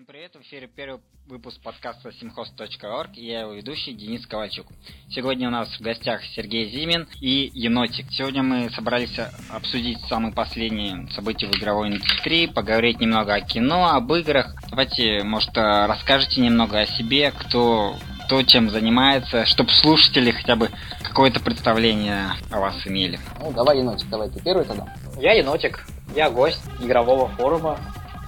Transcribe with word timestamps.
Всем 0.00 0.06
привет, 0.06 0.34
в 0.34 0.40
эфире 0.40 0.66
первый 0.66 1.02
выпуск 1.26 1.60
подкаста 1.62 2.08
simhost.org 2.08 3.18
и 3.18 3.26
я 3.26 3.40
его 3.40 3.52
ведущий 3.52 3.92
Денис 3.92 4.26
Ковальчук. 4.26 4.66
Сегодня 5.10 5.48
у 5.48 5.50
нас 5.50 5.68
в 5.76 5.82
гостях 5.82 6.22
Сергей 6.34 6.70
Зимин 6.70 7.06
и 7.20 7.50
Енотик. 7.52 8.06
Сегодня 8.10 8.42
мы 8.42 8.70
собрались 8.70 9.14
обсудить 9.50 9.98
самые 10.08 10.32
последние 10.32 11.06
события 11.10 11.48
в 11.48 11.54
игровой 11.54 11.88
индустрии, 11.88 12.46
поговорить 12.46 12.98
немного 12.98 13.34
о 13.34 13.42
кино, 13.42 13.90
об 13.90 14.10
играх. 14.14 14.54
Давайте, 14.70 15.22
может, 15.22 15.54
расскажете 15.54 16.40
немного 16.40 16.80
о 16.80 16.86
себе, 16.86 17.30
кто 17.32 17.94
кто 18.24 18.42
чем 18.42 18.70
занимается, 18.70 19.44
чтобы 19.44 19.68
слушатели 19.70 20.30
хотя 20.30 20.56
бы 20.56 20.70
какое-то 21.02 21.40
представление 21.40 22.30
о 22.50 22.60
вас 22.60 22.86
имели. 22.86 23.18
Ну, 23.38 23.52
давай, 23.52 23.78
Енотик, 23.78 24.08
давай 24.08 24.30
ты 24.30 24.40
первый 24.42 24.64
тогда. 24.64 24.94
Я 25.20 25.34
Енотик, 25.34 25.84
я 26.16 26.30
гость 26.30 26.62
игрового 26.80 27.28
форума 27.30 27.78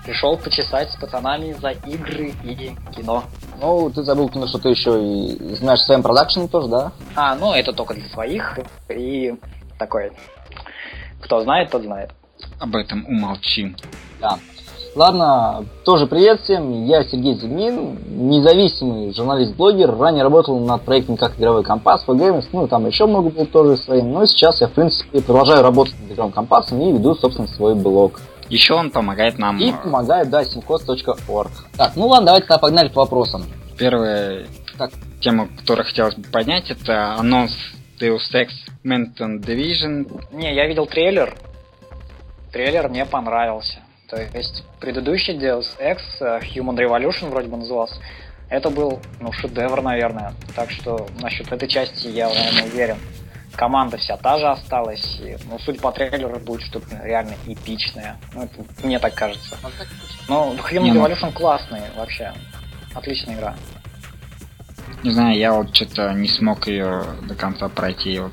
Пришел 0.04 0.36
почесать 0.36 0.90
с 0.90 0.96
пацанами 0.96 1.52
за 1.52 1.70
игры 1.70 2.34
и 2.42 2.74
кино. 2.94 3.22
Ну, 3.60 3.88
ты 3.90 4.02
забыл, 4.02 4.28
ну, 4.34 4.48
что 4.48 4.58
ты 4.58 4.70
еще 4.70 5.00
и 5.00 5.54
знаешь 5.54 5.80
своим 5.80 6.02
продакшеном 6.02 6.48
тоже, 6.48 6.68
да? 6.68 6.92
А, 7.14 7.36
ну 7.36 7.52
это 7.52 7.72
только 7.72 7.94
для 7.94 8.08
своих. 8.08 8.58
И 8.88 9.34
такое. 9.78 10.12
Кто 11.20 11.42
знает, 11.42 11.70
тот 11.70 11.82
знает. 11.82 12.10
Об 12.58 12.74
этом 12.74 13.06
умолчим. 13.06 13.76
Да. 14.20 14.38
Ладно, 14.94 15.64
тоже 15.84 16.06
привет 16.06 16.42
всем, 16.42 16.84
я 16.84 17.02
Сергей 17.04 17.34
Зимин, 17.34 17.98
независимый 18.28 19.14
журналист-блогер, 19.14 19.96
ранее 19.96 20.22
работал 20.22 20.58
над 20.58 20.82
проектом 20.82 21.16
как 21.16 21.38
игровой 21.38 21.64
компас, 21.64 22.04
FGames, 22.06 22.44
ну 22.52 22.68
там 22.68 22.86
еще 22.86 23.06
много 23.06 23.30
было 23.30 23.46
тоже 23.46 23.78
своим, 23.78 24.12
но 24.12 24.26
сейчас 24.26 24.60
я 24.60 24.68
в 24.68 24.72
принципе 24.72 25.22
продолжаю 25.22 25.62
работать 25.62 25.94
над 25.98 26.12
игровым 26.12 26.32
компасом 26.32 26.78
и 26.82 26.92
веду, 26.92 27.14
собственно, 27.14 27.48
свой 27.48 27.74
блог. 27.74 28.20
Еще 28.52 28.74
он 28.74 28.90
помогает 28.90 29.38
нам... 29.38 29.58
И 29.58 29.72
помогает, 29.72 30.28
да, 30.28 30.42
simcos.org. 30.42 31.50
Так, 31.78 31.96
ну 31.96 32.06
ладно, 32.06 32.26
давайте 32.26 32.48
тогда 32.48 32.58
погнали 32.58 32.88
к 32.90 32.94
вопросам. 32.94 33.46
Первая 33.78 34.46
так. 34.76 34.90
тема, 35.22 35.48
которую 35.56 35.86
хотелось 35.86 36.16
бы 36.16 36.28
поднять, 36.28 36.70
это 36.70 37.14
анонс 37.14 37.56
Deus 37.98 38.20
Ex 38.34 38.48
Menton 38.84 39.40
Division. 39.40 40.22
Не, 40.32 40.54
я 40.54 40.66
видел 40.66 40.84
трейлер. 40.84 41.34
Трейлер 42.52 42.90
мне 42.90 43.06
понравился. 43.06 43.78
То 44.10 44.20
есть 44.20 44.64
предыдущий 44.80 45.34
Deus 45.34 45.68
Ex 45.80 46.00
э, 46.20 46.40
Human 46.54 46.76
Revolution 46.76 47.30
вроде 47.30 47.48
бы 47.48 47.56
назывался. 47.56 48.02
Это 48.50 48.68
был, 48.68 49.00
ну, 49.18 49.32
шедевр, 49.32 49.80
наверное. 49.80 50.34
Так 50.54 50.70
что 50.70 51.06
насчет 51.22 51.50
этой 51.50 51.68
части 51.68 52.08
я, 52.08 52.28
наверное, 52.28 52.64
уверен 52.64 52.96
команда 53.54 53.96
вся 53.96 54.16
та 54.16 54.38
же 54.38 54.48
осталась. 54.48 55.20
И, 55.20 55.36
ну, 55.48 55.58
судя 55.58 55.80
по 55.80 55.92
трейлеру, 55.92 56.38
будет 56.40 56.62
что-то 56.62 57.00
реально 57.02 57.34
эпичное. 57.46 58.16
Ну, 58.34 58.44
это, 58.44 58.64
мне 58.84 58.98
так 58.98 59.14
кажется. 59.14 59.56
Но 60.28 60.54
Human 60.70 60.92
Revolution 60.92 61.26
ну... 61.26 61.32
классный 61.32 61.80
вообще. 61.96 62.32
Отличная 62.94 63.36
игра. 63.36 63.54
Не 65.02 65.10
знаю, 65.10 65.36
я 65.36 65.52
вот 65.52 65.74
что-то 65.74 66.12
не 66.12 66.28
смог 66.28 66.66
ее 66.68 67.04
до 67.22 67.34
конца 67.34 67.68
пройти. 67.68 68.18
Вот 68.20 68.32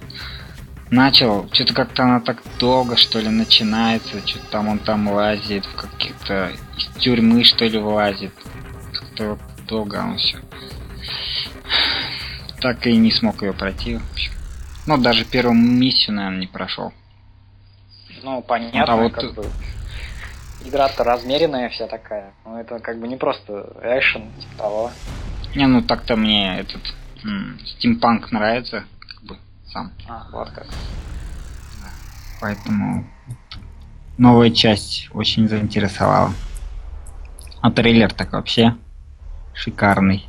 начал, 0.91 1.47
что-то 1.51 1.73
как-то 1.73 2.03
она 2.03 2.19
так 2.19 2.41
долго, 2.59 2.95
что 2.95 3.19
ли, 3.19 3.29
начинается, 3.29 4.25
что-то 4.25 4.45
там 4.51 4.67
он 4.67 4.79
там 4.79 5.07
лазит, 5.09 5.65
в 5.65 5.75
каких-то 5.75 6.51
из 6.77 6.85
тюрьмы, 6.99 7.43
что 7.43 7.65
ли, 7.65 7.77
вылазит. 7.77 8.33
Как-то 8.93 9.29
вот 9.31 9.39
долго 9.67 9.95
он 9.95 10.17
все. 10.17 10.37
Так 12.61 12.85
и 12.87 12.95
не 12.97 13.11
смог 13.11 13.41
ее 13.41 13.53
пройти. 13.53 13.97
В 13.97 14.11
общем. 14.11 14.31
Ну, 14.89 14.97
даже 14.97 15.23
первую 15.23 15.55
миссию, 15.55 16.15
наверное, 16.15 16.39
не 16.39 16.47
прошел. 16.47 16.91
Ну, 18.23 18.41
понятно, 18.41 18.91
а 18.91 18.95
вот... 18.95 19.13
как 19.13 19.35
бы 19.35 19.45
игра-то 20.65 21.03
размеренная 21.03 21.69
вся 21.69 21.85
такая. 21.85 22.33
Ну, 22.43 22.57
это 22.57 22.79
как 22.79 22.99
бы 22.99 23.07
не 23.07 23.15
просто 23.15 23.71
экшен, 23.83 24.23
типа 24.39 24.57
того. 24.57 24.91
Не, 25.53 25.67
ну 25.67 25.83
так-то 25.83 26.15
мне 26.15 26.57
этот 26.61 26.81
стимпанк 27.67 28.31
нравится, 28.31 28.83
как 28.99 29.23
бы 29.25 29.37
сам. 29.71 29.91
А, 30.07 30.25
вот 30.31 30.49
как. 30.49 30.65
Поэтому 32.41 33.05
новая 34.17 34.49
часть 34.49 35.07
очень 35.13 35.47
заинтересовала. 35.47 36.33
А 37.61 37.69
трейлер 37.69 38.11
так 38.11 38.33
вообще 38.33 38.75
шикарный 39.53 40.25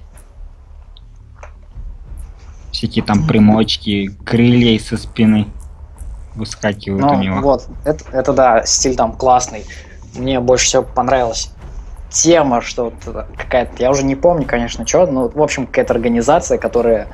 всякие 2.72 3.04
там 3.04 3.26
примочки, 3.26 4.14
крылья 4.25 4.78
со 4.78 4.97
спины 4.97 5.47
выскакивают 6.34 7.04
ну, 7.04 7.12
у 7.12 7.22
него. 7.22 7.41
Вот, 7.41 7.66
это, 7.84 8.04
это 8.12 8.32
да, 8.32 8.64
стиль 8.64 8.97
там 8.97 9.12
классный. 9.12 9.64
Мне 10.16 10.41
больше 10.41 10.66
всего 10.66 10.82
понравилась 10.82 11.50
тема, 12.10 12.60
что 12.60 12.92
какая-то, 13.36 13.72
я 13.78 13.91
уже 13.91 14.04
не 14.04 14.16
помню, 14.16 14.44
конечно, 14.47 14.86
что, 14.86 15.06
но, 15.06 15.28
в 15.28 15.41
общем, 15.41 15.66
какая-то 15.66 15.94
организация, 15.94 16.58
которая 16.58 17.06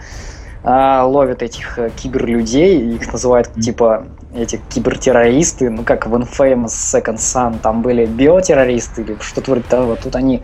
э, 0.64 1.00
ловит 1.02 1.42
этих 1.42 1.78
э, 1.78 1.90
киберлюдей, 1.90 2.94
их 2.94 3.12
называют 3.12 3.48
mm-hmm. 3.48 3.60
типа 3.60 4.06
эти 4.34 4.60
кибертеррористы, 4.70 5.70
ну 5.70 5.82
как 5.82 6.06
в 6.06 6.14
Infamous 6.14 6.66
Second 6.66 7.16
Son, 7.16 7.58
там 7.58 7.82
были 7.82 8.06
биотеррористы 8.06 9.02
или 9.02 9.16
что-то 9.20 9.50
вроде 9.52 9.66
того, 9.68 9.96
тут 9.96 10.16
они 10.16 10.42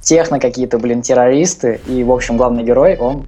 техно 0.00 0.40
какие-то, 0.40 0.78
блин, 0.78 1.02
террористы, 1.02 1.80
и, 1.86 2.02
в 2.04 2.12
общем, 2.12 2.36
главный 2.36 2.62
герой, 2.62 2.96
он 2.96 3.26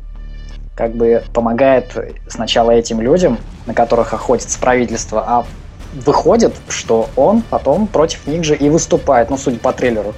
как 0.80 0.94
бы 0.94 1.22
помогает 1.34 1.94
сначала 2.26 2.70
этим 2.70 3.02
людям, 3.02 3.36
на 3.66 3.74
которых 3.74 4.14
охотится 4.14 4.58
правительство, 4.58 5.22
а 5.26 5.46
выходит, 5.92 6.54
что 6.70 7.10
он 7.16 7.42
потом 7.42 7.86
против 7.86 8.26
них 8.26 8.44
же 8.44 8.56
и 8.56 8.70
выступает, 8.70 9.28
ну, 9.28 9.36
судя 9.36 9.58
по 9.58 9.74
трейлеру. 9.74 10.14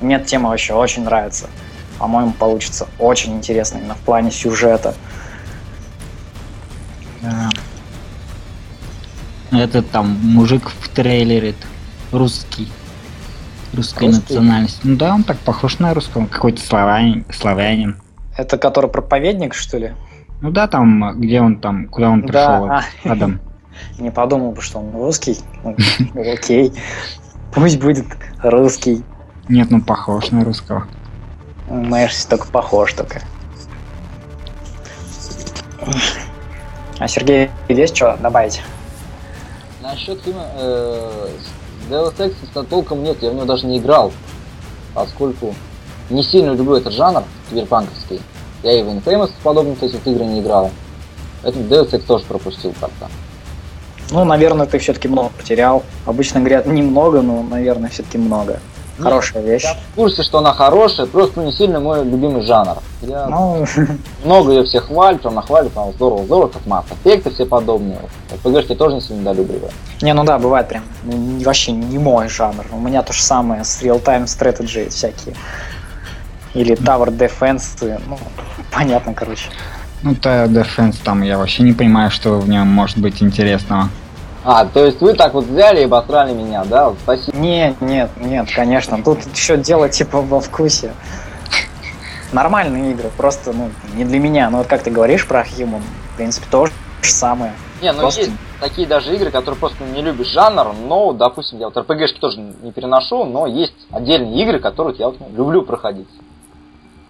Мне 0.00 0.14
эта 0.14 0.26
тема 0.26 0.50
вообще 0.50 0.74
очень 0.74 1.02
нравится. 1.02 1.48
По-моему, 1.98 2.30
получится 2.30 2.86
очень 3.00 3.34
интересно 3.34 3.78
именно 3.78 3.96
в 3.96 3.98
плане 3.98 4.30
сюжета. 4.30 4.94
Да. 7.20 7.50
Этот 9.50 9.90
там 9.90 10.06
мужик 10.22 10.70
в 10.70 10.88
трейлере 10.90 11.56
русский. 12.12 12.68
Русской 13.72 14.06
русский? 14.06 14.34
национальности. 14.34 14.80
Ну 14.84 14.96
да, 14.96 15.14
он 15.14 15.24
так 15.24 15.38
похож 15.38 15.80
на 15.80 15.92
русского, 15.94 16.26
какой-то 16.26 16.60
славянин. 16.60 17.24
славянин. 17.36 17.96
Это 18.36 18.58
который 18.58 18.90
проповедник, 18.90 19.54
что 19.54 19.78
ли? 19.78 19.92
Ну 20.42 20.50
да, 20.50 20.68
там, 20.68 21.18
где 21.18 21.40
он 21.40 21.58
там, 21.58 21.88
куда 21.88 22.10
он 22.10 22.22
пришел, 22.22 22.66
да. 22.66 22.84
Адам. 23.04 23.40
Не 23.98 24.10
подумал 24.10 24.52
бы, 24.52 24.60
что 24.60 24.78
он 24.78 24.92
русский. 24.92 25.38
Ну, 25.64 25.74
окей. 26.32 26.72
Пусть 27.54 27.80
будет 27.80 28.06
русский. 28.42 29.02
Нет, 29.48 29.70
ну 29.70 29.80
похож 29.80 30.30
на 30.30 30.44
русского. 30.44 30.86
Знаешь, 31.68 32.24
только 32.24 32.46
похож 32.48 32.92
только. 32.92 33.22
А 36.98 37.08
Сергей, 37.08 37.50
есть 37.68 37.96
что 37.96 38.16
добавить? 38.20 38.62
Насчет 39.82 40.20
фильма 40.22 40.46
э, 40.56 41.28
Deus 41.88 42.16
Ex 42.16 42.64
толком 42.66 43.02
нет, 43.02 43.18
я 43.22 43.30
в 43.30 43.34
него 43.34 43.44
даже 43.44 43.66
не 43.66 43.78
играл, 43.78 44.12
поскольку 44.94 45.54
не 46.10 46.22
сильно 46.22 46.52
люблю 46.52 46.76
этот 46.76 46.92
жанр 46.92 47.24
киберпанковский. 47.50 48.20
Я 48.62 48.72
и 48.72 48.82
в 48.82 48.88
Infamous 48.88 49.30
подобных 49.42 49.82
этих 49.82 50.06
игр 50.06 50.22
не 50.22 50.40
играл. 50.40 50.70
Этот 51.42 51.62
Deus 51.62 51.90
Ex 51.92 52.00
тоже 52.06 52.24
пропустил 52.24 52.74
как-то. 52.80 53.08
Ну, 54.10 54.24
наверное, 54.24 54.66
ты 54.66 54.78
все-таки 54.78 55.08
много 55.08 55.30
потерял. 55.30 55.82
Обычно 56.04 56.40
говорят 56.40 56.66
немного, 56.66 57.22
но, 57.22 57.42
наверное, 57.42 57.90
все-таки 57.90 58.18
много. 58.18 58.60
Хорошая 58.98 59.42
вещь. 59.42 59.64
Я 59.64 59.74
в 59.74 59.94
курсе, 59.94 60.22
что 60.22 60.38
она 60.38 60.54
хорошая, 60.54 61.06
просто 61.06 61.40
не 61.42 61.52
сильно 61.52 61.80
мой 61.80 62.02
любимый 62.02 62.42
жанр. 62.42 62.78
Я 63.02 63.26
ну... 63.26 63.66
много 64.24 64.52
ее 64.52 64.64
все 64.64 64.80
хвалю, 64.80 65.18
прям 65.18 65.34
нахвалю, 65.34 65.68
прям 65.68 65.92
здорово, 65.92 66.24
здорово, 66.24 66.48
как 66.48 66.62
Effect 67.04 67.28
и 67.28 67.34
все 67.34 67.44
подобные. 67.44 67.98
ПГшки 68.42 68.74
тоже 68.74 68.94
не 68.94 69.00
сильно 69.02 69.20
недолюбливаю. 69.20 69.70
Не, 70.00 70.14
ну 70.14 70.24
да, 70.24 70.38
бывает 70.38 70.68
прям 70.68 70.82
ну, 71.04 71.38
вообще 71.40 71.72
не 71.72 71.98
мой 71.98 72.28
жанр. 72.28 72.64
У 72.72 72.78
меня 72.78 73.02
то 73.02 73.12
же 73.12 73.22
самое 73.22 73.64
с 73.64 73.82
real-time 73.82 74.24
strategy 74.24 74.88
всякие. 74.88 75.34
Или 76.56 76.74
Tower 76.74 77.08
Defense, 77.08 78.00
ну, 78.06 78.18
понятно, 78.72 79.14
короче. 79.14 79.50
Ну, 80.02 80.12
Tower 80.12 80.48
Defense 80.48 80.96
там 81.04 81.22
я 81.22 81.38
вообще 81.38 81.62
не 81.62 81.72
понимаю, 81.72 82.10
что 82.10 82.38
в 82.38 82.48
нем 82.48 82.66
может 82.66 82.98
быть 82.98 83.22
интересного. 83.22 83.88
А, 84.44 84.64
то 84.64 84.86
есть 84.86 85.00
вы 85.00 85.14
так 85.14 85.34
вот 85.34 85.46
взяли 85.46 85.80
и 85.80 85.84
обосрали 85.84 86.32
меня, 86.32 86.64
да? 86.64 86.92
Спасибо. 87.02 87.36
Нет, 87.36 87.80
нет, 87.80 88.10
нет, 88.16 88.48
конечно. 88.54 89.02
Тут 89.02 89.18
еще 89.34 89.56
дело 89.56 89.88
типа 89.88 90.22
во 90.22 90.40
вкусе. 90.40 90.92
Нормальные 92.32 92.92
игры, 92.92 93.10
просто, 93.16 93.52
ну, 93.52 93.70
не 93.94 94.04
для 94.04 94.20
меня. 94.20 94.48
Но 94.48 94.58
вот 94.58 94.68
как 94.68 94.82
ты 94.82 94.90
говоришь 94.90 95.26
про 95.26 95.42
Human, 95.42 95.82
в 96.12 96.16
принципе, 96.16 96.46
то 96.50 96.66
же 96.66 96.72
самое. 97.02 97.52
Не, 97.82 97.92
ну 97.92 98.00
просто... 98.00 98.20
есть 98.20 98.32
такие 98.60 98.86
даже 98.86 99.14
игры, 99.14 99.30
которые 99.30 99.58
просто 99.58 99.84
не 99.84 100.00
любишь 100.00 100.28
жанр, 100.28 100.74
но, 100.86 101.12
допустим, 101.12 101.58
я 101.58 101.68
вот 101.68 101.76
RPG-шки 101.76 102.18
тоже 102.20 102.38
не 102.40 102.72
переношу, 102.72 103.24
но 103.24 103.46
есть 103.46 103.74
отдельные 103.90 104.42
игры, 104.42 104.60
которые 104.60 104.96
я 104.96 105.06
вот 105.06 105.16
люблю 105.36 105.62
проходить. 105.62 106.08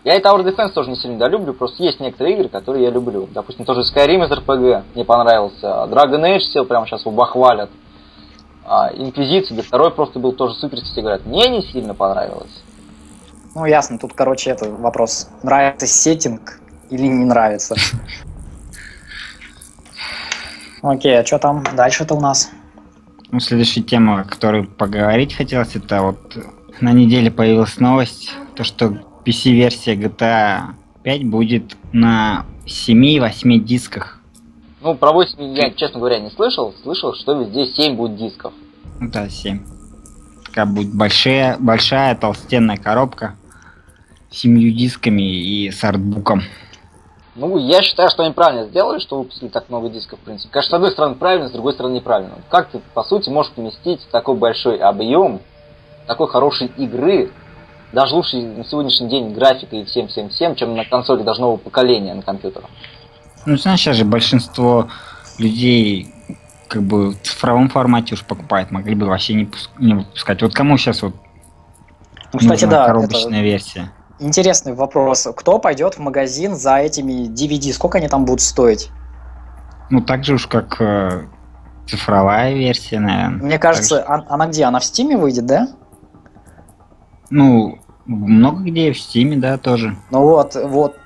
Я 0.06 0.14
и 0.14 0.22
Tower 0.22 0.44
Defense 0.44 0.68
тоже 0.68 0.90
не 0.90 0.94
сильно 0.94 1.18
долюблю, 1.18 1.52
просто 1.52 1.82
есть 1.82 1.98
некоторые 1.98 2.36
игры, 2.36 2.48
которые 2.48 2.84
я 2.84 2.90
люблю. 2.90 3.28
Допустим, 3.34 3.64
тоже 3.64 3.80
Skyrim 3.80 4.24
из 4.24 4.30
RPG 4.30 4.84
мне 4.94 5.04
понравился. 5.04 5.66
Dragon 5.66 6.22
Age 6.22 6.42
сел 6.52 6.64
прямо 6.64 6.86
сейчас 6.86 7.04
его 7.04 7.24
хвалят. 7.24 7.70
А, 8.64 8.88
Инквизиция, 8.94 9.56
да 9.56 9.64
второй 9.64 9.90
просто 9.90 10.20
был 10.20 10.32
тоже 10.32 10.54
супер, 10.54 10.80
кстати, 10.80 11.00
говорят. 11.00 11.26
Мне 11.26 11.48
не 11.48 11.62
сильно 11.62 11.92
понравилось. 11.92 12.62
Ну, 13.56 13.64
ясно, 13.64 13.98
тут, 13.98 14.12
короче, 14.12 14.50
это 14.50 14.70
вопрос, 14.70 15.28
нравится 15.42 15.88
сеттинг 15.88 16.60
или 16.88 17.08
не 17.08 17.24
нравится. 17.24 17.74
Окей, 20.82 21.18
а 21.18 21.26
что 21.26 21.40
там 21.40 21.64
дальше-то 21.74 22.14
у 22.14 22.20
нас? 22.20 22.52
Ну, 23.32 23.40
следующая 23.40 23.82
тема, 23.82 24.20
о 24.20 24.24
которой 24.24 24.68
поговорить 24.68 25.34
хотелось, 25.34 25.74
это 25.74 26.02
вот 26.02 26.38
на 26.80 26.92
неделе 26.92 27.32
появилась 27.32 27.80
новость, 27.80 28.32
то 28.54 28.62
что 28.62 28.98
PC-версия 29.26 29.96
GTA 29.96 30.74
5 31.02 31.24
будет 31.24 31.76
на 31.92 32.46
7-8 32.66 33.58
дисках. 33.58 34.20
Ну, 34.80 34.94
про 34.94 35.12
8 35.12 35.42
я, 35.56 35.70
честно 35.72 35.98
говоря, 35.98 36.20
не 36.20 36.30
слышал. 36.30 36.72
Слышал, 36.82 37.12
что 37.14 37.32
везде 37.40 37.66
7 37.66 37.96
будет 37.96 38.16
дисков. 38.16 38.52
Ну 39.00 39.10
да, 39.10 39.28
7. 39.28 39.60
Такая 40.44 40.66
будет 40.66 40.94
большая, 40.94 41.56
большая 41.58 42.14
толстенная 42.14 42.76
коробка 42.76 43.34
с 44.30 44.38
семью 44.38 44.72
дисками 44.72 45.22
и 45.22 45.70
с 45.70 45.82
артбуком. 45.82 46.42
Ну, 47.34 47.58
я 47.58 47.82
считаю, 47.82 48.08
что 48.08 48.22
они 48.22 48.32
правильно 48.32 48.66
сделали, 48.66 48.98
что 48.98 49.18
выпустили 49.18 49.48
так 49.48 49.68
много 49.68 49.90
дисков, 49.90 50.18
в 50.20 50.22
принципе. 50.22 50.52
Конечно, 50.52 50.70
с 50.70 50.74
одной 50.74 50.90
стороны 50.92 51.16
правильно, 51.16 51.48
с 51.48 51.52
другой 51.52 51.74
стороны 51.74 51.96
неправильно. 51.96 52.38
Как 52.48 52.70
ты, 52.70 52.80
по 52.94 53.02
сути, 53.02 53.28
можешь 53.28 53.52
поместить 53.52 54.00
такой 54.10 54.36
большой 54.36 54.78
объем, 54.78 55.40
такой 56.06 56.28
хорошей 56.28 56.68
игры, 56.78 57.30
даже 57.92 58.14
лучше 58.14 58.36
на 58.38 58.64
сегодняшний 58.64 59.08
день 59.08 59.32
графика 59.32 59.76
и 59.76 59.84
всем-всем-всем, 59.84 60.54
чем 60.56 60.74
на 60.76 60.84
консоли 60.84 61.22
даже 61.22 61.40
нового 61.40 61.56
поколения 61.56 62.14
на 62.14 62.22
компьютерах. 62.22 62.68
Ну, 63.46 63.56
знаешь, 63.56 63.80
сейчас 63.80 63.96
же 63.96 64.04
большинство 64.04 64.88
людей 65.38 66.12
как 66.68 66.82
бы 66.82 67.10
в 67.10 67.22
цифровом 67.22 67.68
формате 67.68 68.14
уж 68.14 68.24
покупает, 68.24 68.70
могли 68.72 68.94
бы 68.94 69.06
вообще 69.06 69.34
не, 69.34 69.44
пуск- 69.44 69.70
не 69.78 69.94
выпускать. 69.94 70.42
Вот 70.42 70.52
кому 70.52 70.76
сейчас 70.78 71.02
вот 71.02 71.14
Ну, 72.32 72.38
кстати, 72.40 72.64
нужна 72.64 72.78
да, 72.80 72.86
коробочная 72.86 73.38
это 73.40 73.42
версия? 73.42 73.92
интересный 74.18 74.74
вопрос. 74.74 75.28
Кто 75.36 75.58
пойдет 75.60 75.94
в 75.94 75.98
магазин 76.00 76.56
за 76.56 76.76
этими 76.78 77.28
DVD? 77.28 77.72
Сколько 77.72 77.98
они 77.98 78.08
там 78.08 78.24
будут 78.24 78.40
стоить? 78.40 78.90
Ну, 79.90 80.00
так 80.00 80.24
же 80.24 80.34
уж 80.34 80.48
как 80.48 80.80
э, 80.80 81.26
цифровая 81.86 82.52
версия, 82.54 82.98
наверное. 82.98 83.44
Мне 83.44 83.58
кажется, 83.60 84.02
а- 84.02 84.24
она 84.28 84.48
где? 84.48 84.64
Она 84.64 84.80
в 84.80 84.84
Стиме 84.84 85.16
выйдет, 85.16 85.46
да? 85.46 85.68
Ну, 87.30 87.78
много 88.06 88.62
где 88.62 88.92
в 88.92 88.98
Стиме, 88.98 89.36
да, 89.36 89.58
тоже. 89.58 89.96
Ну 90.10 90.20
вот, 90.20 90.54
вот 90.54 90.96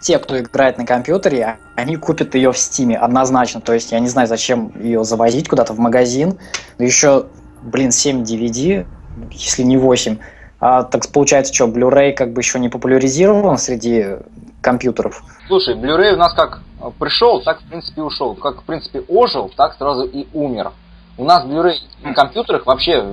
те, 0.00 0.18
кто 0.18 0.38
играет 0.38 0.78
на 0.78 0.86
компьютере, 0.86 1.58
они 1.74 1.96
купят 1.96 2.34
ее 2.34 2.52
в 2.52 2.58
Стиме 2.58 2.96
однозначно. 2.96 3.60
То 3.60 3.72
есть 3.72 3.92
я 3.92 3.98
не 3.98 4.08
знаю, 4.08 4.28
зачем 4.28 4.72
ее 4.80 5.04
завозить 5.04 5.48
куда-то 5.48 5.72
в 5.72 5.78
магазин. 5.78 6.38
Но 6.78 6.84
еще, 6.84 7.26
блин, 7.62 7.92
7 7.92 8.22
DVD, 8.22 8.86
если 9.30 9.62
не 9.62 9.76
8. 9.76 10.18
А 10.60 10.84
так 10.84 11.08
получается, 11.12 11.52
что, 11.52 11.66
Blu-ray 11.66 12.12
как 12.12 12.32
бы 12.32 12.40
еще 12.40 12.58
не 12.58 12.68
популяризирован 12.68 13.58
среди 13.58 14.16
компьютеров. 14.62 15.22
Слушай, 15.48 15.76
Blu-ray 15.76 16.14
у 16.14 16.16
нас 16.16 16.32
как 16.34 16.62
э, 16.80 16.90
пришел, 16.98 17.42
так 17.42 17.60
в 17.60 17.68
принципе 17.68 18.00
и 18.00 18.04
ушел. 18.04 18.34
Как 18.34 18.62
в 18.62 18.64
принципе 18.64 19.00
ожил, 19.08 19.50
так 19.56 19.74
сразу 19.74 20.04
и 20.04 20.26
умер. 20.32 20.72
У 21.18 21.24
нас 21.24 21.44
Blu-ray 21.44 21.74
на 22.02 22.14
компьютерах 22.14 22.64
вообще 22.66 23.04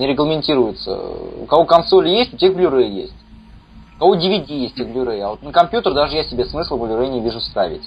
не 0.00 0.06
регламентируется. 0.06 0.98
У 1.42 1.44
кого 1.46 1.64
консоли 1.66 2.08
есть, 2.08 2.34
у 2.34 2.36
тех 2.36 2.54
Blu-ray 2.56 2.88
есть. 2.88 3.14
У 3.96 4.00
кого 4.00 4.16
DVD 4.16 4.46
есть, 4.48 4.74
у 4.74 4.78
тех 4.78 4.88
Blu-ray. 4.88 5.20
А 5.20 5.30
вот 5.30 5.42
на 5.42 5.52
компьютер 5.52 5.92
даже 5.94 6.16
я 6.16 6.24
себе 6.24 6.44
смысла 6.46 6.76
Blu-ray 6.76 7.10
не 7.10 7.20
вижу 7.20 7.40
ставить. 7.40 7.82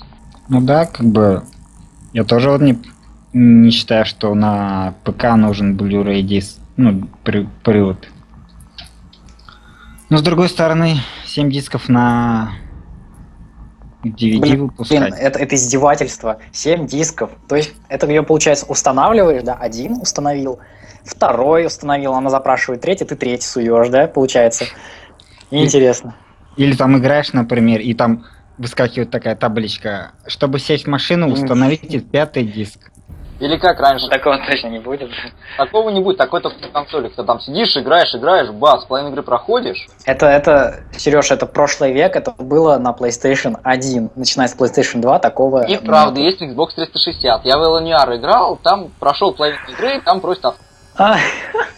Ну 0.48 0.62
да, 0.62 0.86
как 0.86 1.06
бы 1.07 1.44
я 2.13 2.24
тоже 2.24 2.51
вот 2.51 2.62
не, 2.62 2.77
не 3.33 3.71
считаю, 3.71 4.06
что 4.06 4.33
на 4.36 4.94
ПК 5.04 5.36
нужен 5.36 5.75
Blu-ray 5.75 6.21
диск, 6.21 6.60
ну, 6.77 7.07
при- 7.24 7.50
привод. 7.63 7.98
Но 10.10 10.18
с 10.18 10.21
другой 10.21 10.50
стороны, 10.50 10.98
7 11.25 11.50
дисков 11.50 11.89
на 11.89 12.51
DVD 14.04 14.39
Блин, 14.39 14.62
выпускать. 14.68 15.13
это, 15.18 15.39
это 15.39 15.56
издевательство. 15.56 16.38
7 16.51 16.86
дисков. 16.86 17.31
То 17.48 17.56
есть 17.56 17.74
это 17.89 18.06
ее, 18.06 18.21
получается, 18.21 18.68
устанавливаешь, 18.68 19.42
да, 19.44 19.56
один 19.56 19.94
установил, 19.94 20.60
второй 21.05 21.65
установил, 21.65 22.13
она 22.13 22.29
запрашивает 22.29 22.81
третий, 22.81 23.05
ты 23.05 23.15
третий 23.15 23.47
суешь, 23.47 23.89
да, 23.89 24.07
получается. 24.07 24.65
Интересно. 25.51 26.15
Или 26.57 26.75
там 26.75 26.97
играешь, 26.97 27.33
например, 27.33 27.81
и 27.81 27.94
там 27.94 28.25
выскакивает 28.57 29.09
такая 29.11 29.35
табличка. 29.35 30.11
Чтобы 30.27 30.59
сесть 30.59 30.85
в 30.85 30.89
машину, 30.89 31.31
установите 31.31 32.00
пятый 32.00 32.44
диск. 32.44 32.91
Или 33.39 33.57
как 33.57 33.79
раньше. 33.79 34.07
такого 34.07 34.38
точно 34.38 34.67
не 34.67 34.79
будет. 34.79 35.09
Такого 35.57 35.89
не 35.89 36.00
будет, 36.00 36.17
такой 36.17 36.39
только 36.39 36.61
на 36.61 36.69
консоли. 36.69 37.09
Когда 37.09 37.23
там 37.23 37.41
сидишь, 37.41 37.75
играешь, 37.75 38.13
играешь, 38.15 38.50
бац, 38.51 38.85
половину 38.85 39.11
игры 39.11 39.23
проходишь. 39.23 39.88
Это, 40.05 40.27
это, 40.27 40.83
Сереж, 40.95 41.31
это 41.31 41.45
прошлый 41.45 41.91
век, 41.91 42.15
это 42.15 42.31
было 42.38 42.77
на 42.77 42.91
PlayStation 42.91 43.59
1. 43.63 44.11
Начиная 44.15 44.47
с 44.47 44.55
PlayStation 44.55 45.01
2, 45.01 45.19
такого 45.19 45.65
И 45.65 45.77
правда, 45.77 46.21
есть 46.21 46.41
Xbox 46.41 46.75
360. 46.75 47.44
Я 47.44 47.57
в 47.57 47.61
LNR 47.61 48.17
играл, 48.17 48.57
там 48.63 48.89
прошел 49.00 49.33
половину 49.33 49.59
игры, 49.71 50.00
там 50.01 50.21
просит 50.21 50.45
А, 50.98 51.18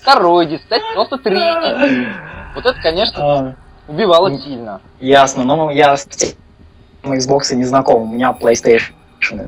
второй 0.01 0.45
диск, 0.47 0.63
кстати, 0.63 0.83
просто 0.93 1.17
третий. 1.17 2.07
Вот 2.55 2.65
это, 2.65 2.81
конечно, 2.81 3.23
а, 3.23 3.55
убивало 3.87 4.37
сильно. 4.39 4.81
ясно, 4.99 5.43
ну 5.43 5.69
я 5.69 5.95
с 5.97 6.07
на 7.03 7.13
Xbox 7.15 7.53
не 7.53 7.65
знаком, 7.65 8.01
у 8.03 8.13
меня 8.13 8.35
PlayStation, 8.39 8.93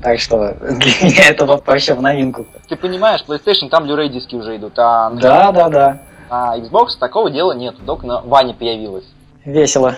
так 0.02 0.20
что 0.20 0.54
для 0.60 0.92
меня 1.02 1.30
это 1.30 1.46
вот 1.46 1.66
вообще 1.66 1.94
в 1.96 2.02
новинку. 2.02 2.46
Ты 2.70 2.76
понимаешь, 2.76 3.24
PlayStation 3.28 3.70
там 3.70 3.86
Blu-ray 3.86 4.10
диски 4.10 4.36
уже 4.36 4.56
идут, 4.58 4.78
а 4.78 5.10
Да, 5.12 5.52
да, 5.52 5.70
да, 5.70 6.02
на 6.30 6.58
Xbox 6.60 6.98
такого 7.00 7.30
дела 7.30 7.54
нет, 7.54 7.76
только 7.86 8.06
на 8.06 8.22
Ване 8.22 8.54
появилось. 8.54 9.06
весело. 9.44 9.96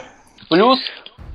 Плюс, 0.50 0.80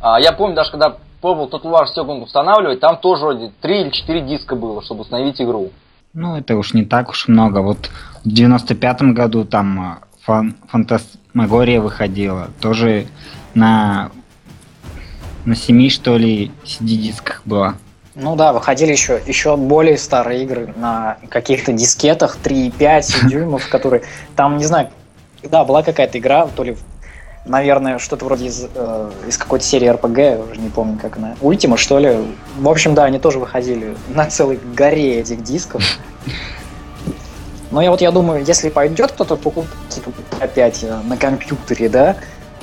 а, 0.01 0.19
я 0.21 0.33
помню, 0.33 0.57
даже 0.57 0.71
когда 0.71 0.97
пробовал 1.21 1.49
Total 1.49 1.71
War 1.71 1.85
Second 1.97 2.23
устанавливать, 2.23 2.81
там 2.81 2.97
тоже 2.99 3.23
вроде 3.23 3.53
3 3.61 3.81
или 3.83 3.91
4 3.91 4.21
диска 4.23 4.57
было, 4.57 4.83
чтобы 4.83 5.03
установить 5.03 5.41
игру. 5.41 5.71
Ну, 6.15 6.37
это 6.37 6.57
уж 6.57 6.75
не 6.75 6.85
так 6.85 7.11
уж 7.11 7.27
много. 7.27 7.59
Вот 7.59 7.91
в 8.25 8.29
95-м 8.29 9.15
году 9.15 9.45
там 9.45 9.95
э, 9.95 9.97
фан 10.23 10.55
Фантасмагория 10.69 11.81
выходила. 11.81 12.51
Тоже 12.61 13.09
на, 13.55 14.13
на 15.45 15.57
7, 15.57 15.89
что 15.91 16.17
ли, 16.17 16.53
CD-дисках 16.65 17.43
была. 17.45 17.75
Ну 18.15 18.37
да, 18.37 18.53
выходили 18.53 18.93
еще, 18.93 19.21
еще 19.27 19.57
более 19.57 19.99
старые 19.99 20.45
игры 20.45 20.73
на 20.77 21.19
каких-то 21.29 21.73
дискетах 21.73 22.39
3,5 22.45 23.29
дюймов, 23.29 23.69
которые 23.69 24.05
там, 24.37 24.57
не 24.57 24.67
знаю, 24.67 24.91
да, 25.43 25.65
была 25.65 25.83
какая-то 25.83 26.19
игра, 26.19 26.47
то 26.47 26.63
ли, 26.63 26.77
наверное, 27.44 27.98
что-то 27.98 28.24
вроде 28.24 28.46
из, 28.46 28.67
э, 28.74 29.10
из 29.29 29.39
какой-то 29.39 29.65
серии 29.65 29.86
я 29.86 29.94
уже 29.94 30.60
не 30.60 30.70
помню, 30.70 30.98
как 31.01 31.17
она, 31.17 31.34
Ультима, 31.41 31.77
что 31.77 31.98
ли. 31.98 32.17
В 32.58 32.69
общем, 32.69 32.94
да, 32.94 33.05
они 33.05 33.19
тоже 33.19 33.39
выходили 33.39 33.96
на 34.08 34.27
целой 34.27 34.58
горе 34.74 35.20
этих 35.20 35.43
дисков. 35.43 35.82
Но 37.70 37.82
я 37.82 37.91
вот 37.91 38.01
я 38.01 38.13
думаю, 38.13 38.44
если 38.44 38.69
пойдет 38.69 39.13
кто-то 39.13 39.36
покупать 39.36 39.69
опять 40.41 40.84
э, 40.84 41.01
на 41.05 41.17
компьютере, 41.17 41.89
да, 41.89 42.17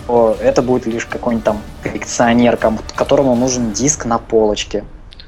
то 0.07 0.37
это 0.41 0.61
будет 0.61 0.87
лишь 0.87 1.05
какой-нибудь 1.05 1.45
там 1.45 1.61
коллекционер, 1.83 2.57
которому 2.95 3.35
нужен 3.35 3.71
диск 3.71 4.05
на 4.05 4.17
полочке. 4.17 4.83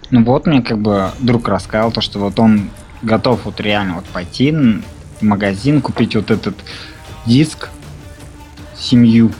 Ну 0.10 0.24
вот 0.24 0.46
мне 0.46 0.62
как 0.62 0.80
бы 0.80 1.12
друг 1.20 1.48
рассказал, 1.48 1.92
то, 1.92 2.02
что 2.02 2.20
вот 2.20 2.40
он 2.40 2.70
готов 3.02 3.46
вот 3.46 3.60
реально 3.60 3.96
вот 3.96 4.06
пойти 4.06 4.52
в 4.52 5.22
магазин, 5.22 5.82
купить 5.82 6.16
вот 6.16 6.32
этот 6.32 6.56
диск 7.26 7.70
семью 8.78 9.32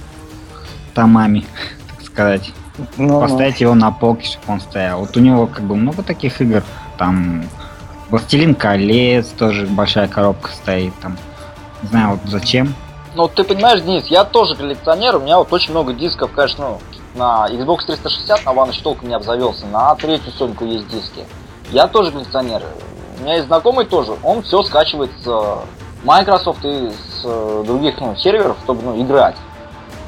томами, 0.94 1.46
так 1.88 2.06
сказать. 2.06 2.52
Ну, 2.98 3.22
поставить 3.22 3.62
его 3.62 3.76
на 3.76 3.92
полке, 3.92 4.26
чтобы 4.26 4.54
он 4.54 4.62
стоял. 4.62 5.02
Вот 5.02 5.16
у 5.16 5.20
него 5.20 5.46
как 5.48 5.64
бы 5.64 5.76
много 5.76 6.02
таких 6.02 6.42
игр. 6.42 6.64
Там 6.98 7.44
Властелин 8.10 8.56
колец, 8.56 9.28
тоже 9.30 9.68
большая 9.68 10.08
коробка 10.08 10.52
стоит. 10.52 10.94
Там 11.02 11.18
не 11.84 11.90
знаю 11.90 12.12
вот 12.12 12.32
зачем. 12.32 12.74
Ну, 13.16 13.24
вот 13.24 13.36
ты 13.36 13.44
понимаешь, 13.44 13.82
Денис, 13.82 14.08
я 14.08 14.24
тоже 14.24 14.56
коллекционер, 14.56 15.18
у 15.18 15.20
меня 15.20 15.38
вот 15.38 15.54
очень 15.54 15.72
много 15.72 15.94
дисков, 15.94 16.32
конечно, 16.32 16.70
ну, 16.70 16.80
на 17.16 17.48
Xbox 17.48 17.86
360, 17.86 18.46
на 18.46 18.66
еще 18.66 18.82
толком 18.82 19.10
не 19.10 19.14
обзавелся, 19.14 19.68
на 19.68 19.94
третью 19.96 20.32
Соньку 20.32 20.66
есть 20.66 20.88
диски. 20.88 21.26
Я 21.72 21.88
тоже 21.88 22.12
коллекционер. 22.12 22.64
У 23.20 23.24
меня 23.24 23.36
есть 23.36 23.48
знакомый 23.48 23.86
тоже, 23.86 24.14
он 24.24 24.42
все 24.42 24.64
скачивает 24.64 25.12
с 25.24 25.28
э, 25.28 25.56
Microsoft 26.04 26.66
и 26.66 26.90
с 26.90 27.22
э, 27.24 27.64
других 27.68 28.00
ну, 28.00 28.16
серверов, 28.16 28.58
чтобы 28.64 28.82
ну, 28.82 29.00
играть. 29.00 29.36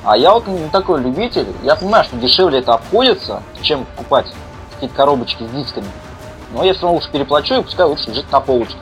А 0.06 0.16
я 0.16 0.34
вот 0.34 0.46
не 0.48 0.70
такой 0.70 1.02
любитель, 1.02 1.48
я 1.64 1.76
понимаю, 1.76 2.04
что 2.04 2.16
дешевле 2.18 2.60
это 2.60 2.76
обходится, 2.76 3.42
чем 3.62 3.86
покупать 3.86 4.28
какие-то 4.74 4.96
коробочки 4.96 5.44
с 5.44 5.50
дисками. 5.50 5.88
Но 6.54 6.64
я 6.64 6.74
все 6.74 6.84
равно 6.84 6.96
лучше 6.96 7.12
переплачу 7.12 7.56
и 7.56 7.64
пускай 7.64 7.86
лучше 7.88 8.12
лежит 8.12 8.32
на 8.32 8.40
полочке. 8.40 8.78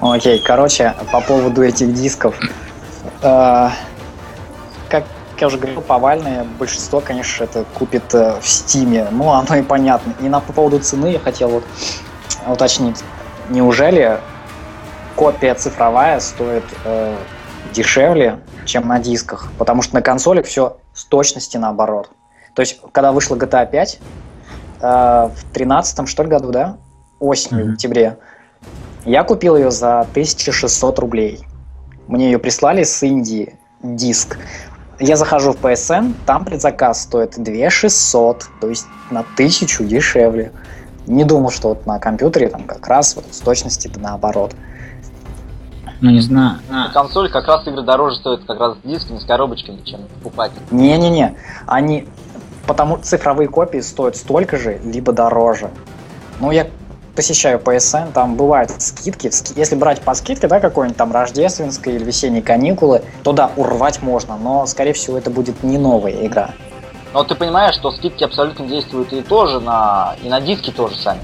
Окей, 0.00 0.38
короче, 0.38 0.94
по 1.10 1.20
поводу 1.20 1.62
этих 1.62 1.92
дисков. 1.92 2.38
Э, 3.22 3.70
Как 4.88 5.04
я 5.40 5.46
уже 5.48 5.58
говорил, 5.58 5.80
повальное 5.80 6.46
большинство, 6.58 7.00
конечно, 7.00 7.44
это 7.44 7.64
купит 7.74 8.14
э, 8.14 8.38
в 8.40 8.48
Стиме. 8.48 9.08
Ну, 9.10 9.30
оно 9.30 9.56
и 9.56 9.62
понятно. 9.62 10.14
И 10.20 10.28
на 10.28 10.38
по 10.40 10.52
поводу 10.52 10.78
цены 10.78 11.08
я 11.08 11.18
хотел 11.18 11.48
вот 11.48 11.64
уточнить. 12.46 13.02
Неужели 13.48 14.20
копия 15.16 15.54
цифровая 15.54 16.20
стоит 16.20 16.64
э, 16.84 17.16
дешевле, 17.72 18.38
чем 18.70 18.88
на 18.88 18.98
дисках, 18.98 19.48
потому 19.58 19.82
что 19.82 19.94
на 19.94 20.02
консолях 20.02 20.46
все 20.46 20.78
с 20.94 21.04
точности 21.04 21.56
наоборот. 21.56 22.10
То 22.54 22.60
есть, 22.60 22.80
когда 22.92 23.12
вышла 23.12 23.36
GTA 23.36 23.70
5, 23.70 24.00
э, 24.80 25.30
в 25.34 25.52
13 25.52 26.08
что 26.08 26.22
ли 26.22 26.28
году, 26.28 26.50
да? 26.50 26.76
Осенью, 27.18 27.70
в 27.70 27.72
октябре, 27.74 28.18
я 29.04 29.24
купил 29.24 29.56
ее 29.56 29.70
за 29.70 30.00
1600 30.00 30.98
рублей. 30.98 31.40
Мне 32.06 32.30
ее 32.30 32.38
прислали 32.38 32.82
с 32.82 33.02
Индии, 33.02 33.58
диск. 33.82 34.38
Я 34.98 35.16
захожу 35.16 35.52
в 35.52 35.56
PSN, 35.56 36.14
там 36.26 36.44
предзаказ 36.44 37.02
стоит 37.02 37.42
2600, 37.42 38.46
то 38.60 38.68
есть 38.68 38.86
на 39.10 39.20
1000 39.20 39.84
дешевле. 39.84 40.52
Не 41.06 41.24
думал, 41.24 41.50
что 41.50 41.70
вот 41.70 41.86
на 41.86 41.98
компьютере 41.98 42.48
там 42.48 42.64
как 42.64 42.86
раз 42.86 43.16
вот 43.16 43.24
с 43.30 43.38
точности 43.38 43.88
да 43.88 44.00
наоборот. 44.00 44.54
Ну, 46.00 46.10
не 46.10 46.20
знаю. 46.20 46.58
На 46.70 46.86
А, 46.86 46.88
консоли 46.90 47.28
как 47.28 47.46
раз 47.46 47.66
игры 47.66 47.82
дороже 47.82 48.16
стоят 48.16 48.40
как 48.46 48.58
раз 48.58 48.74
с 48.78 48.88
дисками, 48.88 49.18
с 49.18 49.24
коробочками, 49.24 49.80
чем 49.84 50.00
покупать. 50.22 50.50
Не-не-не, 50.70 51.36
они 51.66 52.08
потому 52.66 52.96
цифровые 52.98 53.48
копии 53.48 53.80
стоят 53.80 54.16
столько 54.16 54.56
же, 54.56 54.80
либо 54.84 55.12
дороже. 55.12 55.70
Ну, 56.40 56.50
я 56.52 56.68
посещаю 57.14 57.58
PSN, 57.58 58.12
там 58.12 58.36
бывают 58.36 58.70
скидки. 58.80 59.28
Ски- 59.30 59.52
Если 59.58 59.74
брать 59.74 60.00
по 60.00 60.14
скидке, 60.14 60.48
да, 60.48 60.58
какой-нибудь 60.60 60.96
там 60.96 61.12
рождественской 61.12 61.96
или 61.96 62.04
весенние 62.04 62.42
каникулы, 62.42 63.02
то 63.22 63.32
да, 63.32 63.50
урвать 63.56 64.00
можно, 64.00 64.38
но, 64.38 64.64
скорее 64.66 64.92
всего, 64.94 65.18
это 65.18 65.30
будет 65.30 65.62
не 65.62 65.76
новая 65.76 66.12
игра. 66.26 66.50
Но 67.12 67.24
ты 67.24 67.34
понимаешь, 67.34 67.74
что 67.74 67.90
скидки 67.90 68.22
абсолютно 68.24 68.66
действуют 68.66 69.12
и 69.12 69.20
тоже 69.20 69.60
на 69.60 70.14
и 70.22 70.28
на 70.28 70.40
диски 70.40 70.70
тоже 70.70 70.96
сами. 70.96 71.20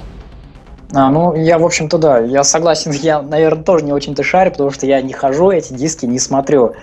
А, 0.92 1.10
ну, 1.10 1.34
я, 1.34 1.58
в 1.58 1.64
общем-то, 1.64 1.98
да, 1.98 2.18
я 2.18 2.44
согласен, 2.44 2.90
я, 2.92 3.22
наверное, 3.22 3.64
тоже 3.64 3.84
не 3.84 3.92
очень-то 3.92 4.22
шарю, 4.22 4.52
потому 4.52 4.70
что 4.70 4.86
я 4.86 5.00
не 5.02 5.12
хожу, 5.12 5.50
эти 5.50 5.72
диски 5.72 6.06
не 6.06 6.18
смотрю. 6.18 6.74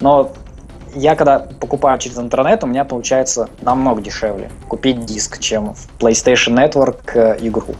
Но 0.00 0.32
я, 0.94 1.14
когда 1.14 1.38
покупаю 1.38 1.98
через 1.98 2.18
интернет, 2.18 2.64
у 2.64 2.66
меня 2.66 2.84
получается 2.84 3.48
намного 3.62 4.02
дешевле 4.02 4.50
купить 4.68 5.04
диск, 5.04 5.38
чем 5.38 5.74
в 5.74 5.88
PlayStation 5.98 6.54
Network 6.54 7.12
э, 7.14 7.38
игру. 7.40 7.74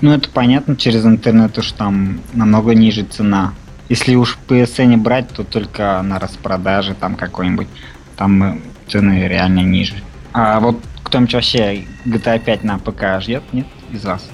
ну, 0.00 0.12
это 0.12 0.28
понятно 0.30 0.76
через 0.76 1.04
интернет, 1.04 1.58
уж 1.58 1.72
там 1.72 2.20
намного 2.32 2.74
ниже 2.74 3.04
цена. 3.04 3.52
Если 3.88 4.14
уж 4.14 4.38
PSN 4.48 4.96
брать, 4.96 5.28
то 5.28 5.44
только 5.44 6.00
на 6.02 6.18
распродаже 6.18 6.94
там 6.94 7.16
какой-нибудь. 7.16 7.68
Там 8.16 8.42
э, 8.42 8.58
цены 8.88 9.26
реально 9.28 9.60
ниже. 9.60 9.94
А 10.32 10.60
вот 10.60 10.76
кто-нибудь 11.02 11.34
вообще 11.34 11.84
GTA 12.06 12.38
5 12.38 12.64
на 12.64 12.78
ПК 12.78 13.20
ждет, 13.20 13.42
нет, 13.52 13.66
из 13.94 14.04
вас? 14.04 14.28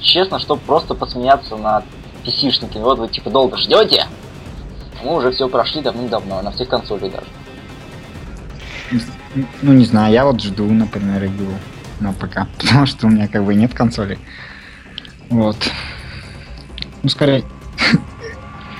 Честно, 0.00 0.38
чтобы 0.38 0.60
просто 0.62 0.94
посмеяться 0.94 1.56
над 1.56 1.84
PC-шниками. 2.24 2.82
Вот 2.82 2.98
вы 2.98 3.08
типа 3.08 3.30
долго 3.30 3.56
ждете, 3.56 4.06
мы 5.02 5.16
уже 5.16 5.30
все 5.32 5.48
прошли 5.48 5.82
давным-давно, 5.82 6.42
на 6.42 6.50
всех 6.50 6.68
консолях 6.68 7.12
даже. 7.12 7.26
Ну, 9.62 9.72
не 9.72 9.84
знаю, 9.84 10.12
я 10.12 10.24
вот 10.24 10.40
жду, 10.40 10.64
например, 10.64 11.24
игру 11.24 11.52
на 12.00 12.12
ПК, 12.12 12.46
потому 12.58 12.86
что 12.86 13.06
у 13.06 13.10
меня 13.10 13.28
как 13.28 13.44
бы 13.44 13.54
нет 13.54 13.74
консоли. 13.74 14.18
Вот. 15.30 15.56
Ну, 17.02 17.08
скорее, 17.08 17.44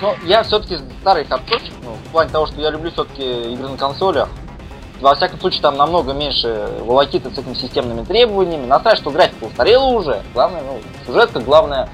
Но 0.01 0.15
я 0.25 0.43
все-таки 0.43 0.79
старый 1.01 1.25
хардкорчик, 1.25 1.73
ну, 1.83 1.93
в 1.93 2.11
плане 2.11 2.29
того, 2.29 2.47
что 2.47 2.61
я 2.61 2.71
люблю 2.71 2.91
все-таки 2.91 3.53
игры 3.53 3.69
на 3.69 3.77
консолях. 3.77 4.29
Во 5.01 5.15
всяком 5.15 5.39
случае, 5.39 5.61
там 5.61 5.75
намного 5.75 6.13
меньше 6.13 6.69
волокиты 6.81 7.29
с 7.29 7.37
этими 7.37 7.53
системными 7.53 8.03
требованиями. 8.05 8.65
Насрать, 8.65 8.97
что 8.97 9.11
графика 9.11 9.45
устарела 9.45 9.85
уже. 9.85 10.21
Главное, 10.33 10.61
ну, 10.61 10.79
сюжетка, 11.05 11.39
главное, 11.39 11.89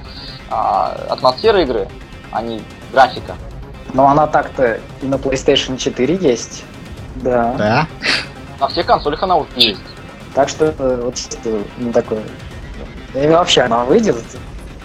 а, 0.50 0.96
атмосфера 1.08 1.62
игры, 1.62 1.88
а 2.30 2.42
не 2.42 2.62
графика. 2.92 3.34
Но 3.92 4.06
она 4.06 4.26
так-то 4.26 4.80
и 5.02 5.06
на 5.06 5.16
PlayStation 5.16 5.76
4 5.76 6.16
есть. 6.16 6.64
Да. 7.16 7.54
да. 7.58 7.86
На 8.60 8.68
всех 8.68 8.86
консолях 8.86 9.22
она 9.22 9.36
уже 9.36 9.48
есть. 9.56 9.80
Так 10.34 10.48
что 10.48 10.66
это 10.66 10.96
вот 11.02 11.16
ну, 11.78 11.92
такое. 11.92 12.22
И 13.14 13.26
вообще 13.26 13.62
она 13.62 13.84
выйдет. 13.84 14.16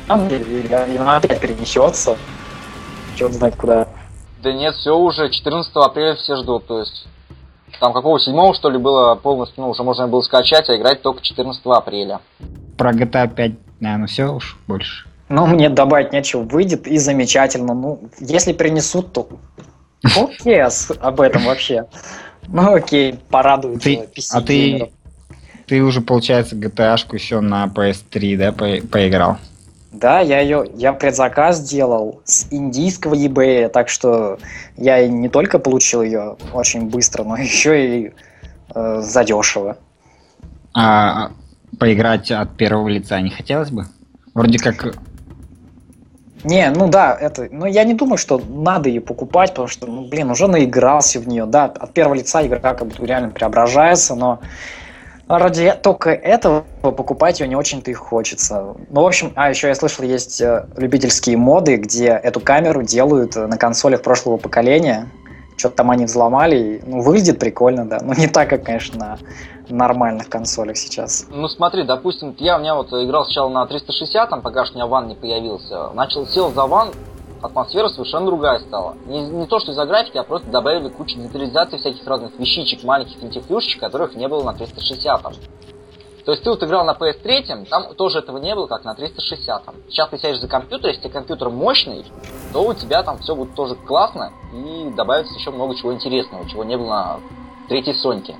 на 0.08 0.16
самом 0.16 0.28
деле, 0.28 0.60
Или 0.60 0.98
она 0.98 1.18
опять 1.18 1.40
перенесется. 1.40 2.18
Черт 3.16 3.34
знает 3.34 3.56
куда. 3.56 3.88
Да 4.44 4.52
нет, 4.52 4.76
все 4.76 4.96
уже, 4.96 5.30
14 5.30 5.72
апреля 5.76 6.16
все 6.16 6.36
ждут, 6.36 6.68
то 6.68 6.80
есть... 6.80 7.08
Там 7.80 7.94
какого 7.94 8.20
7 8.20 8.54
что 8.54 8.70
ли 8.70 8.78
было 8.78 9.16
полностью, 9.16 9.64
ну, 9.64 9.70
уже 9.70 9.84
можно 9.84 10.08
было 10.08 10.22
скачать, 10.22 10.70
а 10.70 10.76
играть 10.76 11.02
только 11.02 11.22
14 11.22 11.62
апреля. 11.66 12.20
Про 12.78 12.92
GTA 12.92 13.34
5, 13.34 13.52
наверное, 13.80 14.08
все 14.08 14.32
уж 14.34 14.58
больше. 14.68 15.08
Ну, 15.30 15.46
мне 15.46 15.70
добавить 15.70 16.14
нечего. 16.14 16.42
Выйдет 16.44 16.88
и 16.88 16.98
замечательно. 16.98 17.74
Ну, 17.74 18.00
если 18.20 18.54
принесут, 18.54 19.12
то 19.14 19.28
окей 20.16 20.64
об 21.02 21.22
этом 21.22 21.44
вообще. 21.46 21.86
Ну, 22.48 22.76
окей, 22.76 23.16
порадует 23.30 23.84
Ты- 23.84 24.08
PC 24.16 24.30
а 24.34 24.42
ты, 24.42 24.92
ты 25.66 25.82
уже, 25.84 26.00
получается, 26.02 26.56
GTA-шку 26.56 27.16
еще 27.16 27.42
на 27.42 27.66
PS3, 27.66 28.38
да, 28.38 28.52
по- 28.54 28.88
поиграл? 28.88 29.38
Да, 29.92 30.20
я 30.20 30.42
ее, 30.42 30.70
я 30.76 30.92
предзаказ 30.94 31.62
делал 31.62 32.22
с 32.26 32.48
индийского 32.52 33.16
eBay, 33.16 33.70
так 33.70 33.88
что 33.88 34.38
я 34.76 35.08
не 35.08 35.30
только 35.30 35.60
получил 35.60 36.02
ее 36.02 36.36
очень 36.54 36.90
быстро, 36.90 37.24
но 37.24 37.38
еще 37.38 38.00
и 38.00 38.14
э, 38.76 39.02
задешево. 39.02 39.78
А 40.74 41.32
поиграть 41.80 42.32
от 42.32 42.56
первого 42.58 42.88
лица 42.88 43.20
не 43.22 43.30
хотелось 43.30 43.72
бы? 43.72 43.86
Вроде 44.34 44.60
как... 44.60 44.96
Не, 46.44 46.70
ну 46.70 46.88
да, 46.88 47.18
это, 47.20 47.48
но 47.52 47.66
я 47.66 47.84
не 47.84 47.94
думаю, 47.94 48.18
что 48.18 48.40
надо 48.40 48.90
ее 48.90 49.02
покупать, 49.02 49.50
потому 49.50 49.68
что, 49.68 49.88
ну, 49.88 50.08
блин, 50.08 50.30
уже 50.30 50.48
наигрался 50.48 51.20
в 51.20 51.28
нее, 51.28 51.46
да, 51.46 51.66
от 51.66 51.94
первого 51.94 52.14
лица 52.14 52.46
игра 52.46 52.60
как 52.60 52.86
бы 52.88 53.06
реально 53.06 53.30
преображается, 53.30 54.16
но 54.16 54.40
ради 55.28 55.74
только 55.82 56.12
этого 56.12 56.66
покупать 56.82 57.40
ее 57.40 57.48
не 57.48 57.56
очень-то 57.56 57.92
и 57.92 57.94
хочется. 57.94 58.76
Ну, 58.90 59.02
в 59.02 59.06
общем, 59.06 59.34
а 59.36 59.50
еще 59.50 59.68
я 59.68 59.76
слышал, 59.76 60.06
есть 60.06 60.42
э, 60.42 60.68
любительские 60.78 61.38
моды, 61.38 61.76
где 61.78 62.08
эту 62.08 62.40
камеру 62.40 62.84
делают 62.84 63.36
э, 63.36 63.48
на 63.48 63.58
консолях 63.58 64.02
прошлого 64.02 64.38
поколения, 64.38 65.10
что-то 65.58 65.78
там 65.78 65.92
они 65.92 66.06
взломали, 66.06 66.82
ну, 66.86 67.02
выглядит 67.02 67.40
прикольно, 67.40 67.86
да, 67.86 68.00
ну, 68.02 68.14
не 68.14 68.28
так, 68.28 68.50
как, 68.50 68.64
конечно, 68.64 68.98
на 68.98 69.18
нормальных 69.70 70.30
консолях 70.30 70.78
сейчас. 70.78 71.26
Ну 71.30 71.48
смотри, 71.48 71.84
допустим, 71.84 72.36
я 72.40 72.58
у 72.58 72.60
меня 72.60 72.76
вот 72.76 72.94
играл 72.94 73.26
сначала 73.26 73.50
на 73.50 73.66
360, 73.66 74.30
там, 74.30 74.42
пока 74.42 74.66
что 74.66 74.76
у 74.76 74.78
меня 74.78 74.88
ван 74.88 75.08
не 75.08 75.16
появился. 75.16 75.90
Начал, 75.94 76.26
сел 76.28 76.52
за 76.52 76.66
ван, 76.66 76.90
атмосфера 77.42 77.90
совершенно 77.90 78.26
другая 78.26 78.60
стала. 78.60 78.96
Не, 79.06 79.22
не 79.22 79.46
то, 79.48 79.60
что 79.60 79.72
из-за 79.72 79.86
графики, 79.86 80.18
а 80.18 80.24
просто 80.24 80.50
добавили 80.50 80.90
кучу 80.90 81.18
детализаций 81.18 81.80
всяких 81.80 82.06
разных 82.06 82.38
вещичек, 82.40 82.84
маленьких 82.84 83.18
финтифлюшечек, 83.18 83.80
которых 83.80 84.16
не 84.16 84.28
было 84.28 84.44
на 84.44 84.54
360. 84.54 85.22
То 86.28 86.32
есть 86.32 86.44
ты 86.44 86.50
вот 86.50 86.62
играл 86.62 86.84
на 86.84 86.92
PS3, 86.92 87.68
там 87.70 87.96
тоже 87.96 88.20
этого 88.20 88.38
не 88.38 88.54
было, 88.54 88.68
как 88.68 88.84
на 88.84 88.94
360. 88.94 89.64
Сейчас 89.88 90.10
ты 90.10 90.18
сядешь 90.18 90.42
за 90.42 90.50
компьютер, 90.50 90.90
если 90.90 91.08
компьютер 91.08 91.50
мощный, 91.50 92.06
то 92.52 92.64
у 92.64 92.74
тебя 92.74 93.02
там 93.04 93.18
все 93.20 93.34
будет 93.34 93.56
тоже 93.56 93.76
классно, 93.76 94.34
и 94.54 94.90
добавится 94.94 95.34
еще 95.36 95.52
много 95.52 95.74
чего 95.76 95.94
интересного, 95.94 96.50
чего 96.50 96.66
не 96.66 96.78
было 96.78 96.90
на 96.90 97.20
третьей 97.70 97.94
Соньке. 97.94 98.36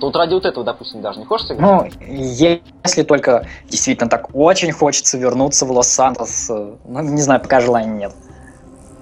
Вот 0.00 0.14
ради 0.14 0.34
вот 0.34 0.44
этого, 0.44 0.64
допустим, 0.64 1.00
даже 1.00 1.18
не 1.18 1.24
хочешь 1.24 1.50
играть? 1.50 1.94
Ну, 1.98 2.06
если 2.06 3.02
только 3.02 3.46
действительно 3.68 4.10
так 4.10 4.28
очень 4.34 4.70
хочется 4.70 5.16
вернуться 5.16 5.64
в 5.64 5.72
Лос-Сантос, 5.72 6.50
э, 6.50 6.74
ну, 6.84 7.00
не 7.00 7.22
знаю, 7.22 7.40
пока 7.40 7.60
желания 7.60 7.92
нет. 7.92 8.14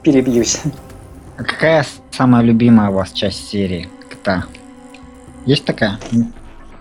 Перебьюсь. 0.04 0.60
А 1.38 1.42
какая 1.42 1.84
самая 2.10 2.42
любимая 2.42 2.90
у 2.90 2.92
вас 2.92 3.10
часть 3.10 3.48
серии 3.48 3.88
GTA? 4.10 4.42
Есть 5.46 5.64
такая? 5.64 5.98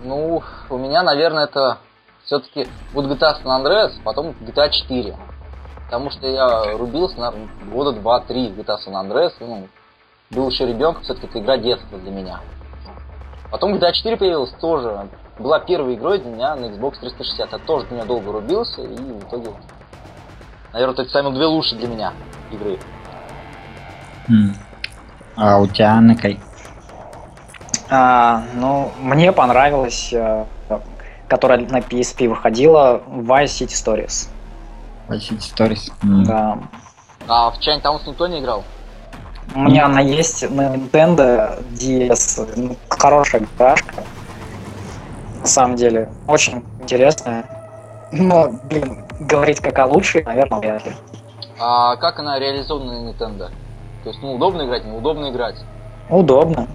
Ну, 0.02 0.42
у 0.68 0.76
меня, 0.76 1.02
наверное, 1.02 1.44
это 1.44 1.78
все-таки 2.24 2.68
вот 2.92 3.06
GTA 3.06 3.42
San 3.42 3.46
Andreas, 3.46 3.92
потом 4.04 4.34
GTA 4.42 4.68
4. 4.70 5.16
Потому 5.86 6.10
что 6.10 6.26
я 6.26 6.76
рубился, 6.76 7.18
наверное, 7.18 7.48
года 7.72 7.98
2-3 7.98 8.54
в 8.54 8.58
GTA 8.58 8.76
San 8.86 8.92
Andreas. 8.92 9.32
Ну, 9.40 9.68
был 10.30 10.50
еще 10.50 10.66
ребенком, 10.66 11.02
все-таки 11.02 11.26
это 11.26 11.38
игра 11.40 11.56
детства 11.56 11.98
для 11.98 12.10
меня. 12.10 12.40
Потом 13.50 13.74
GTA 13.74 13.92
4 13.92 14.18
появилась 14.18 14.52
тоже. 14.60 15.08
Была 15.38 15.60
первой 15.60 15.94
игрой 15.94 16.18
для 16.18 16.30
меня 16.30 16.56
на 16.56 16.66
Xbox 16.66 17.00
360. 17.00 17.52
Я 17.52 17.58
тоже 17.58 17.86
для 17.86 17.96
меня 17.96 18.06
долго 18.06 18.32
рубился, 18.32 18.82
и 18.82 18.96
в 18.96 19.26
итоге, 19.26 19.50
наверное, 20.74 20.94
это 20.94 21.10
самые 21.10 21.34
две 21.34 21.46
лучшие 21.46 21.78
для 21.78 21.88
меня 21.88 22.12
игры. 22.52 22.78
А 25.36 25.58
у 25.58 25.66
тебя 25.66 26.00
на 26.00 26.14
кай? 26.16 26.40
А, 27.90 28.42
ну, 28.54 28.92
мне 29.00 29.32
понравилась, 29.32 30.10
э, 30.12 30.46
которая 31.28 31.58
на 31.58 31.78
PSP 31.78 32.28
выходила, 32.28 33.02
Vice 33.08 33.44
City 33.44 33.74
Stories. 33.74 34.28
Vice 35.08 35.30
City 35.30 35.54
Stories? 35.54 35.92
М. 36.02 36.24
Да. 36.24 36.58
А 37.28 37.50
в 37.50 37.60
Чайн 37.60 37.80
Таунс 37.80 38.06
никто 38.06 38.26
не 38.26 38.40
играл? 38.40 38.64
У 39.54 39.60
меня 39.60 39.86
она 39.86 40.00
есть 40.00 40.48
на 40.50 40.74
Nintendo 40.74 41.62
DS. 41.72 42.52
Ну, 42.56 42.76
хорошая 42.88 43.42
играшка. 43.42 43.94
На 45.40 45.46
самом 45.46 45.76
деле, 45.76 46.10
очень 46.26 46.64
интересная. 46.80 47.44
Но, 48.10 48.48
блин, 48.64 49.04
говорить 49.20 49.60
как 49.60 49.78
о 49.78 49.86
лучшей, 49.86 50.24
наверное, 50.24 50.58
вряд 50.58 50.86
ли. 50.86 50.92
А 51.60 51.96
как 51.96 52.18
она 52.18 52.38
реализована 52.38 53.02
на 53.02 53.10
Nintendo? 53.10 53.50
То 54.04 54.10
есть, 54.10 54.22
ну, 54.22 54.34
удобно 54.34 54.66
играть, 54.66 54.84
неудобно 54.84 55.30
играть. 55.30 55.56
Удобно. 56.10 56.68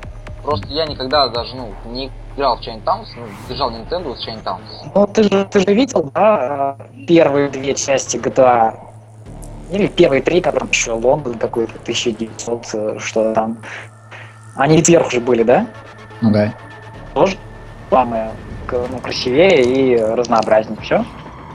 Просто 0.44 0.68
я 0.68 0.88
никогда 0.88 1.28
даже, 1.28 1.56
ну, 1.56 1.70
не 1.92 2.12
играл 2.36 2.58
в 2.58 2.62
Chain 2.62 2.84
Towns, 2.84 3.08
ну, 3.16 3.24
держал 3.48 3.72
Nintendo 3.72 4.16
с 4.16 4.28
Chain 4.28 4.44
Towns. 4.44 4.92
Ну, 4.96 5.08
ты 5.08 5.24
же, 5.24 5.46
ты 5.46 5.60
же 5.60 5.74
видел, 5.74 6.10
да, 6.14 6.76
э, 6.80 7.06
первые 7.06 7.50
две 7.50 7.76
части 7.76 8.18
GTA, 8.18 8.74
или 9.70 9.86
первые 9.88 10.24
три, 10.24 10.42
которые 10.42 10.70
еще 10.72 10.94
Лондон 10.94 11.36
какой-то, 11.36 11.74
1900, 11.84 12.66
э, 12.74 13.00
что 13.00 13.34
там. 13.34 13.60
Они 14.56 14.84
сверху 14.84 15.12
же 15.12 15.20
были, 15.20 15.44
да? 15.44 15.68
Ну 16.22 16.32
да. 16.32 16.54
Тоже 17.14 17.38
самое 17.92 18.32
ну, 18.72 18.98
красивее 19.00 19.64
и 19.64 19.98
разнообразнее. 19.98 20.80
Все? 20.82 21.06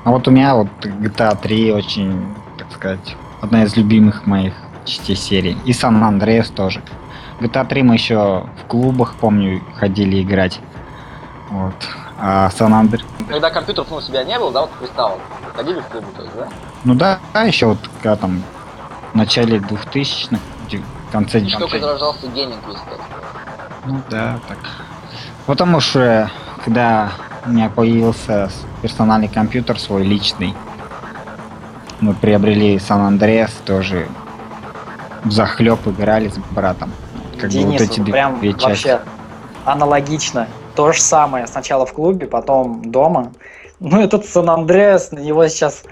А 0.04 0.10
вот 0.10 0.28
у 0.28 0.30
меня 0.30 0.54
вот 0.54 0.68
GTA 0.82 1.36
3 1.40 1.72
очень, 1.72 2.26
так 2.58 2.70
сказать, 2.72 3.16
одна 3.40 3.64
из 3.64 3.76
любимых 3.76 4.26
моих 4.26 4.54
частей 4.84 5.16
серии. 5.16 5.56
И 5.64 5.72
Сан 5.72 6.02
Андреас 6.02 6.48
тоже. 6.50 6.82
GTA 7.40 7.66
3 7.66 7.82
мы 7.82 7.94
еще 7.94 8.46
в 8.62 8.66
клубах, 8.68 9.14
помню, 9.16 9.62
ходили 9.76 10.22
играть. 10.22 10.60
Вот. 11.50 11.74
А 12.20 12.50
Сан 12.50 12.72
Андреас... 12.74 13.04
Когда 13.28 13.50
компьютеров, 13.50 13.88
ну, 13.90 13.96
у 13.96 14.00
себя 14.00 14.22
не 14.24 14.38
было, 14.38 14.52
да, 14.52 14.60
вот 14.62 14.70
приставок, 14.72 15.18
ходили 15.54 15.80
в 15.80 15.86
клубы, 15.86 16.06
то 16.16 16.22
есть, 16.22 16.34
да? 16.36 16.48
Ну 16.84 16.94
да, 16.94 17.18
да, 17.32 17.42
еще 17.42 17.66
вот 17.66 17.78
когда 18.02 18.16
там 18.16 18.42
в 19.12 19.16
начале 19.16 19.58
2000-х, 19.58 20.38
де- 20.70 20.78
в 21.08 21.12
конце 21.12 21.40
И 21.40 21.50
только 21.50 21.76
90-х. 21.76 21.78
зарождался 21.80 22.26
гейминг 22.28 22.66
весь 22.68 22.76
этот. 22.76 23.00
Ну 23.86 24.00
да, 24.10 24.38
так. 24.48 24.58
Потому 25.46 25.80
что, 25.80 26.30
когда 26.64 27.10
у 27.46 27.50
меня 27.50 27.68
появился 27.68 28.50
персональный 28.80 29.28
компьютер 29.28 29.78
свой 29.78 30.04
личный, 30.04 30.54
мы 32.00 32.14
приобрели 32.14 32.78
Сан 32.78 33.00
Андреас 33.02 33.52
тоже 33.64 34.08
захлеб 35.24 35.86
играли 35.86 36.28
с 36.28 36.36
братом. 36.52 36.92
Как 37.32 37.44
бы 37.44 37.48
Денис, 37.48 37.80
вот 37.80 37.90
эти 37.90 38.00
прям 38.00 38.38
две 38.40 38.52
части. 38.52 38.66
вообще 38.88 39.00
аналогично. 39.64 40.48
То 40.74 40.92
же 40.92 41.00
самое. 41.00 41.46
Сначала 41.46 41.86
в 41.86 41.92
клубе, 41.92 42.26
потом 42.26 42.90
дома. 42.90 43.32
Ну, 43.80 44.00
этот 44.00 44.24
Сан-Андреас, 44.26 45.12
на 45.12 45.18
него 45.20 45.46
сейчас 45.48 45.82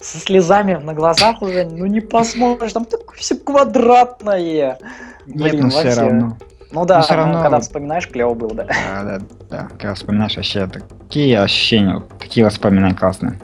со 0.00 0.18
слезами 0.18 0.74
на 0.74 0.94
глазах 0.94 1.42
уже, 1.42 1.64
ну 1.64 1.84
не 1.86 2.00
посмотришь, 2.00 2.72
там 2.72 2.84
такое 2.86 3.16
все 3.18 3.34
квадратное. 3.36 4.78
Нет, 5.26 5.50
Блин, 5.52 5.64
ну 5.64 5.70
все 5.70 5.84
вообще. 5.84 6.00
равно. 6.00 6.36
Ну 6.72 6.86
да, 6.86 6.98
Ну, 6.98 7.02
всё 7.02 7.14
ну, 7.14 7.18
равно 7.20 7.42
когда 7.42 7.60
вспоминаешь, 7.60 8.08
клево 8.08 8.34
было, 8.34 8.54
да. 8.54 8.64
Да, 8.64 9.02
да, 9.02 9.18
да. 9.50 9.68
Когда 9.78 9.94
вспоминаешь 9.94 10.36
вообще 10.36 10.66
такие 10.68 11.40
ощущения, 11.40 12.02
такие 12.18 12.46
воспоминания 12.46 12.94
классные. 12.94 13.38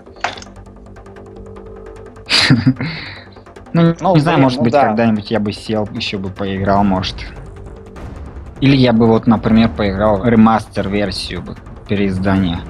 Ну, 3.77 3.95
Ну, 4.01 4.15
не 4.15 4.21
знаю, 4.21 4.39
блин, 4.39 4.45
может 4.45 4.59
ну 4.59 4.65
быть, 4.65 4.73
да. 4.73 4.87
когда-нибудь 4.87 5.31
я 5.31 5.39
бы 5.39 5.53
сел, 5.53 5.87
еще 5.93 6.17
бы 6.17 6.31
поиграл, 6.31 6.83
может. 6.83 7.17
Или 8.61 8.75
я 8.75 8.95
бы 8.95 9.07
вот, 9.07 9.27
например, 9.27 9.69
поиграл 9.69 10.25
ремастер-версию 10.25 11.43
бы, 11.43 11.57
переиздание. 11.87 12.61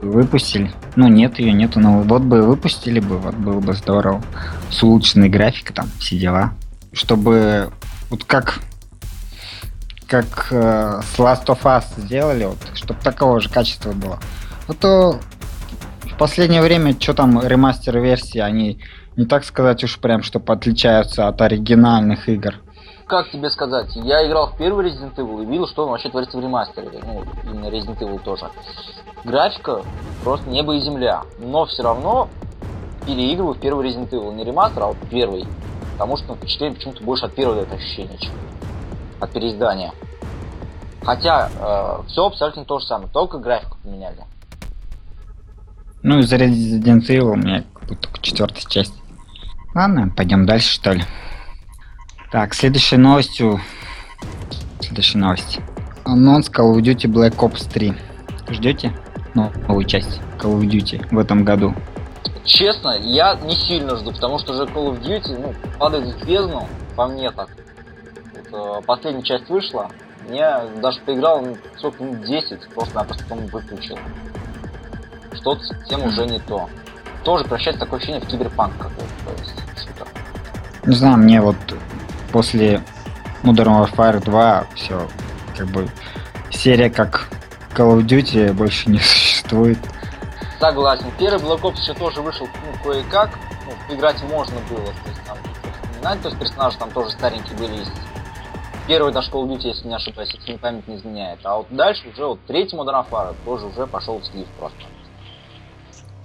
Выпустили. 0.00 0.72
Ну, 0.96 1.06
нет 1.06 1.38
ее, 1.38 1.52
нету, 1.52 1.78
но 1.78 2.00
вот 2.00 2.22
бы 2.22 2.42
выпустили 2.42 2.98
бы, 2.98 3.18
вот 3.18 3.36
было 3.36 3.60
бы 3.60 3.72
здорово. 3.74 4.20
С 4.68 4.82
улучшенной 4.82 5.28
графикой 5.28 5.76
там, 5.76 5.86
все 6.00 6.18
дела. 6.18 6.54
Чтобы, 6.92 7.70
вот 8.10 8.24
как 8.24 8.58
как 10.08 10.48
э, 10.50 11.00
с 11.14 11.18
Last 11.18 11.46
of 11.46 11.62
Us 11.62 11.84
сделали, 11.96 12.44
вот, 12.44 12.58
чтобы 12.74 13.00
такого 13.00 13.40
же 13.40 13.48
качества 13.48 13.92
было. 13.92 14.18
А 14.68 14.74
то 14.74 15.18
в 16.02 16.18
последнее 16.18 16.60
время, 16.60 16.94
что 17.00 17.14
там 17.14 17.40
ремастер 17.42 17.98
версии, 17.98 18.38
они 18.38 18.78
не 19.16 19.26
так 19.26 19.44
сказать 19.44 19.84
уж 19.84 19.98
прям, 19.98 20.22
чтобы 20.22 20.52
отличаются 20.52 21.28
от 21.28 21.40
оригинальных 21.40 22.28
игр. 22.28 22.54
Как 23.06 23.30
тебе 23.30 23.50
сказать, 23.50 23.94
я 23.96 24.26
играл 24.26 24.52
в 24.52 24.56
первый 24.56 24.86
Resident 24.86 25.14
Evil 25.16 25.42
и 25.42 25.46
видел, 25.46 25.66
что 25.66 25.84
он 25.84 25.90
вообще 25.90 26.08
творится 26.08 26.38
в 26.38 26.40
ремастере. 26.40 26.88
Ну, 27.04 27.24
именно 27.44 27.66
Resident 27.66 27.98
Evil 27.98 28.22
тоже. 28.22 28.46
Графика 29.24 29.82
просто 30.24 30.48
небо 30.48 30.74
и 30.74 30.80
земля. 30.80 31.24
Но 31.38 31.66
все 31.66 31.82
равно 31.82 32.28
переигрываю 33.06 33.54
в 33.54 33.60
первый 33.60 33.86
Resident 33.86 34.08
Evil. 34.10 34.34
Не 34.34 34.44
ремастер, 34.44 34.84
а 34.84 34.86
вот 34.86 34.96
первый. 35.10 35.44
Потому 35.92 36.16
что 36.16 36.28
ну, 36.28 36.36
впечатление 36.36 36.76
почему-то 36.76 37.04
больше 37.04 37.26
от 37.26 37.34
первого 37.34 37.60
это 37.60 37.74
ощущение, 37.74 38.16
чем 38.18 38.32
от 39.20 39.30
переиздания. 39.30 39.92
Хотя 41.02 41.50
все 42.06 42.24
абсолютно 42.24 42.64
то 42.64 42.78
же 42.78 42.86
самое, 42.86 43.10
только 43.12 43.38
графику 43.38 43.76
поменяли. 43.82 44.24
Ну, 46.02 46.18
из 46.20 46.32
Resident 46.32 47.06
Evil 47.08 47.32
у 47.32 47.36
меня 47.36 47.64
как 47.74 47.88
будто 47.88 48.08
только 48.08 48.22
четвертая 48.22 48.64
часть. 48.68 48.94
Ладно, 49.74 50.12
пойдем 50.14 50.44
дальше, 50.44 50.74
что 50.74 50.92
ли. 50.92 51.02
Так, 52.30 52.54
следующей 52.54 52.96
новостью... 52.96 53.60
Следующая 54.80 55.18
новость. 55.18 55.60
Анонс 56.04 56.50
Call 56.50 56.74
of 56.74 56.82
Duty 56.82 57.10
Black 57.10 57.36
Ops 57.36 57.70
3. 57.72 57.94
Ждете? 58.50 58.92
Ну, 59.34 59.50
новую 59.68 59.84
часть 59.84 60.20
Call 60.38 60.58
of 60.58 60.68
Duty 60.68 61.06
в 61.10 61.18
этом 61.18 61.44
году. 61.44 61.74
Честно, 62.44 62.98
я 63.00 63.34
не 63.36 63.54
сильно 63.54 63.96
жду, 63.96 64.12
потому 64.12 64.38
что 64.38 64.52
уже 64.52 64.64
Call 64.64 64.92
of 64.92 65.00
Duty 65.00 65.40
ну, 65.40 65.54
падает 65.78 66.16
в 66.16 66.26
бездну, 66.26 66.66
по 66.96 67.06
мне 67.06 67.30
так. 67.30 67.48
Вот, 68.50 68.78
э, 68.78 68.82
последняя 68.86 69.22
часть 69.22 69.48
вышла, 69.48 69.90
я 70.28 70.66
даже 70.82 71.00
поиграл 71.00 71.40
ну, 71.42 71.56
сколько, 71.78 72.04
минут 72.04 72.26
10, 72.26 72.68
просто-напросто 72.74 73.24
потом 73.24 73.46
выключил. 73.46 73.98
Что-то 75.32 75.62
совсем 75.62 76.04
уже 76.04 76.26
не 76.26 76.40
то. 76.40 76.68
Тоже 77.24 77.44
превращается 77.44 77.80
такое 77.80 77.98
ощущение 77.98 78.20
в 78.20 78.26
киберпанк 78.26 78.76
какой-то, 78.78 79.12
то 79.24 79.32
есть 79.40 79.86
шутер. 79.86 80.06
Не 80.84 80.96
знаю, 80.96 81.18
мне 81.18 81.40
вот 81.40 81.56
после 82.32 82.82
Modern 83.42 83.84
Warfare 83.84 84.22
2 84.24 84.66
все, 84.74 85.08
как 85.56 85.68
бы, 85.68 85.88
серия 86.50 86.90
как 86.90 87.28
Call 87.74 87.98
of 87.98 88.06
Duty 88.06 88.52
больше 88.52 88.90
не 88.90 88.98
существует. 89.00 89.78
Согласен. 90.58 91.06
Первый 91.18 91.42
Black 91.42 91.60
Ops 91.62 91.80
еще 91.80 91.94
тоже 91.94 92.20
вышел, 92.22 92.46
ну, 92.46 92.84
кое-как. 92.84 93.30
Ну, 93.66 93.94
играть 93.96 94.22
можно 94.24 94.56
было. 94.70 94.86
То 94.86 95.08
есть 95.08 95.24
там 95.26 95.36
вспоминать, 95.72 96.22
то 96.22 96.28
есть 96.28 96.38
персонажи 96.38 96.78
там 96.78 96.90
тоже 96.92 97.10
старенькие 97.10 97.56
были. 97.56 97.78
Есть. 97.78 97.90
Первый 98.86 99.12
наш 99.12 99.28
Call 99.28 99.44
of 99.44 99.48
Duty, 99.48 99.68
если 99.68 99.88
не 99.88 99.94
ошибаюсь, 99.94 100.32
если 100.34 100.56
память 100.56 100.86
не 100.86 100.96
изменяет. 100.96 101.40
А 101.44 101.56
вот 101.58 101.66
дальше 101.70 102.08
уже 102.08 102.26
вот 102.26 102.40
третий 102.46 102.76
Modern 102.76 103.04
Warfare 103.10 103.34
тоже 103.44 103.66
уже 103.66 103.86
пошел 103.86 104.18
в 104.18 104.24
слив 104.24 104.46
просто. 104.58 104.78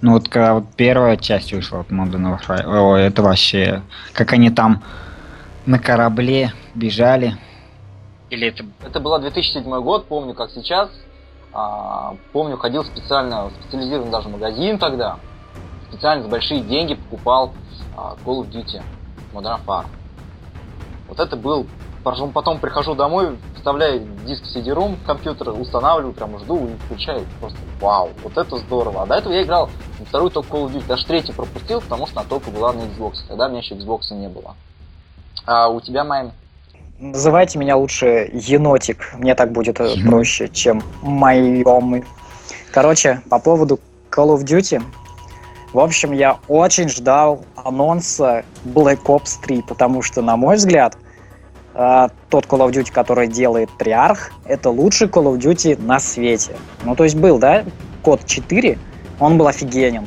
Ну 0.00 0.12
вот 0.12 0.28
когда 0.28 0.54
вот 0.54 0.64
первая 0.76 1.16
часть 1.16 1.52
вышла 1.52 1.80
от 1.80 1.90
Modern 1.90 2.38
Warfare, 2.38 2.64
о, 2.66 2.96
это 2.96 3.22
вообще, 3.22 3.82
как 4.12 4.32
они 4.32 4.50
там 4.50 4.82
на 5.66 5.78
корабле 5.78 6.52
бежали. 6.74 7.36
Или 8.30 8.48
это... 8.48 8.64
Это 8.84 9.00
был 9.00 9.18
2007 9.18 9.64
год, 9.82 10.06
помню 10.06 10.34
как 10.34 10.50
сейчас. 10.50 10.88
А, 11.52 12.14
помню, 12.32 12.56
ходил 12.56 12.84
специально 12.84 13.46
в 13.46 13.52
специализированный 13.60 14.12
даже 14.12 14.28
магазин 14.28 14.78
тогда. 14.78 15.18
Специально 15.90 16.22
за 16.22 16.28
большие 16.28 16.60
деньги 16.60 16.94
покупал 16.94 17.54
а, 17.96 18.16
Call 18.24 18.42
of 18.42 18.50
Duty 18.50 18.82
Modern 19.32 19.58
Warfare. 19.66 19.86
Вот 21.08 21.18
это 21.18 21.36
был... 21.36 21.66
Потом, 22.10 22.32
потом 22.32 22.58
прихожу 22.58 22.94
домой, 22.94 23.36
вставляю 23.54 24.00
диск 24.26 24.42
в 24.42 24.56
CD-ROM, 24.56 24.96
компьютер 25.04 25.50
устанавливаю, 25.50 26.14
прям 26.14 26.38
жду 26.38 26.66
и 26.66 26.74
включаю. 26.86 27.26
Просто 27.38 27.58
вау, 27.82 28.08
вот 28.22 28.34
это 28.34 28.56
здорово. 28.56 29.02
А 29.02 29.06
до 29.06 29.16
этого 29.16 29.30
я 29.34 29.42
играл 29.42 29.68
на 29.98 30.06
вторую 30.06 30.30
только 30.30 30.48
Call 30.56 30.64
of 30.64 30.72
Duty, 30.72 30.86
даже 30.86 31.04
третий 31.04 31.32
пропустил, 31.34 31.82
потому 31.82 32.06
что 32.06 32.20
она 32.20 32.26
только 32.26 32.50
была 32.50 32.72
на 32.72 32.80
Xbox. 32.80 33.16
Тогда 33.28 33.44
у 33.44 33.48
меня 33.50 33.58
еще 33.58 33.74
Xbox 33.74 34.00
не 34.12 34.26
было. 34.28 34.56
А 35.44 35.68
у 35.68 35.82
тебя, 35.82 36.02
Майн? 36.02 36.32
Называйте 36.98 37.58
меня 37.58 37.76
лучше 37.76 38.30
енотик. 38.32 39.12
Мне 39.18 39.34
так 39.34 39.52
будет 39.52 39.78
э, 39.78 39.92
Енот. 39.92 40.10
проще, 40.10 40.48
чем 40.48 40.82
моем. 41.02 42.04
Короче, 42.72 43.20
по 43.28 43.38
поводу 43.38 43.80
Call 44.10 44.34
of 44.34 44.44
Duty. 44.46 44.82
В 45.74 45.78
общем, 45.78 46.12
я 46.12 46.38
очень 46.48 46.88
ждал 46.88 47.44
анонса 47.54 48.46
Black 48.64 49.02
Ops 49.04 49.42
3, 49.42 49.60
потому 49.68 50.00
что, 50.00 50.22
на 50.22 50.38
мой 50.38 50.56
взгляд, 50.56 50.96
э, 51.78 52.08
тот 52.28 52.44
Call 52.44 52.68
of 52.68 52.72
Duty, 52.72 52.92
который 52.92 53.28
делает 53.28 53.70
Триарх, 53.78 54.32
это 54.44 54.68
лучший 54.68 55.08
Call 55.08 55.32
of 55.32 55.38
Duty 55.38 55.80
на 55.82 55.98
свете. 55.98 56.56
Ну, 56.84 56.94
то 56.94 57.04
есть 57.04 57.16
был, 57.16 57.38
да, 57.38 57.64
код 58.02 58.26
4, 58.26 58.78
он 59.20 59.38
был 59.38 59.46
офигенен. 59.46 60.06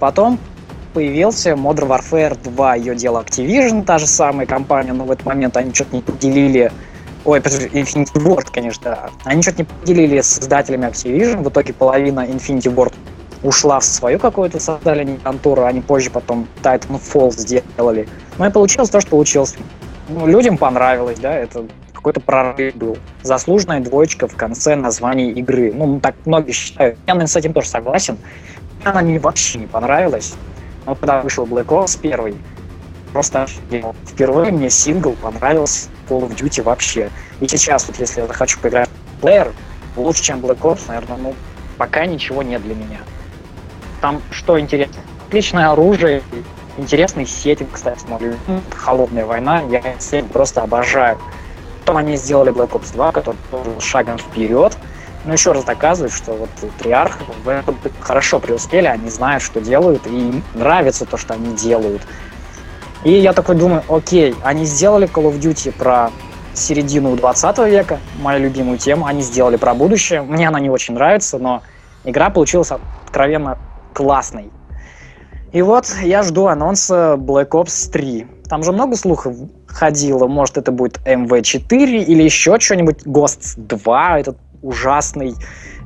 Потом 0.00 0.38
появился 0.92 1.50
Modern 1.50 1.88
Warfare 1.88 2.36
2, 2.42 2.74
ее 2.76 2.96
дело 2.96 3.22
Activision, 3.22 3.84
та 3.84 3.98
же 3.98 4.06
самая 4.06 4.46
компания, 4.46 4.92
но 4.92 5.04
в 5.04 5.10
этот 5.10 5.24
момент 5.24 5.56
они 5.56 5.72
что-то 5.72 5.94
не 5.94 6.02
поделили 6.02 6.72
Ой, 7.24 7.38
Infinity 7.38 8.14
Ward, 8.14 8.48
конечно. 8.50 9.10
Они 9.24 9.42
что-то 9.42 9.58
не 9.58 9.64
поделили 9.64 10.20
с 10.22 10.26
создателями 10.26 10.86
Activision, 10.86 11.42
в 11.42 11.48
итоге 11.50 11.74
половина 11.74 12.20
Infinity 12.20 12.74
Ward 12.74 12.94
ушла 13.42 13.80
в 13.80 13.84
свою 13.84 14.18
какую-то, 14.18 14.60
создали 14.60 15.18
контору, 15.22 15.64
они 15.64 15.80
позже 15.80 16.10
потом 16.10 16.46
Titanfall 16.62 17.32
сделали. 17.32 18.08
Ну 18.38 18.46
и 18.46 18.50
получилось 18.50 18.90
то, 18.90 19.00
что 19.00 19.10
получилось. 19.10 19.54
Ну, 20.10 20.26
людям 20.26 20.58
понравилось, 20.58 21.20
да, 21.20 21.32
это 21.32 21.66
какой-то 21.92 22.20
прорыв 22.20 22.74
был. 22.74 22.98
Заслуженная 23.22 23.80
двоечка 23.80 24.26
в 24.26 24.34
конце 24.34 24.74
названия 24.74 25.30
игры. 25.30 25.72
Ну, 25.72 26.00
так 26.00 26.16
многие 26.24 26.52
считают. 26.52 26.98
Я, 27.06 27.14
наверное, 27.14 27.28
с 27.28 27.36
этим 27.36 27.52
тоже 27.52 27.68
согласен. 27.68 28.18
Она 28.82 29.02
мне 29.02 29.20
вообще 29.20 29.58
не 29.58 29.66
понравилась. 29.66 30.34
Но 30.86 30.94
когда 30.96 31.20
вышел 31.20 31.46
Black 31.46 31.66
Ops 31.66 31.98
первый, 32.00 32.34
просто 33.12 33.44
офигел. 33.44 33.94
Впервые 34.06 34.50
мне 34.50 34.68
сингл 34.68 35.12
понравился 35.12 35.88
Call 36.08 36.28
of 36.28 36.34
Duty 36.34 36.62
вообще. 36.62 37.10
И 37.40 37.46
сейчас, 37.46 37.86
вот 37.86 37.98
если 38.00 38.22
я 38.22 38.26
захочу 38.26 38.58
поиграть 38.60 38.88
в 38.88 39.20
плеер, 39.20 39.52
лучше, 39.96 40.22
чем 40.22 40.40
Black 40.40 40.60
Ops, 40.60 40.80
наверное, 40.88 41.18
ну, 41.18 41.34
пока 41.78 42.06
ничего 42.06 42.42
нет 42.42 42.62
для 42.62 42.74
меня. 42.74 42.98
Там 44.00 44.22
что 44.30 44.58
интересно? 44.58 45.02
Отличное 45.28 45.70
оружие, 45.70 46.22
интересный 46.80 47.26
сеттинг, 47.26 47.70
кстати, 47.72 48.04
мой. 48.08 48.20
Холодная 48.74 49.24
война, 49.24 49.62
я 49.70 49.82
сеттинг 49.98 50.32
просто 50.32 50.62
обожаю. 50.62 51.18
Потом 51.80 51.96
они 51.96 52.16
сделали 52.16 52.52
Black 52.52 52.70
Ops 52.70 52.92
2, 52.92 53.12
который 53.12 53.36
был 53.50 53.80
шагом 53.80 54.18
вперед. 54.18 54.76
Но 55.24 55.34
еще 55.34 55.52
раз 55.52 55.64
доказывает, 55.64 56.12
что 56.12 56.32
вот 56.32 56.48
Триарх 56.78 57.18
в 57.44 57.48
этом 57.48 57.76
хорошо 58.00 58.38
преуспели, 58.38 58.86
они 58.86 59.10
знают, 59.10 59.42
что 59.42 59.60
делают, 59.60 60.06
и 60.06 60.10
им 60.10 60.42
нравится 60.54 61.04
то, 61.04 61.16
что 61.18 61.34
они 61.34 61.54
делают. 61.54 62.02
И 63.04 63.12
я 63.12 63.32
такой 63.32 63.56
думаю, 63.56 63.82
окей, 63.88 64.34
они 64.42 64.64
сделали 64.64 65.08
Call 65.08 65.30
of 65.30 65.38
Duty 65.38 65.72
про 65.72 66.10
середину 66.54 67.16
20 67.16 67.58
века, 67.70 67.98
мою 68.20 68.40
любимую 68.40 68.78
тему, 68.78 69.06
они 69.06 69.22
сделали 69.22 69.56
про 69.56 69.74
будущее. 69.74 70.22
Мне 70.22 70.48
она 70.48 70.60
не 70.60 70.70
очень 70.70 70.94
нравится, 70.94 71.38
но 71.38 71.62
игра 72.04 72.30
получилась 72.30 72.70
откровенно 72.70 73.58
классной. 73.94 74.50
И 75.52 75.62
вот 75.62 75.86
я 76.02 76.22
жду 76.22 76.46
анонса 76.46 77.16
Black 77.18 77.50
Ops 77.50 77.90
3. 77.90 78.26
Там 78.48 78.62
же 78.62 78.72
много 78.72 78.96
слухов 78.96 79.36
ходило, 79.66 80.26
может 80.26 80.58
это 80.58 80.70
будет 80.70 80.98
MV4 81.04 82.04
или 82.04 82.22
еще 82.22 82.58
что-нибудь, 82.60 83.04
Ghosts 83.04 83.54
2, 83.56 84.20
этот 84.20 84.38
ужасный. 84.62 85.34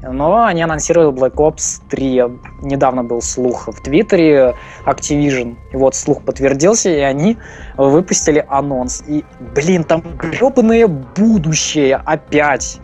Но 0.02 0.44
они 0.44 0.62
анонсировали 0.62 1.10
Black 1.14 1.36
Ops 1.36 1.80
3. 1.88 2.24
Недавно 2.62 3.04
был 3.04 3.22
слух 3.22 3.68
в 3.68 3.82
Твиттере 3.82 4.54
Activision. 4.86 5.56
И 5.72 5.76
вот 5.76 5.94
слух 5.94 6.22
подтвердился, 6.22 6.90
и 6.90 7.00
они 7.00 7.38
выпустили 7.78 8.44
анонс. 8.48 9.02
И, 9.06 9.24
блин, 9.54 9.84
там 9.84 10.02
гребаное 10.18 10.88
будущее 10.88 11.96
опять. 12.04 12.80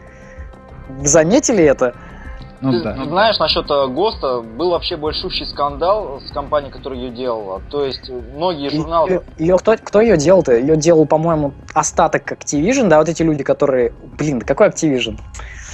Заметили 1.02 1.62
это? 1.62 1.94
Ну, 2.62 2.72
ты, 2.72 2.82
да. 2.82 3.04
знаешь, 3.04 3.38
насчет 3.38 3.70
э, 3.70 3.86
ГОСТа 3.88 4.42
был 4.42 4.70
вообще 4.70 4.96
большущий 4.96 5.46
скандал 5.46 6.20
с 6.20 6.30
компанией, 6.30 6.70
которая 6.70 6.98
ее 6.98 7.10
делала. 7.10 7.62
То 7.70 7.86
есть 7.86 8.08
многие 8.08 8.68
журналы... 8.68 9.08
Ее, 9.08 9.22
ее 9.38 9.58
кто, 9.58 9.76
кто 9.78 10.00
ее 10.02 10.18
делал-то? 10.18 10.52
Ее 10.52 10.76
делал, 10.76 11.06
по-моему, 11.06 11.54
остаток 11.74 12.30
Activision, 12.30 12.88
да, 12.88 12.98
вот 12.98 13.08
эти 13.08 13.22
люди, 13.22 13.42
которые... 13.42 13.94
Блин, 14.18 14.42
какой 14.42 14.68
Activision? 14.68 15.18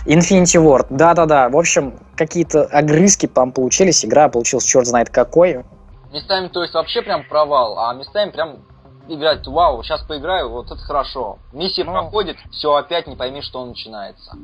Infinity 0.07 0.63
Ward, 0.63 0.87
да-да-да. 0.91 1.49
В 1.49 1.57
общем, 1.57 1.99
какие-то 2.15 2.65
огрызки 2.65 3.27
там 3.27 3.51
получились, 3.51 4.05
игра 4.05 4.29
получилась 4.29 4.65
черт 4.65 4.87
знает 4.87 5.11
какой. 5.11 5.65
Местами, 6.13 6.47
то 6.47 6.63
есть, 6.63 6.75
вообще 6.75 7.03
прям 7.03 7.25
провал, 7.29 7.81
а 7.81 7.95
местами 7.95 8.31
прям 8.31 8.59
играть, 9.09 9.45
вау, 9.47 9.83
сейчас 9.83 10.03
поиграю, 10.03 10.51
вот 10.51 10.67
это 10.67 10.79
хорошо. 10.79 11.39
Миссия 11.53 11.85
ну, 11.85 11.93
проходит, 11.93 12.37
все 12.53 12.75
опять 12.75 13.09
не 13.09 13.17
пойми, 13.17 13.43
что 13.43 13.65
начинается. 13.65 14.37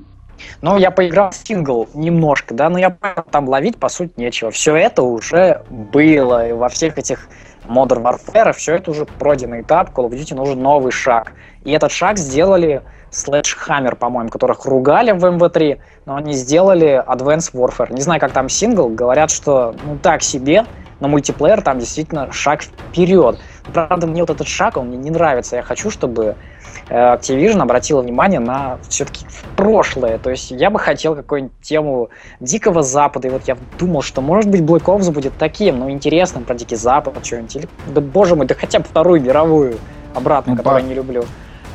Ну, 0.60 0.76
я 0.76 0.90
поиграл 0.90 1.30
в 1.30 1.34
сингл 1.34 1.88
немножко, 1.94 2.54
да, 2.54 2.68
но 2.68 2.78
я 2.78 2.96
там 3.30 3.48
ловить, 3.48 3.78
по 3.78 3.88
сути, 3.88 4.12
нечего. 4.16 4.50
Все 4.50 4.76
это 4.76 5.02
уже 5.02 5.62
было, 5.70 6.48
и 6.48 6.52
во 6.52 6.68
всех 6.68 6.98
этих 6.98 7.28
Modern 7.64 8.02
Warfare, 8.02 8.52
все 8.52 8.76
это 8.76 8.90
уже 8.90 9.04
пройденный 9.06 9.62
этап, 9.62 9.90
Call 9.90 10.08
of 10.08 10.10
Duty 10.10 10.34
нужен 10.34 10.60
новый 10.60 10.92
шаг. 10.92 11.32
И 11.64 11.70
этот 11.70 11.92
шаг 11.92 12.18
сделали 12.18 12.82
Sledgehammer, 13.12 13.94
по-моему, 13.94 14.30
которых 14.30 14.64
ругали 14.64 15.12
в 15.12 15.24
MV3, 15.24 15.78
но 16.06 16.16
они 16.16 16.32
сделали 16.32 17.02
Advanced 17.06 17.52
Warfare. 17.52 17.92
Не 17.92 18.00
знаю, 18.00 18.20
как 18.20 18.32
там 18.32 18.48
сингл, 18.48 18.88
говорят, 18.88 19.30
что 19.30 19.74
ну 19.84 19.98
так 20.02 20.22
себе, 20.22 20.64
но 21.02 21.08
мультиплеер 21.08 21.62
там 21.62 21.80
действительно 21.80 22.32
шаг 22.32 22.62
вперед. 22.62 23.36
Правда, 23.74 24.06
мне 24.06 24.22
вот 24.22 24.30
этот 24.30 24.46
шаг, 24.46 24.76
он 24.76 24.86
мне 24.86 24.96
не 24.96 25.10
нравится. 25.10 25.56
Я 25.56 25.62
хочу, 25.62 25.90
чтобы 25.90 26.36
э, 26.88 26.94
Activision 26.94 27.60
обратила 27.60 28.02
внимание 28.02 28.38
на 28.38 28.78
все-таки 28.88 29.26
прошлое. 29.56 30.18
То 30.18 30.30
есть 30.30 30.52
я 30.52 30.70
бы 30.70 30.78
хотел 30.78 31.16
какую-нибудь 31.16 31.58
тему 31.60 32.10
Дикого 32.38 32.84
Запада. 32.84 33.26
И 33.26 33.30
вот 33.32 33.42
я 33.48 33.58
думал, 33.80 34.02
что 34.02 34.20
может 34.20 34.48
быть 34.48 34.60
Black 34.60 34.84
Ops 34.84 35.10
будет 35.10 35.32
таким, 35.36 35.80
ну, 35.80 35.90
интересным 35.90 36.44
про 36.44 36.54
Дикий 36.54 36.76
Запад, 36.76 37.14
что-нибудь. 37.26 37.56
Или, 37.56 37.68
да 37.88 38.00
боже 38.00 38.36
мой, 38.36 38.46
да 38.46 38.54
хотя 38.54 38.78
бы 38.78 38.84
Вторую 38.84 39.20
мировую 39.20 39.78
обратно, 40.14 40.52
ну, 40.52 40.56
которую 40.56 40.82
я 40.82 40.88
не 40.88 40.94
люблю. 40.94 41.24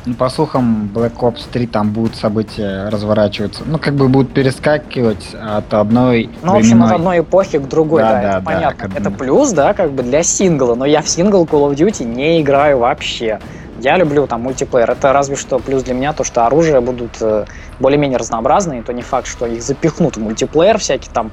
Ну, 0.08 0.14
по 0.14 0.30
слухам, 0.30 0.90
Black 0.94 1.16
Ops 1.16 1.42
3 1.52 1.66
там 1.66 1.90
будут 1.90 2.16
события 2.16 2.88
разворачиваться. 2.88 3.64
Ну, 3.66 3.78
как 3.78 3.94
бы 3.94 4.08
будут 4.08 4.32
перескакивать 4.32 5.34
от 5.34 5.74
одной 5.74 6.30
Ну, 6.42 6.52
в 6.52 6.56
общем, 6.56 6.82
от 6.82 6.92
одной 6.92 7.20
эпохи 7.20 7.58
к 7.58 7.68
другой, 7.68 8.00
да, 8.00 8.08
да, 8.08 8.14
да 8.14 8.28
это 8.28 8.38
да, 8.38 8.44
понятно. 8.44 8.90
Это 8.96 9.10
плюс, 9.10 9.52
да, 9.52 9.74
как 9.74 9.92
бы 9.92 10.02
для 10.02 10.22
сингла, 10.22 10.74
но 10.74 10.86
я 10.86 11.02
в 11.02 11.08
сингл 11.10 11.44
Call 11.44 11.70
of 11.70 11.74
Duty 11.74 12.04
не 12.04 12.40
играю 12.40 12.78
вообще. 12.78 13.38
Я 13.80 13.98
люблю 13.98 14.26
там 14.26 14.40
мультиплеер. 14.42 14.90
Это 14.90 15.12
разве 15.12 15.36
что 15.36 15.58
плюс 15.58 15.82
для 15.82 15.92
меня 15.92 16.14
то, 16.14 16.24
что 16.24 16.46
оружия 16.46 16.80
будут 16.80 17.18
э, 17.20 17.44
более-менее 17.78 18.16
разнообразные. 18.16 18.82
То 18.82 18.94
не 18.94 19.02
факт, 19.02 19.26
что 19.26 19.44
их 19.44 19.62
запихнут 19.62 20.16
в 20.16 20.20
мультиплеер, 20.20 20.78
всякие 20.78 21.12
там 21.12 21.30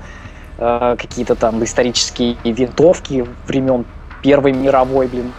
э, 0.57 0.97
какие-то 0.99 1.35
там 1.35 1.63
исторические 1.63 2.35
винтовки 2.43 3.25
времен 3.47 3.85
Первой 4.21 4.51
мировой, 4.51 5.07
блин. 5.07 5.31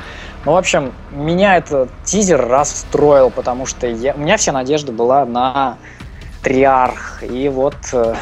Ну, 0.47 0.53
в 0.53 0.57
общем, 0.57 0.95
меня 1.11 1.57
этот 1.57 1.91
тизер 2.05 2.47
расстроил, 2.47 3.31
потому 3.31 3.67
что 3.67 3.89
я, 3.89 4.15
у 4.15 4.19
меня 4.19 4.37
вся 4.37 4.53
надежда 4.53 4.93
была 4.93 5.25
на 5.25 5.77
Триарх. 6.41 7.25
И 7.25 7.49
вот... 7.49 7.75
Э, 7.93 8.15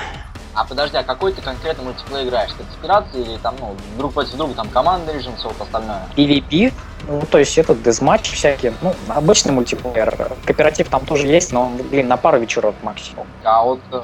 а 0.54 0.64
подожди, 0.64 0.96
а 0.96 1.02
какой 1.02 1.32
ты 1.32 1.42
конкретно 1.42 1.84
мультиплеер 1.84 2.26
играешь? 2.26 2.52
Конспирации 2.54 3.20
или 3.20 3.36
там, 3.36 3.56
ну, 3.60 3.76
друг 3.98 4.14
против 4.14 4.36
друга, 4.36 4.54
там, 4.54 4.70
команда 4.70 5.12
режим, 5.12 5.36
все 5.36 5.48
вот 5.48 5.60
остальное? 5.60 6.00
PvP, 6.16 6.72
ну, 7.08 7.20
то 7.30 7.36
есть 7.36 7.58
этот 7.58 7.82
дезматч 7.82 8.32
всякие, 8.32 8.72
ну, 8.80 8.94
обычный 9.08 9.52
мультиплеер. 9.52 10.16
Кооператив 10.46 10.88
там 10.88 11.04
тоже 11.04 11.26
есть, 11.26 11.52
но, 11.52 11.72
блин, 11.90 12.08
на 12.08 12.16
пару 12.16 12.38
вечеров 12.38 12.74
максимум. 12.82 13.26
А 13.44 13.62
вот, 13.62 13.80
э, 13.92 14.00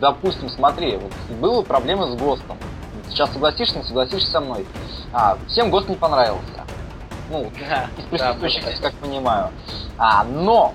допустим, 0.00 0.48
смотри, 0.48 0.96
вот 0.96 1.12
было 1.38 1.60
проблемы 1.60 2.10
с 2.10 2.18
ГОСТом. 2.18 2.56
Сейчас 3.10 3.30
согласишься, 3.34 3.76
не 3.76 3.84
согласишься 3.84 4.30
со 4.30 4.40
мной. 4.40 4.64
А, 5.12 5.36
всем 5.46 5.70
ГОСТ 5.70 5.90
не 5.90 5.96
понравился 5.96 6.60
ну, 7.30 7.50
да, 7.68 7.88
из 7.96 8.04
присутствующих, 8.06 8.64
да, 8.64 8.88
как 8.90 8.94
понимаю. 8.94 9.50
А, 9.96 10.24
но 10.24 10.72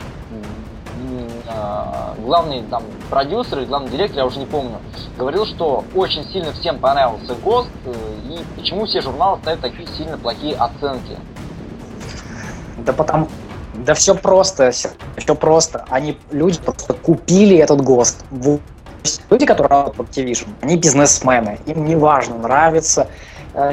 а, 1.47 2.15
главный 2.19 2.63
там 2.63 2.83
продюсер 3.09 3.59
и 3.59 3.65
главный 3.65 3.89
директор, 3.89 4.19
я 4.19 4.25
уже 4.25 4.39
не 4.39 4.45
помню, 4.45 4.79
говорил, 5.17 5.45
что 5.45 5.83
очень 5.93 6.23
сильно 6.31 6.53
всем 6.53 6.79
понравился 6.79 7.35
ГОСТ, 7.35 7.69
э, 7.85 7.93
и 8.29 8.59
почему 8.59 8.85
все 8.85 9.01
журналы 9.01 9.39
ставят 9.41 9.61
такие 9.61 9.87
сильно 9.97 10.17
плохие 10.17 10.55
оценки. 10.55 11.17
Да 12.77 12.93
потому... 12.93 13.27
Да 13.73 13.93
все 13.93 14.15
просто, 14.15 14.71
все, 14.71 14.89
все 15.17 15.35
просто. 15.35 15.85
Они, 15.89 16.17
люди 16.31 16.59
просто 16.59 16.93
купили 16.93 17.57
этот 17.57 17.81
ГОСТ. 17.81 18.23
Люди, 19.29 19.45
которые 19.45 19.69
работают 19.69 20.09
в 20.09 20.11
Activision, 20.11 20.47
они 20.61 20.77
бизнесмены. 20.77 21.59
Им 21.65 21.85
не 21.85 21.95
важно, 21.95 22.37
нравится 22.37 23.09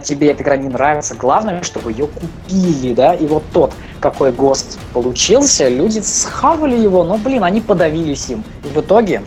тебе 0.05 0.31
эта 0.31 0.42
игра 0.42 0.57
не 0.57 0.68
нравится. 0.68 1.14
Главное, 1.14 1.62
чтобы 1.62 1.90
ее 1.92 2.07
купили, 2.07 2.95
да, 2.95 3.14
и 3.14 3.27
вот 3.27 3.42
тот, 3.53 3.73
какой 4.01 4.33
ГОСТ 4.33 4.79
получился, 4.92 5.68
люди 5.68 6.01
схавали 6.01 6.77
его, 6.77 7.05
но, 7.05 7.16
блин, 7.18 7.45
они 7.45 7.61
подавились 7.61 8.29
им. 8.31 8.45
И 8.64 8.68
в 8.68 8.81
итоге 8.81 9.23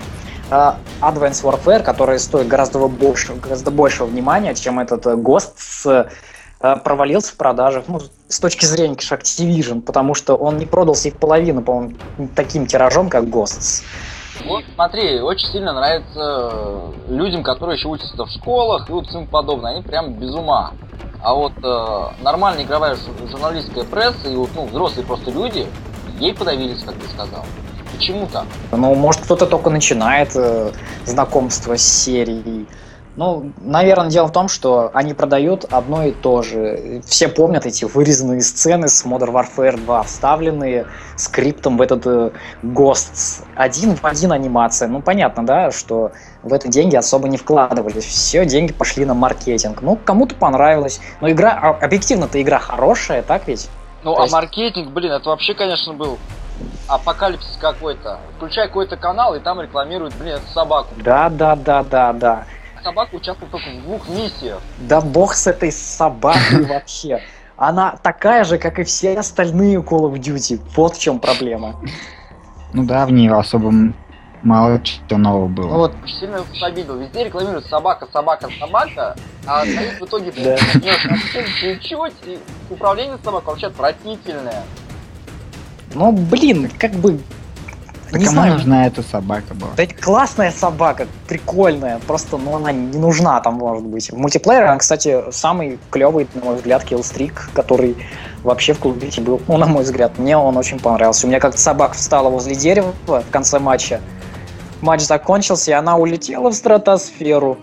uh, 0.49 0.75
Advanced 1.01 1.43
Warfare, 1.43 1.83
который 1.83 2.19
стоит 2.19 2.47
гораздо 2.47 2.79
больше, 2.87 3.33
гораздо 3.35 3.71
большего 3.71 4.07
внимания, 4.07 4.53
чем 4.55 4.79
этот 4.79 5.05
uh, 5.05 5.15
ГОСТ, 5.15 5.59
с, 5.59 6.09
провалился 6.59 7.33
в 7.33 7.35
продажах, 7.35 7.85
ну, 7.87 7.99
с 8.27 8.39
точки 8.39 8.65
зрения, 8.65 8.95
конечно, 8.95 9.15
Activision, 9.15 9.81
потому 9.81 10.13
что 10.13 10.35
он 10.35 10.57
не 10.57 10.65
продался 10.65 11.09
и 11.09 11.11
в 11.11 11.17
половину, 11.17 11.61
по-моему, 11.61 11.95
таким 12.35 12.65
тиражом, 12.65 13.09
как 13.09 13.25
Ghosts. 13.25 13.83
Вот 14.43 14.63
смотри, 14.75 15.21
очень 15.21 15.47
сильно 15.47 15.73
нравится 15.73 16.91
людям, 17.07 17.43
которые 17.43 17.77
еще 17.77 17.87
учатся 17.87 18.25
в 18.25 18.29
школах 18.29 18.89
и 18.89 18.91
вот 18.91 19.07
всему 19.07 19.27
подобное. 19.27 19.71
Они 19.71 19.81
прям 19.81 20.13
без 20.13 20.33
ума. 20.35 20.73
А 21.21 21.33
вот 21.33 21.53
э, 21.63 22.23
нормальная 22.23 22.63
игровая 22.63 22.97
журналистская 23.31 23.83
пресса 23.85 24.29
и 24.29 24.35
вот 24.35 24.49
ну, 24.55 24.65
взрослые 24.65 25.05
просто 25.05 25.31
люди 25.31 25.65
ей 26.19 26.33
подавились, 26.33 26.83
как 26.83 26.95
ты 26.95 27.07
сказал. 27.07 27.45
Почему 27.95 28.27
так? 28.27 28.45
Ну, 28.71 28.93
может, 28.93 29.21
кто-то 29.21 29.45
только 29.45 29.69
начинает 29.69 30.35
э, 30.35 30.71
знакомство 31.05 31.77
с 31.77 31.81
серией. 31.81 32.67
Ну, 33.17 33.53
наверное, 33.61 34.09
дело 34.09 34.27
в 34.27 34.33
том, 34.33 34.49
что 34.49 34.91
они 34.93 35.13
продают 35.13 35.65
одно 35.71 36.03
и 36.03 36.11
то 36.11 36.41
же. 36.41 37.01
Все 37.05 37.29
помнят 37.29 37.65
эти 37.65 37.85
вырезанные 37.85 38.41
сцены 38.41 38.89
с 38.89 39.05
Modern 39.05 39.31
Warfare 39.31 39.77
2, 39.77 40.03
вставленные 40.03 40.87
скриптом 41.15 41.77
в 41.77 41.81
этот 41.81 42.05
э, 42.05 42.31
Ghosts. 42.61 43.45
Один 43.55 43.95
в 43.95 44.03
один 44.03 44.33
анимация. 44.33 44.89
Ну, 44.89 45.01
понятно, 45.01 45.45
да, 45.45 45.71
что 45.71 46.11
в 46.43 46.53
это 46.53 46.67
деньги 46.67 46.97
особо 46.97 47.29
не 47.29 47.37
вкладывались. 47.37 48.03
Все 48.03 48.45
деньги 48.45 48.73
пошли 48.73 49.05
на 49.05 49.13
маркетинг. 49.13 49.81
Ну, 49.81 49.95
кому-то 49.95 50.35
понравилось. 50.35 50.99
Но 51.21 51.29
игра, 51.29 51.57
а, 51.61 51.69
объективно-то 51.85 52.41
игра 52.41 52.59
хорошая, 52.59 53.21
так 53.21 53.47
ведь? 53.47 53.69
Ну, 54.03 54.13
то 54.13 54.19
а 54.19 54.23
есть... 54.23 54.33
маркетинг, 54.33 54.89
блин, 54.91 55.13
это 55.13 55.29
вообще, 55.29 55.53
конечно, 55.53 55.93
был 55.93 56.17
апокалипсис 56.89 57.57
какой-то. 57.61 58.19
Включай 58.35 58.67
какой-то 58.67 58.97
канал, 58.97 59.35
и 59.35 59.39
там 59.39 59.61
рекламируют, 59.61 60.13
блин, 60.15 60.35
эту 60.35 60.47
собаку. 60.47 60.89
Да, 60.97 61.29
да, 61.29 61.55
да, 61.55 61.81
да, 61.83 62.11
да 62.11 62.45
собака 62.85 63.15
участвует 63.15 63.51
только 63.51 63.67
в 63.69 63.81
двух 63.83 64.07
миссиях. 64.09 64.61
Да 64.77 65.01
бог 65.01 65.33
с 65.33 65.47
этой 65.47 65.71
собакой 65.71 66.65
вообще. 66.69 67.21
Она 67.57 67.97
такая 68.01 68.43
же, 68.43 68.57
как 68.57 68.79
и 68.79 68.83
все 68.83 69.17
остальные 69.17 69.79
Call 69.79 70.11
of 70.11 70.13
Duty. 70.13 70.61
Вот 70.75 70.95
в 70.95 70.99
чем 70.99 71.19
проблема. 71.19 71.81
Ну 72.73 72.85
да, 72.85 73.05
в 73.05 73.11
ней 73.11 73.29
особо 73.29 73.71
мало 74.43 74.79
чего 74.81 75.17
нового 75.17 75.47
было. 75.47 75.67
Ну 75.67 75.77
вот, 75.77 75.93
сильно 76.05 76.43
обидел. 76.61 76.97
Везде 76.97 77.23
рекламируют 77.23 77.65
собака, 77.65 78.07
собака, 78.11 78.49
собака, 78.59 79.15
а 79.47 79.65
стоит 79.65 79.99
в 79.99 80.05
итоге 80.05 80.31
Да. 80.31 80.57
нет, 80.79 80.99
совсем 81.01 81.45
чуть-чуть, 81.59 82.13
и 82.25 82.39
управление 82.69 83.17
собакой 83.23 83.53
вообще 83.53 83.67
отвратительное. 83.67 84.63
Ну, 85.95 86.11
блин, 86.11 86.69
как 86.77 86.91
бы... 86.91 87.19
Да 88.11 88.19
не 88.19 88.25
кому 88.25 88.35
знаю, 88.35 88.53
нужна 88.53 88.87
эта 88.87 89.01
собака 89.01 89.53
была? 89.53 89.71
Да 89.75 89.83
это 89.83 89.95
классная 89.95 90.51
собака, 90.51 91.07
прикольная, 91.27 91.99
просто, 92.05 92.37
ну, 92.37 92.55
она 92.55 92.71
не 92.71 92.97
нужна 92.97 93.39
там, 93.41 93.55
может 93.55 93.83
быть. 93.83 94.11
В 94.11 94.17
мультиплеере, 94.17 94.65
она, 94.65 94.77
кстати, 94.77 95.31
самый 95.31 95.79
клевый, 95.89 96.27
на 96.33 96.45
мой 96.45 96.55
взгляд, 96.55 96.83
киллстрик, 96.83 97.49
который 97.53 97.95
вообще 98.43 98.73
в 98.73 98.81
Duty 98.81 99.21
был. 99.25 99.41
Ну, 99.47 99.57
на 99.57 99.65
мой 99.65 99.83
взгляд, 99.83 100.17
мне 100.17 100.37
он 100.37 100.57
очень 100.57 100.79
понравился. 100.79 101.25
У 101.25 101.29
меня 101.29 101.39
как-то 101.39 101.59
собака 101.59 101.95
встала 101.95 102.29
возле 102.29 102.55
дерева 102.55 102.93
в 103.07 103.23
конце 103.31 103.59
матча. 103.59 104.01
Матч 104.81 105.01
закончился, 105.01 105.71
и 105.71 105.73
она 105.73 105.95
улетела 105.97 106.49
в 106.49 106.53
стратосферу. 106.53 107.57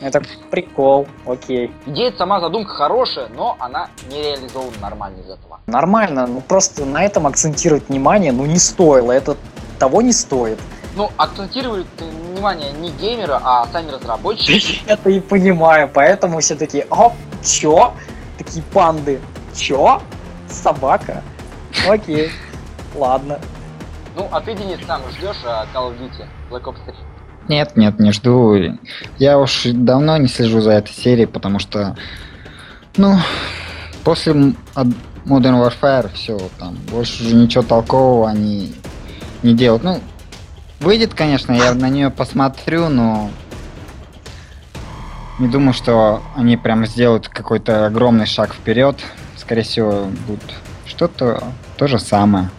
Это 0.00 0.22
прикол, 0.50 1.06
окей. 1.26 1.70
Идея 1.86 2.12
сама 2.16 2.40
задумка 2.40 2.74
хорошая, 2.74 3.28
но 3.28 3.56
она 3.60 3.88
не 4.10 4.20
реализована 4.20 4.72
нормально 4.80 5.20
из 5.20 5.30
этого. 5.30 5.60
Нормально, 5.66 6.26
ну 6.26 6.40
просто 6.40 6.84
на 6.84 7.04
этом 7.04 7.26
акцентировать 7.26 7.88
внимание, 7.88 8.32
ну 8.32 8.46
не 8.46 8.58
стоило, 8.58 9.12
это 9.12 9.36
того 9.80 10.02
не 10.02 10.12
стоит. 10.12 10.58
Ну, 10.94 11.10
акцентируют 11.16 11.88
э, 11.98 12.04
внимание 12.32 12.70
не 12.72 12.90
геймера, 12.90 13.40
а 13.42 13.66
сами 13.72 13.90
разработчики. 13.90 14.82
Это 14.86 15.10
и 15.10 15.18
понимаю, 15.18 15.90
поэтому 15.92 16.38
все 16.40 16.54
такие, 16.54 16.86
о, 16.90 17.12
чё? 17.42 17.94
Такие 18.38 18.62
панды, 18.72 19.20
чё? 19.56 20.00
Собака? 20.48 21.22
Окей, 21.88 22.30
ладно. 22.94 23.40
Ну, 24.16 24.28
а 24.30 24.40
ты, 24.40 24.54
Денис, 24.54 24.78
сам 24.86 25.00
ждешь 25.16 25.36
а, 25.46 25.66
Call 25.74 25.92
of 25.92 25.98
Duty 25.98 26.26
Black 26.50 26.64
Ops 26.64 26.84
3? 26.84 26.94
Нет, 27.48 27.76
нет, 27.76 27.98
не 27.98 28.12
жду. 28.12 28.56
Я 29.18 29.38
уж 29.38 29.62
давно 29.64 30.16
не 30.18 30.28
слежу 30.28 30.60
за 30.60 30.72
этой 30.72 30.92
серией, 30.92 31.26
потому 31.26 31.58
что, 31.58 31.96
ну, 32.96 33.16
после 34.04 34.32
Modern 34.34 34.54
Warfare 35.64 36.10
все, 36.12 36.38
там, 36.58 36.76
больше 36.90 37.24
уже 37.24 37.34
ничего 37.34 37.62
толкового 37.62 38.28
они 38.28 38.74
не 39.42 39.54
делают. 39.54 39.82
Ну, 39.82 40.00
выйдет, 40.80 41.14
конечно, 41.14 41.52
я 41.52 41.74
на 41.74 41.88
нее 41.88 42.10
посмотрю, 42.10 42.88
но 42.88 43.30
не 45.38 45.48
думаю, 45.48 45.72
что 45.72 46.22
они 46.36 46.56
прям 46.56 46.84
сделают 46.86 47.28
какой-то 47.28 47.86
огромный 47.86 48.26
шаг 48.26 48.54
вперед. 48.54 48.98
Скорее 49.36 49.62
всего, 49.62 50.06
будет 50.26 50.42
что-то 50.86 51.42
то 51.76 51.86
же 51.86 51.98
самое. 51.98 52.50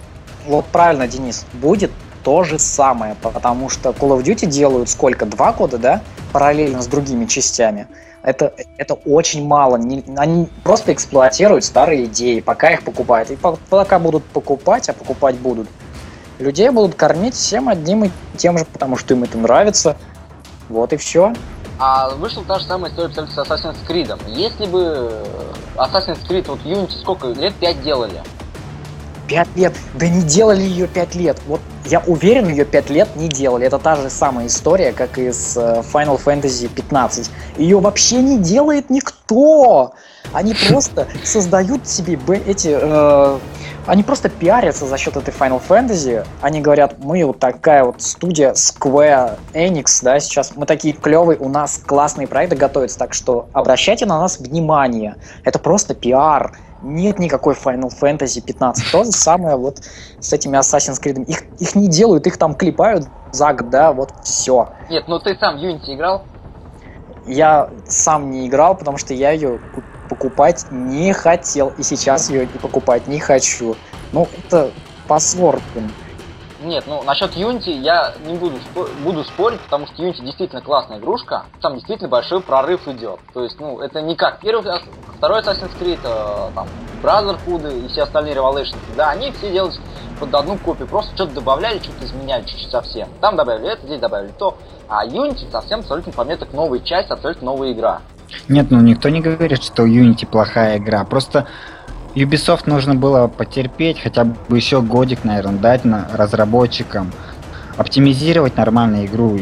Вот 0.47 0.65
правильно, 0.65 1.07
Денис, 1.07 1.45
будет 1.53 1.91
то 2.23 2.43
же 2.43 2.57
самое, 2.59 3.15
потому 3.21 3.69
что 3.69 3.89
Call 3.91 4.17
of 4.17 4.23
Duty 4.23 4.47
делают 4.47 4.89
сколько? 4.89 5.25
Два 5.25 5.53
года, 5.53 5.77
да? 5.77 6.01
Параллельно 6.31 6.81
с 6.81 6.87
другими 6.87 7.25
частями. 7.25 7.87
Это, 8.23 8.53
это 8.77 8.93
очень 8.93 9.45
мало. 9.47 9.77
Не- 9.77 10.03
они 10.17 10.47
просто 10.63 10.93
эксплуатируют 10.93 11.63
старые 11.63 12.05
идеи, 12.05 12.39
пока 12.39 12.71
их 12.71 12.83
покупают. 12.83 13.31
И 13.31 13.35
по- 13.35 13.57
пока 13.69 13.97
будут 13.99 14.23
покупать, 14.25 14.89
а 14.89 14.93
покупать 14.93 15.35
будут, 15.37 15.67
людей 16.41 16.69
будут 16.69 16.95
кормить 16.95 17.35
всем 17.35 17.69
одним 17.69 18.05
и 18.05 18.09
тем 18.37 18.57
же, 18.57 18.65
потому 18.65 18.97
что 18.97 19.13
им 19.13 19.23
это 19.23 19.37
нравится. 19.37 19.95
Вот 20.69 20.93
и 20.93 20.97
все. 20.97 21.33
А 21.79 22.09
вышла 22.11 22.43
та 22.43 22.59
же 22.59 22.65
самая 22.65 22.91
история 22.91 23.07
абсолютно 23.07 23.43
с 23.43 23.47
Assassin's 23.47 23.77
Creed. 23.87 24.19
Если 24.27 24.65
бы 24.67 25.09
э, 25.11 25.25
Assassin's 25.77 26.19
Creed, 26.27 26.45
вот 26.47 26.59
Unity 26.59 26.99
сколько 26.99 27.27
лет? 27.27 27.53
5 27.55 27.83
делали. 27.83 28.21
Пять 29.27 29.47
лет. 29.55 29.73
Да 29.95 30.07
не 30.07 30.21
делали 30.21 30.61
ее 30.61 30.87
пять 30.87 31.15
лет. 31.15 31.41
Вот 31.47 31.61
я 31.85 32.01
уверен, 32.05 32.49
ее 32.49 32.65
пять 32.65 32.89
лет 32.89 33.15
не 33.15 33.29
делали. 33.29 33.65
Это 33.65 33.79
та 33.79 33.95
же 33.95 34.09
самая 34.09 34.47
история, 34.47 34.91
как 34.91 35.17
и 35.17 35.31
с 35.31 35.57
э, 35.57 35.81
Final 35.91 36.21
Fantasy 36.23 36.67
15. 36.67 37.31
Ее 37.57 37.79
вообще 37.79 38.17
не 38.17 38.37
делает 38.37 38.89
никто. 38.89 39.93
Они 40.33 40.53
просто 40.53 41.07
создают 41.23 41.87
себе 41.87 42.19
эти... 42.45 42.77
э, 42.79 43.39
они 43.87 44.03
просто 44.03 44.29
пиарятся 44.29 44.85
за 44.85 44.97
счет 44.97 45.17
этой 45.17 45.33
Final 45.33 45.61
Fantasy. 45.67 46.25
Они 46.41 46.61
говорят, 46.61 47.03
мы 47.03 47.23
вот 47.25 47.39
такая 47.39 47.83
вот 47.83 48.01
студия 48.01 48.53
Square 48.53 49.39
Enix, 49.53 50.03
да, 50.03 50.19
сейчас 50.19 50.55
мы 50.55 50.65
такие 50.65 50.93
клевые, 50.93 51.37
у 51.39 51.49
нас 51.49 51.79
классные 51.85 52.27
проекты 52.27 52.55
готовятся, 52.55 52.99
так 52.99 53.13
что 53.13 53.47
обращайте 53.53 54.05
на 54.05 54.19
нас 54.19 54.39
внимание. 54.39 55.15
Это 55.43 55.59
просто 55.59 55.95
пиар. 55.95 56.57
Нет 56.83 57.19
никакой 57.19 57.53
Final 57.53 57.89
Fantasy 57.89 58.41
15. 58.41 58.91
То 58.91 59.03
же 59.03 59.11
самое 59.11 59.55
вот 59.55 59.79
с 60.19 60.33
этими 60.33 60.57
Assassin's 60.57 61.01
Creed. 61.01 61.25
Их, 61.25 61.43
их 61.59 61.75
не 61.75 61.87
делают, 61.87 62.25
их 62.25 62.37
там 62.37 62.55
клепают 62.55 63.07
за 63.31 63.53
год, 63.53 63.69
да, 63.69 63.91
вот 63.91 64.13
все. 64.23 64.69
Нет, 64.89 65.03
ну 65.07 65.19
ты 65.19 65.35
сам 65.35 65.57
Unity 65.57 65.95
играл? 65.95 66.23
Я 67.27 67.69
сам 67.87 68.31
не 68.31 68.47
играл, 68.47 68.75
потому 68.75 68.97
что 68.97 69.13
я 69.13 69.31
ее 69.31 69.59
покупать 70.11 70.65
не 70.71 71.13
хотел. 71.13 71.69
И 71.77 71.83
сейчас 71.83 72.29
ее 72.29 72.43
и 72.43 72.57
покупать 72.57 73.07
не 73.07 73.19
хочу. 73.19 73.77
Ну, 74.11 74.27
это 74.37 74.71
паспорт, 75.07 75.61
блин. 75.73 75.89
Нет, 76.63 76.83
ну 76.85 77.01
насчет 77.03 77.35
Unity 77.35 77.71
я 77.71 78.13
не 78.25 78.35
буду, 78.35 78.57
спо- 78.57 78.89
буду 79.03 79.23
спорить, 79.23 79.61
потому 79.61 79.87
что 79.87 80.03
Unity 80.03 80.21
действительно 80.23 80.61
классная 80.61 80.99
игрушка. 80.99 81.45
Там 81.61 81.75
действительно 81.75 82.09
большой 82.09 82.41
прорыв 82.41 82.87
идет. 82.89 83.19
То 83.33 83.41
есть, 83.43 83.59
ну, 83.59 83.79
это 83.79 84.01
не 84.01 84.15
как 84.15 84.41
первый, 84.41 84.69
второй 85.17 85.41
Assassin's 85.41 85.71
Creed, 85.79 85.99
э, 86.03 86.51
там, 86.53 86.67
Brotherhood 87.01 87.85
и 87.85 87.87
все 87.87 88.03
остальные 88.03 88.35
Revelations. 88.35 88.75
Да, 88.95 89.09
они 89.11 89.31
все 89.31 89.49
делают 89.49 89.79
под 90.19 90.35
одну 90.35 90.57
копию. 90.57 90.87
Просто 90.87 91.15
что-то 91.15 91.33
добавляли, 91.35 91.79
что-то 91.79 92.05
изменяли 92.05 92.43
чуть-чуть 92.43 92.69
совсем. 92.69 93.07
Там 93.21 93.37
добавили 93.37 93.71
это, 93.71 93.87
здесь 93.87 93.99
добавили 93.99 94.33
то. 94.37 94.57
А 94.87 95.07
Unity 95.07 95.49
совсем 95.51 95.79
абсолютно 95.79 96.11
по 96.11 96.25
мне 96.25 96.35
так 96.35 96.53
новая 96.53 96.79
часть, 96.79 97.09
абсолютно 97.09 97.45
новая 97.45 97.71
игра. 97.71 98.01
Нет, 98.47 98.71
ну 98.71 98.79
никто 98.81 99.09
не 99.09 99.21
говорит, 99.21 99.63
что 99.63 99.85
Unity 99.85 100.25
плохая 100.25 100.77
игра. 100.77 101.03
Просто 101.03 101.47
Ubisoft 102.15 102.63
нужно 102.65 102.95
было 102.95 103.27
потерпеть, 103.27 103.99
хотя 104.01 104.25
бы 104.25 104.57
еще 104.57 104.81
годик, 104.81 105.23
наверное, 105.23 105.59
дать 105.59 105.85
на 105.85 106.09
разработчикам, 106.13 107.11
оптимизировать 107.77 108.57
нормальную 108.57 109.05
игру. 109.05 109.39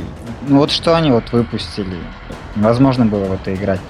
Ну 0.48 0.58
вот 0.60 0.72
что 0.72 0.96
они 0.96 1.12
вот 1.12 1.32
выпустили. 1.32 1.98
Невозможно 2.56 3.06
было 3.06 3.26
в 3.26 3.34
это 3.34 3.54
играть. 3.54 3.82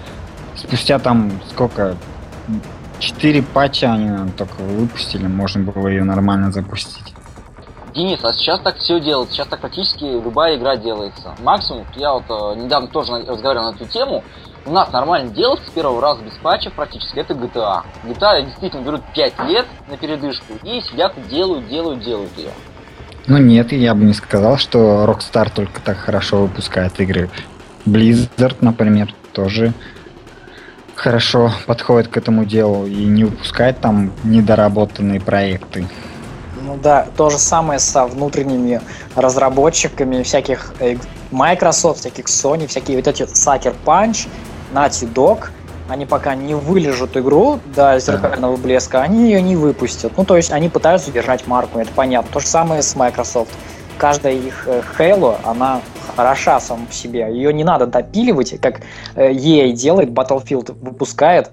Спустя 0.56 1.00
там 1.00 1.32
сколько? 1.50 1.96
Четыре 3.00 3.42
патча 3.42 3.94
они 3.94 4.06
наверное, 4.06 4.34
только 4.34 4.62
выпустили, 4.62 5.26
можно 5.26 5.64
было 5.64 5.88
ее 5.88 6.04
нормально 6.04 6.52
запустить. 6.52 7.14
Денис, 7.96 8.20
а 8.24 8.34
сейчас 8.34 8.60
так 8.60 8.76
все 8.76 9.00
делается, 9.00 9.36
сейчас 9.36 9.48
так 9.48 9.62
практически 9.62 10.04
любая 10.04 10.58
игра 10.58 10.76
делается. 10.76 11.34
Максимум, 11.40 11.86
я 11.96 12.14
вот 12.14 12.24
э, 12.30 12.60
недавно 12.60 12.88
тоже 12.90 13.14
разговаривал 13.26 13.72
на 13.72 13.76
эту 13.76 13.86
тему, 13.86 14.24
у 14.66 14.72
нас 14.72 14.92
нормально 14.92 15.32
делается 15.32 15.68
с 15.68 15.72
первого 15.72 16.02
раза 16.02 16.22
без 16.24 16.34
патчев 16.34 16.74
практически, 16.74 17.20
это 17.20 17.34
GTA. 17.34 17.84
GTA 18.04 18.46
действительно 18.46 18.82
берут 18.82 19.02
5 19.14 19.40
лет 19.48 19.66
на 19.88 19.98
передышку 19.98 20.54
и 20.64 20.82
сидят 20.82 21.18
и 21.18 21.22
делают, 21.30 21.68
делают, 21.68 22.04
делают 22.04 22.38
ее. 22.38 22.52
Ну 23.28 23.38
нет, 23.38 23.72
я 23.72 23.94
бы 23.94 24.04
не 24.04 24.14
сказал, 24.14 24.58
что 24.58 25.06
Rockstar 25.06 25.52
только 25.54 25.82
так 25.82 25.98
хорошо 25.98 26.42
выпускает 26.44 27.00
игры. 27.00 27.30
Blizzard, 27.86 28.58
например, 28.62 29.14
тоже 29.34 29.74
хорошо 30.96 31.52
подходит 31.66 32.10
к 32.10 32.18
этому 32.18 32.46
делу 32.46 32.86
и 32.86 33.06
не 33.06 33.24
выпускает 33.24 33.80
там 33.80 34.12
недоработанные 34.24 35.22
проекты. 35.22 35.88
Ну 36.62 36.78
да, 36.78 37.08
то 37.16 37.30
же 37.30 37.38
самое 37.38 37.80
со 37.80 38.06
внутренними 38.06 38.82
разработчиками 39.16 40.24
всяких 40.24 40.74
э, 40.80 40.98
Microsoft, 41.32 42.00
всяких 42.00 42.26
Sony, 42.26 42.68
всякие 42.68 42.98
вот 42.98 43.08
эти 43.08 43.24
Sucker 43.24 43.76
Punch, 43.86 44.28
Naughty 44.74 45.12
Dog. 45.14 45.50
Они 45.88 46.06
пока 46.06 46.36
не 46.36 46.54
вылежат 46.54 47.18
игру 47.18 47.60
до 47.76 48.00
зеркального 48.00 48.58
блеска, 48.58 49.02
они 49.02 49.24
ее 49.24 49.42
не 49.42 49.56
выпустят. 49.56 50.14
Ну, 50.18 50.24
то 50.24 50.38
есть 50.38 50.52
они 50.52 50.70
пытаются 50.70 51.12
держать 51.12 51.48
марку, 51.48 51.80
это 51.80 51.92
понятно. 51.96 52.32
То 52.32 52.40
же 52.40 52.46
самое 52.48 52.84
с 52.84 52.96
Microsoft. 52.96 53.52
Каждая 53.98 54.34
их 54.34 54.68
э, 54.68 54.82
Halo, 54.98 55.38
она 55.44 55.82
хороша 56.16 56.60
сама 56.60 56.86
по 56.86 56.94
себе. 56.94 57.22
Ее 57.34 57.52
не 57.54 57.64
надо 57.64 57.88
допиливать, 57.88 58.62
как 58.62 58.82
э, 59.16 59.32
EA 59.32 59.72
делает, 59.74 60.10
Battlefield 60.10 60.78
выпускает, 60.80 61.50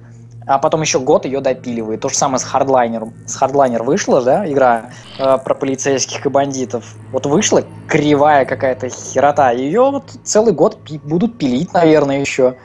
а 0.46 0.58
потом 0.58 0.82
еще 0.82 1.00
год 1.00 1.24
ее 1.24 1.40
допиливает. 1.40 2.02
То 2.02 2.08
же 2.08 2.14
самое 2.14 2.38
с 2.38 2.44
Hardliner. 2.44 3.10
С 3.26 3.40
Hardliner 3.40 3.82
вышла, 3.82 4.22
да, 4.22 4.46
игра 4.48 4.90
э, 5.18 5.38
про 5.38 5.54
полицейских 5.54 6.24
и 6.24 6.28
бандитов. 6.28 6.84
Вот 7.10 7.26
вышла 7.26 7.64
кривая 7.88 8.44
какая-то 8.44 8.90
херота. 8.90 9.50
Ее 9.50 9.90
вот 9.90 10.10
целый 10.22 10.52
год 10.52 10.78
пи- 10.84 11.00
будут 11.02 11.38
пилить, 11.38 11.72
наверное, 11.72 12.20
еще. 12.20 12.56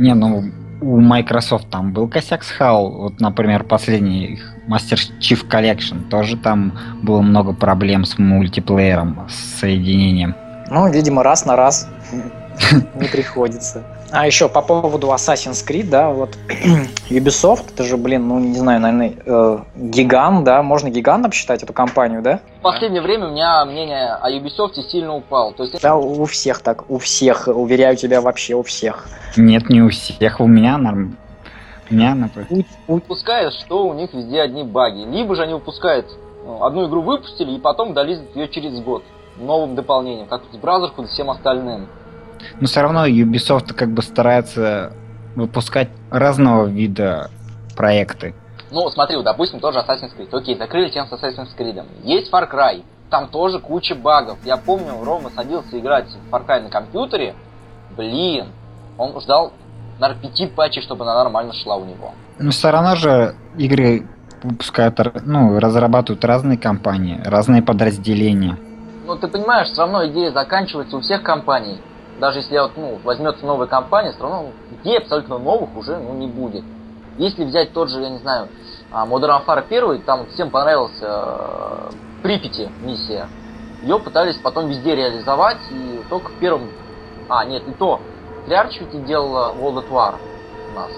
Не, 0.00 0.14
ну 0.14 0.44
у 0.80 0.98
Microsoft 0.98 1.68
там 1.68 1.92
был 1.92 2.08
косяк 2.08 2.42
с 2.42 2.58
HAL, 2.58 2.88
вот, 2.90 3.20
например, 3.20 3.64
последний 3.64 4.24
их 4.24 4.54
Master 4.66 4.98
Chief 5.20 5.46
Collection, 5.46 6.08
тоже 6.08 6.38
там 6.38 6.72
было 7.02 7.20
много 7.20 7.52
проблем 7.52 8.06
с 8.06 8.18
мультиплеером, 8.18 9.28
с 9.28 9.60
соединением. 9.60 10.34
Ну, 10.70 10.90
видимо, 10.90 11.22
раз 11.22 11.44
на 11.44 11.54
раз 11.54 11.86
не 12.94 13.08
приходится. 13.08 13.84
А 14.12 14.26
еще 14.26 14.48
по 14.48 14.60
поводу 14.62 15.08
Assassin's 15.08 15.66
Creed, 15.66 15.88
да, 15.88 16.10
вот 16.10 16.30
Ubisoft, 17.10 17.72
это 17.72 17.84
же, 17.84 17.96
блин, 17.96 18.28
ну 18.28 18.38
не 18.38 18.56
знаю, 18.56 18.80
наверное, 18.80 19.14
э, 19.24 19.58
гигант, 19.76 20.44
да, 20.44 20.62
можно 20.62 20.90
гигантом 20.90 21.32
считать 21.32 21.62
эту 21.62 21.72
компанию, 21.72 22.20
да? 22.20 22.40
В 22.58 22.62
последнее 22.62 23.02
время 23.02 23.28
у 23.28 23.30
меня 23.30 23.64
мнение 23.64 24.12
о 24.14 24.30
Ubisoft 24.30 24.74
сильно 24.90 25.14
упало. 25.14 25.52
То 25.52 25.62
есть 25.62 25.80
Да, 25.80 25.96
у 25.96 26.24
всех 26.24 26.60
так, 26.60 26.90
у 26.90 26.98
всех, 26.98 27.48
уверяю 27.48 27.96
тебя, 27.96 28.20
вообще 28.20 28.54
у 28.54 28.62
всех. 28.62 29.06
Нет, 29.36 29.70
не 29.70 29.80
у 29.82 29.90
всех, 29.90 30.40
у 30.40 30.46
меня 30.46 30.76
норм. 30.76 31.16
У 31.90 31.94
меня, 31.94 32.14
например. 32.14 32.64
упускают, 32.86 33.54
что 33.54 33.86
у 33.86 33.94
них 33.94 34.12
везде 34.12 34.40
одни 34.40 34.62
баги. 34.64 35.04
Либо 35.04 35.34
же 35.34 35.42
они 35.42 35.54
упускают 35.54 36.06
ну, 36.44 36.64
одну 36.64 36.88
игру 36.88 37.02
выпустили 37.02 37.52
и 37.52 37.58
потом 37.58 37.94
долизят 37.94 38.34
ее 38.34 38.48
через 38.48 38.80
год 38.80 39.02
новым 39.36 39.74
дополнением, 39.74 40.26
как 40.26 40.42
с 40.52 40.56
Brotherhood 40.56 41.04
и 41.04 41.06
всем 41.06 41.30
остальным. 41.30 41.88
Но 42.60 42.66
все 42.66 42.82
равно 42.82 43.06
Ubisoft 43.06 43.72
как 43.74 43.90
бы 43.90 44.02
старается 44.02 44.92
выпускать 45.34 45.88
разного 46.10 46.66
вида 46.66 47.30
проекты. 47.76 48.34
Ну, 48.70 48.88
смотри, 48.90 49.16
вот, 49.16 49.24
допустим, 49.24 49.60
тоже 49.60 49.80
Assassin's 49.80 50.16
Creed. 50.16 50.28
Окей, 50.32 50.56
закрыли 50.56 50.90
тем 50.90 51.06
с 51.06 51.12
Assassin's 51.12 51.48
Creed. 51.58 51.84
Есть 52.02 52.32
Far 52.32 52.50
Cry. 52.50 52.84
Там 53.10 53.28
тоже 53.28 53.58
куча 53.58 53.94
багов. 53.94 54.38
Я 54.44 54.56
помню, 54.56 55.02
Рома 55.02 55.30
садился 55.34 55.78
играть 55.78 56.06
в 56.06 56.34
Far 56.34 56.46
Cry 56.46 56.62
на 56.62 56.70
компьютере. 56.70 57.34
Блин, 57.96 58.46
он 58.96 59.20
ждал, 59.20 59.52
наверное, 59.98 60.22
пяти 60.22 60.46
патчей, 60.46 60.82
чтобы 60.82 61.04
она 61.04 61.14
нормально 61.14 61.52
шла 61.52 61.76
у 61.76 61.84
него. 61.84 62.12
Но 62.38 62.50
все 62.52 62.70
равно 62.70 62.94
же 62.94 63.34
игры 63.56 64.06
выпускают, 64.42 64.98
ну, 65.24 65.58
разрабатывают 65.58 66.24
разные 66.24 66.56
компании, 66.56 67.20
разные 67.24 67.62
подразделения. 67.62 68.56
Ну, 69.06 69.16
ты 69.16 69.26
понимаешь, 69.26 69.68
все 69.68 69.82
равно 69.82 70.06
идея 70.06 70.30
заканчивается 70.30 70.96
у 70.96 71.00
всех 71.00 71.22
компаний 71.22 71.80
даже 72.20 72.40
если 72.40 72.58
вот, 72.58 72.72
ну, 72.76 72.98
возьмется 73.02 73.44
новая 73.44 73.66
компания, 73.66 74.12
все 74.12 74.22
равно 74.22 74.50
идей 74.82 74.98
абсолютно 74.98 75.38
новых 75.38 75.74
уже 75.76 75.96
ну, 75.96 76.12
не 76.14 76.26
будет. 76.26 76.62
Если 77.18 77.44
взять 77.44 77.72
тот 77.72 77.88
же, 77.90 78.00
я 78.00 78.10
не 78.10 78.18
знаю, 78.18 78.48
а, 78.92 79.06
Modern 79.06 79.44
Warfare 79.44 79.64
1, 79.68 80.02
там 80.02 80.26
всем 80.28 80.50
понравилась 80.50 80.98
э, 81.00 81.90
Припяти 82.22 82.70
миссия. 82.82 83.28
Ее 83.82 83.98
пытались 83.98 84.36
потом 84.36 84.68
везде 84.68 84.94
реализовать, 84.94 85.58
и 85.70 86.00
только 86.08 86.30
в 86.30 86.34
первом... 86.34 86.70
А, 87.28 87.44
нет, 87.44 87.62
и 87.66 87.72
то. 87.72 88.00
Триарч 88.46 88.80
ведь 88.80 89.04
делала 89.06 89.54
World 89.54 89.84
at 89.84 89.90
War 89.90 90.14
у 90.72 90.74
нас. 90.78 90.90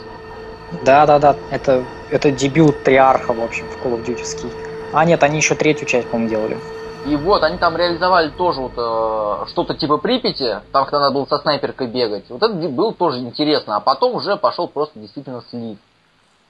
Да-да-да, 0.85 1.37
это, 1.51 1.85
это 2.11 2.31
дебют 2.31 2.83
Триарха, 2.83 3.33
в 3.33 3.41
общем, 3.41 3.67
в 3.69 3.85
Call 3.85 3.97
of 3.97 4.05
Duty. 4.05 4.51
А 4.93 5.05
нет, 5.05 5.23
они 5.23 5.37
еще 5.37 5.55
третью 5.55 5.87
часть, 5.87 6.09
по-моему, 6.09 6.31
делали. 6.31 6.59
И 7.05 7.17
вот, 7.17 7.43
они 7.43 7.59
там 7.59 7.77
реализовали 7.77 8.31
тоже 8.31 8.61
вот 8.61 8.73
э, 8.77 9.47
что-то 9.51 9.75
типа 9.75 9.99
Припяти, 9.99 10.61
там, 10.71 10.85
когда 10.85 11.01
надо 11.01 11.15
было 11.15 11.27
со 11.27 11.39
снайперкой 11.39 11.89
бегать. 11.89 12.25
Вот 12.29 12.43
это 12.43 12.55
было 12.55 12.95
тоже 12.95 13.19
интересно. 13.19 13.77
А 13.77 13.81
потом 13.81 14.15
уже 14.15 14.37
пошел 14.37 14.69
просто 14.69 15.01
действительно 15.01 15.43
слив. 15.51 15.79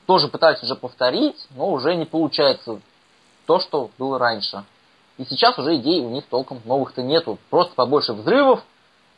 Тоже 0.06 0.28
пытались 0.28 0.62
уже 0.62 0.74
повторить, 0.74 1.46
но 1.56 1.70
уже 1.70 1.94
не 1.94 2.04
получается 2.04 2.80
то, 3.46 3.60
что 3.60 3.90
было 3.98 4.18
раньше. 4.18 4.64
И 5.16 5.24
сейчас 5.24 5.58
уже 5.58 5.76
идей 5.76 6.04
у 6.04 6.10
них 6.10 6.26
толком 6.26 6.60
новых-то 6.66 7.02
нету. 7.02 7.38
Просто 7.48 7.74
побольше 7.74 8.12
взрывов, 8.12 8.62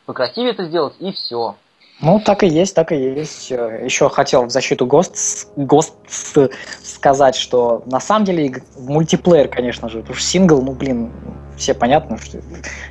покрасивее 0.05 0.51
это 0.51 0.63
сделать 0.65 0.93
и 0.99 1.11
все. 1.11 1.55
Ну, 2.01 2.19
так 2.19 2.43
и 2.43 2.47
есть, 2.47 2.75
так 2.75 2.91
и 2.91 2.95
есть. 2.95 3.51
Еще 3.51 4.09
хотел 4.09 4.45
в 4.45 4.49
защиту 4.49 4.85
ГОСТ, 4.85 5.47
ГОСТ 5.55 5.93
сказать, 6.83 7.35
что 7.35 7.83
на 7.85 7.99
самом 7.99 8.25
деле 8.25 8.61
мультиплеер, 8.77 9.47
конечно 9.47 9.87
же, 9.87 9.99
потому 9.99 10.15
что 10.15 10.25
сингл, 10.27 10.61
ну, 10.61 10.73
блин, 10.73 11.11
все 11.55 11.73
понятно, 11.73 12.17
что 12.17 12.39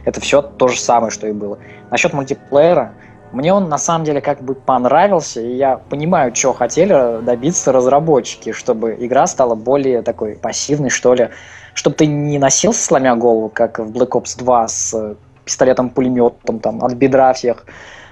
это 0.04 0.20
все 0.20 0.40
то 0.40 0.68
же 0.68 0.80
самое, 0.80 1.10
что 1.10 1.26
и 1.26 1.32
было. 1.32 1.58
Насчет 1.90 2.14
мультиплеера, 2.14 2.94
мне 3.32 3.52
он 3.52 3.68
на 3.68 3.78
самом 3.78 4.04
деле 4.04 4.22
как 4.22 4.42
бы 4.42 4.54
понравился, 4.54 5.40
и 5.40 5.54
я 5.54 5.76
понимаю, 5.76 6.34
что 6.34 6.54
хотели 6.54 7.22
добиться 7.22 7.72
разработчики, 7.72 8.52
чтобы 8.52 8.96
игра 8.98 9.26
стала 9.26 9.54
более 9.54 10.02
такой 10.02 10.36
пассивной, 10.36 10.88
что 10.88 11.12
ли, 11.14 11.28
чтобы 11.74 11.96
ты 11.96 12.06
не 12.06 12.38
носился, 12.38 12.82
сломя 12.82 13.16
голову, 13.16 13.50
как 13.50 13.80
в 13.80 13.90
Black 13.90 14.10
Ops 14.10 14.38
2 14.38 14.68
с 14.68 15.16
пистолетом-пулеметом, 15.44 16.60
там, 16.60 16.82
от 16.82 16.94
бедра 16.94 17.34
всех 17.34 17.66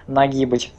нагибать. 0.07 0.73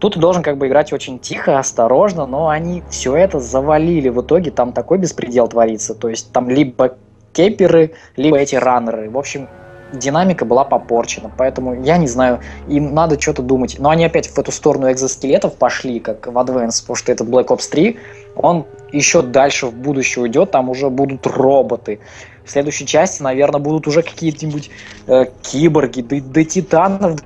Тут 0.00 0.14
ты 0.14 0.20
должен 0.20 0.42
как 0.42 0.56
бы 0.56 0.66
играть 0.66 0.92
очень 0.94 1.18
тихо, 1.18 1.58
осторожно, 1.58 2.24
но 2.24 2.48
они 2.48 2.82
все 2.90 3.14
это 3.14 3.38
завалили. 3.38 4.08
В 4.08 4.22
итоге 4.22 4.50
там 4.50 4.72
такой 4.72 4.96
беспредел 4.96 5.46
творится. 5.46 5.94
То 5.94 6.08
есть 6.08 6.32
там 6.32 6.48
либо 6.48 6.96
кеперы, 7.34 7.92
либо 8.16 8.38
эти 8.38 8.56
раннеры. 8.56 9.10
В 9.10 9.18
общем, 9.18 9.46
динамика 9.92 10.46
была 10.46 10.64
попорчена. 10.64 11.30
Поэтому 11.36 11.82
я 11.82 11.98
не 11.98 12.06
знаю, 12.06 12.40
им 12.66 12.94
надо 12.94 13.20
что-то 13.20 13.42
думать. 13.42 13.76
Но 13.78 13.90
они 13.90 14.06
опять 14.06 14.28
в 14.28 14.38
эту 14.38 14.50
сторону 14.52 14.90
экзоскелетов 14.90 15.56
пошли, 15.56 16.00
как 16.00 16.26
в 16.26 16.36
Advance, 16.38 16.80
потому 16.80 16.96
что 16.96 17.12
этот 17.12 17.28
Black 17.28 17.48
Ops 17.48 17.70
3, 17.70 17.98
он 18.36 18.64
еще 18.92 19.20
дальше 19.20 19.66
в 19.66 19.74
будущее 19.74 20.22
уйдет, 20.22 20.50
там 20.50 20.70
уже 20.70 20.88
будут 20.88 21.26
роботы. 21.26 22.00
В 22.44 22.50
следующей 22.50 22.86
части, 22.86 23.22
наверное, 23.22 23.60
будут 23.60 23.86
уже 23.86 24.02
какие-нибудь 24.02 24.70
э, 25.06 25.26
киборги, 25.42 26.00
до, 26.00 26.20
до 26.22 26.44
титанов 26.44 27.20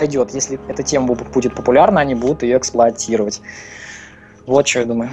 дойдет. 0.00 0.34
Если 0.34 0.58
эта 0.68 0.82
тема 0.82 1.14
будет 1.14 1.54
популярна, 1.54 2.00
они 2.00 2.14
будут 2.14 2.42
ее 2.42 2.56
эксплуатировать. 2.56 3.40
Вот 4.46 4.66
что 4.66 4.80
я 4.80 4.86
думаю. 4.86 5.10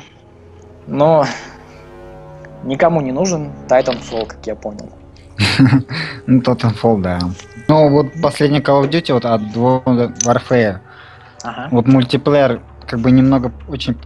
Но 0.87 1.25
никому 2.63 3.01
не 3.01 3.11
нужен 3.11 3.51
Titanfall, 3.67 4.25
как 4.25 4.47
я 4.47 4.55
понял. 4.55 4.89
Ну, 6.29 6.41
Titanfall, 6.41 7.01
да. 7.01 7.19
Ну, 7.69 7.89
вот 7.89 8.07
последний 8.21 8.59
Call 8.59 8.83
of 8.83 8.89
Duty 8.89 9.13
вот 9.13 9.25
от 9.25 9.41
Warfare. 10.25 10.79
Ага. 11.43 11.67
Вот 11.71 11.87
мультиплеер 11.87 12.61
как 12.85 12.99
бы 12.99 13.11
немного 13.11 13.53
очень, 13.69 13.97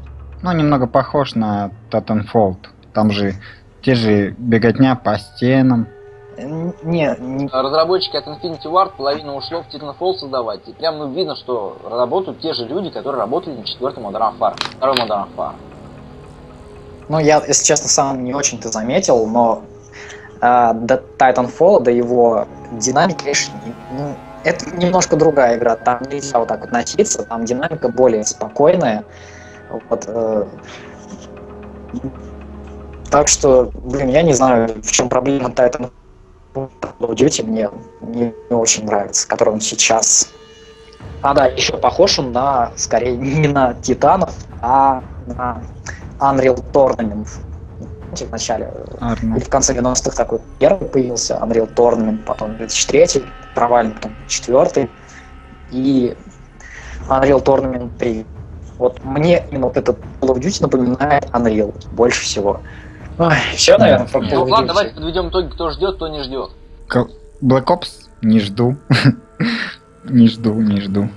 ну, 0.43 0.51
немного 0.51 0.85
похож 0.85 1.33
на 1.33 1.71
Titanfall. 1.89 2.57
Там 2.93 3.11
же 3.11 3.33
те 3.81 3.95
же 3.95 4.35
беготня 4.37 4.95
по 4.95 5.17
стенам, 5.17 5.87
не, 6.83 7.15
не... 7.19 7.47
Разработчики 7.47 8.17
от 8.17 8.27
Infinity 8.27 8.65
Ward 8.65 8.91
половину 8.97 9.35
ушло 9.35 9.63
в 9.63 9.73
Titanfall 9.73 10.13
создавать. 10.15 10.67
И 10.67 10.73
прям 10.73 10.97
ну, 10.97 11.11
видно, 11.11 11.35
что 11.35 11.77
работают 11.89 12.41
те 12.41 12.53
же 12.53 12.65
люди, 12.65 12.89
которые 12.89 13.19
работали 13.19 13.57
на 13.57 13.63
четвертом 13.63 14.07
Modern 14.07 14.37
Warfare, 14.39 14.55
втором 14.77 14.95
Modern 14.95 15.27
Warfare. 15.35 15.53
Ну, 17.09 17.19
я, 17.19 17.43
если 17.45 17.65
честно, 17.65 17.89
сам 17.89 18.23
не 18.23 18.33
очень-то 18.33 18.69
заметил, 18.69 19.25
но 19.27 19.63
э, 20.41 20.73
до 20.73 21.03
Titanfall, 21.17 21.81
до 21.81 21.91
его 21.91 22.45
динамики, 22.71 23.23
конечно, 23.23 23.53
ну, 23.91 24.15
это 24.43 24.75
немножко 24.75 25.17
другая 25.17 25.57
игра. 25.57 25.75
Там 25.75 26.01
нельзя 26.09 26.39
вот 26.39 26.47
так 26.47 26.61
вот 26.61 26.71
носиться, 26.71 27.23
там 27.23 27.45
динамика 27.45 27.89
более 27.89 28.23
спокойная. 28.25 29.03
Вот, 29.89 30.05
э, 30.07 30.45
так 33.09 33.27
что, 33.27 33.71
блин, 33.73 34.09
я 34.09 34.21
не 34.21 34.33
знаю, 34.33 34.81
в 34.81 34.91
чем 34.91 35.09
проблема 35.09 35.49
Titanfall 35.49 35.91
Call 36.53 36.69
of 36.99 37.15
Duty 37.15 37.43
мне 37.45 37.69
не 38.01 38.33
очень 38.49 38.85
нравится, 38.85 39.27
который 39.27 39.53
он 39.53 39.61
сейчас. 39.61 40.31
А 41.21 41.33
да, 41.33 41.45
еще 41.45 41.77
похож 41.77 42.19
он 42.19 42.31
на, 42.31 42.71
скорее, 42.75 43.15
не 43.15 43.47
на 43.47 43.73
Титанов, 43.75 44.33
а 44.61 45.03
на 45.27 45.61
Unreal 46.19 46.63
Tournament. 46.71 47.27
В 48.11 48.29
начале, 48.29 48.73
Арно. 48.99 49.35
или 49.35 49.43
в 49.43 49.47
конце 49.49 49.73
90-х 49.73 50.17
такой 50.17 50.41
первый 50.59 50.89
появился, 50.89 51.39
Unreal 51.41 51.73
Tournament, 51.73 52.25
потом 52.25 52.57
2003, 52.57 53.23
провальный, 53.55 53.93
потом 53.93 54.13
4 54.27 54.89
и 55.71 56.17
Unreal 57.07 57.41
Tournament 57.41 57.97
3. 57.97 58.25
Вот 58.79 59.01
мне 59.05 59.45
именно 59.49 59.67
вот 59.67 59.77
этот 59.77 59.97
Call 60.19 60.35
of 60.35 60.39
Duty 60.39 60.61
напоминает 60.61 61.25
Unreal 61.29 61.73
больше 61.93 62.23
всего. 62.23 62.59
Ой, 63.21 63.35
все, 63.55 63.77
наверное, 63.77 64.07
по 64.07 64.19
Ну 64.19 64.45
ладно, 64.45 64.69
давайте 64.69 64.95
подведем 64.95 65.29
итоги, 65.29 65.49
кто 65.49 65.69
ждет, 65.69 65.95
кто 65.97 66.07
не 66.07 66.23
ждет. 66.23 66.49
Black 66.89 67.65
Ops 67.65 68.07
не 68.23 68.39
жду. 68.39 68.77
не 70.05 70.27
жду, 70.27 70.53
не 70.55 70.81
жду. 70.81 71.07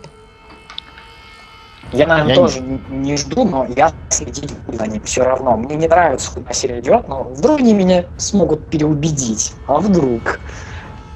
Я, 1.93 2.07
наверное, 2.07 2.35
я 2.35 2.35
тоже 2.35 2.61
не... 2.61 2.79
не 2.91 3.17
жду, 3.17 3.45
но 3.45 3.65
я 3.75 3.91
следить 4.11 4.53
буду 4.67 4.77
за 4.77 4.87
ним 4.87 5.03
все 5.05 5.23
равно. 5.23 5.57
Мне 5.57 5.77
не 5.77 5.89
нравится, 5.89 6.31
куда 6.31 6.53
серия 6.53 6.81
идет, 6.81 7.09
но 7.09 7.23
вдруг 7.23 7.61
они 7.61 7.73
меня 7.73 8.05
смогут 8.19 8.67
переубедить. 8.69 9.55
А 9.67 9.79
вдруг? 9.79 10.41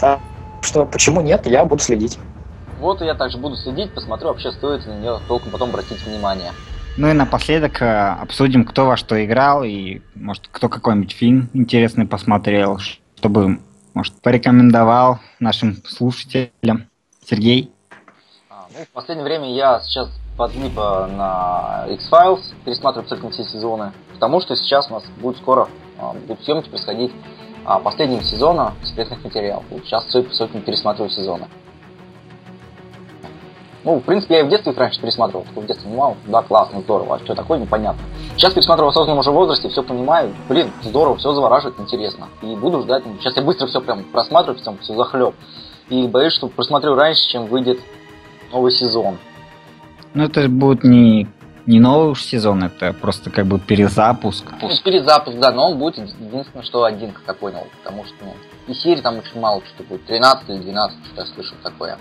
Так 0.00 0.20
что 0.62 0.86
почему 0.86 1.20
нет, 1.20 1.46
я 1.46 1.66
буду 1.66 1.82
следить. 1.82 2.18
Вот 2.80 3.02
и 3.02 3.04
я 3.04 3.14
также 3.14 3.36
буду 3.36 3.56
следить, 3.56 3.92
посмотрю, 3.92 4.28
вообще 4.28 4.52
стоит 4.52 4.86
ли 4.86 4.92
на 4.92 4.98
нее 5.00 5.18
толком 5.28 5.50
потом 5.50 5.68
обратить 5.68 6.02
внимание. 6.06 6.52
Ну 7.00 7.06
и 7.06 7.12
напоследок 7.12 7.80
э, 7.80 8.16
обсудим, 8.20 8.64
кто 8.64 8.84
во 8.84 8.96
что 8.96 9.24
играл 9.24 9.62
и, 9.62 10.00
может, 10.16 10.48
кто 10.50 10.68
какой-нибудь 10.68 11.12
фильм 11.12 11.48
интересный 11.54 12.08
посмотрел, 12.08 12.78
чтобы, 12.78 13.60
может, 13.94 14.20
порекомендовал 14.20 15.20
нашим 15.38 15.76
слушателям. 15.86 16.88
Сергей? 17.24 17.70
А, 18.50 18.66
ну, 18.76 18.84
в 18.84 18.88
последнее 18.88 19.24
время 19.24 19.54
я 19.54 19.78
сейчас 19.78 20.10
подлип 20.36 20.74
на 20.74 21.86
X-Files, 21.88 22.42
пересматриваю 22.64 23.08
целиком 23.08 23.30
все 23.30 23.44
сезоны, 23.44 23.92
потому 24.14 24.40
что 24.40 24.56
сейчас 24.56 24.90
у 24.90 24.94
нас 24.94 25.04
будет 25.20 25.36
скоро 25.36 25.68
а, 26.00 26.14
будут 26.14 26.42
съемки 26.42 26.68
происходить 26.68 27.12
а, 27.64 27.78
последнего 27.78 28.24
сезона 28.24 28.74
секретных 28.82 29.22
материалов. 29.22 29.64
Сейчас 29.84 30.04
сотни 30.10 30.58
пересматриваю 30.58 31.10
сезоны. 31.10 31.46
Ну, 33.88 34.00
в 34.00 34.02
принципе, 34.02 34.34
я 34.34 34.40
и 34.40 34.42
в 34.42 34.50
детстве 34.50 34.72
их 34.72 34.78
раньше 34.78 35.00
пересматривал, 35.00 35.44
только 35.44 35.60
в 35.62 35.66
детстве 35.66 35.88
понимал, 35.88 36.14
да, 36.26 36.42
классно, 36.42 36.82
здорово, 36.82 37.14
а 37.14 37.18
что 37.20 37.34
такое, 37.34 37.58
непонятно. 37.58 38.02
Сейчас 38.36 38.52
пересматриваю 38.52 38.90
в 38.90 38.94
осознанном 38.94 39.20
уже 39.20 39.30
возрасте, 39.30 39.70
все 39.70 39.82
понимаю, 39.82 40.34
блин, 40.46 40.70
здорово, 40.82 41.16
все 41.16 41.32
завораживает, 41.32 41.80
интересно. 41.80 42.28
И 42.42 42.54
буду 42.54 42.82
ждать, 42.82 43.02
сейчас 43.18 43.34
я 43.34 43.42
быстро 43.42 43.66
все 43.66 43.80
прям 43.80 44.04
просматриваю, 44.04 44.60
все, 44.60 44.76
все 44.82 44.94
захлеб. 44.94 45.34
И 45.88 46.06
боюсь, 46.06 46.34
что 46.34 46.48
просмотрю 46.48 46.96
раньше, 46.96 47.26
чем 47.30 47.46
выйдет 47.46 47.80
новый 48.52 48.72
сезон. 48.72 49.16
Ну, 50.12 50.24
это 50.24 50.46
будет 50.50 50.84
не, 50.84 51.26
не 51.64 51.80
новый 51.80 52.10
уж 52.10 52.22
сезон, 52.22 52.64
это 52.64 52.92
просто 52.92 53.30
как 53.30 53.46
бы 53.46 53.58
перезапуск. 53.58 54.44
Ну, 54.60 54.68
перезапуск, 54.84 55.38
да, 55.38 55.50
но 55.50 55.70
он 55.70 55.78
будет 55.78 55.96
единственное, 55.96 56.62
что 56.62 56.84
один, 56.84 57.12
как 57.12 57.22
я 57.26 57.32
понял, 57.32 57.66
потому 57.82 58.04
что, 58.04 58.16
ну, 58.20 58.34
и 58.66 58.74
серии 58.74 59.00
там 59.00 59.16
очень 59.16 59.40
мало 59.40 59.62
что 59.64 59.82
будет, 59.82 60.04
13 60.04 60.46
или 60.50 60.58
12, 60.58 60.98
что 61.06 61.22
я 61.22 61.26
слышал 61.28 61.56
такое. 61.62 61.96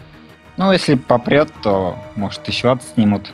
Ну, 0.58 0.72
если 0.72 0.96
попрет, 0.96 1.50
то, 1.62 1.96
может, 2.16 2.48
еще 2.48 2.72
отснимут. 2.72 3.32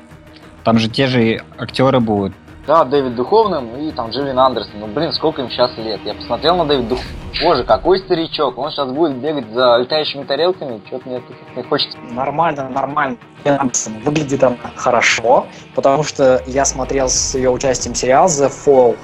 Там 0.64 0.78
же 0.78 0.90
те 0.90 1.08
же 1.08 1.42
актеры 1.58 2.00
будут. 2.00 2.34
Да, 2.68 2.86
Дэвид 2.86 3.16
Духовным 3.16 3.76
и 3.76 3.92
там 3.92 4.10
Джиллин 4.10 4.40
Андерсон. 4.40 4.80
Ну, 4.80 4.88
блин, 4.88 5.12
сколько 5.12 5.42
им 5.42 5.50
сейчас 5.50 5.76
лет. 5.78 6.00
Я 6.06 6.14
посмотрел 6.14 6.58
на 6.58 6.66
Дэвид 6.66 6.88
Дух... 6.88 7.00
Боже, 7.42 7.64
какой 7.64 8.00
старичок. 8.00 8.58
Он 8.58 8.72
сейчас 8.72 8.90
будет 8.92 9.18
бегать 9.18 9.50
за 9.52 9.78
летающими 9.78 10.24
тарелками. 10.24 10.82
Что-то 10.86 11.10
мне 11.10 11.20
тут 11.20 11.36
не 11.58 11.64
хочется. 11.64 11.98
Нормально, 12.12 12.70
нормально. 12.70 13.18
Андерсон 13.44 14.00
выглядит 14.00 14.44
она 14.44 14.56
хорошо, 14.76 15.48
потому 15.76 16.04
что 16.04 16.42
я 16.46 16.64
смотрел 16.64 17.10
с 17.10 17.36
ее 17.36 17.50
участием 17.50 17.96
сериал 17.96 18.28
The 18.28 18.50
Fall. 18.50 18.98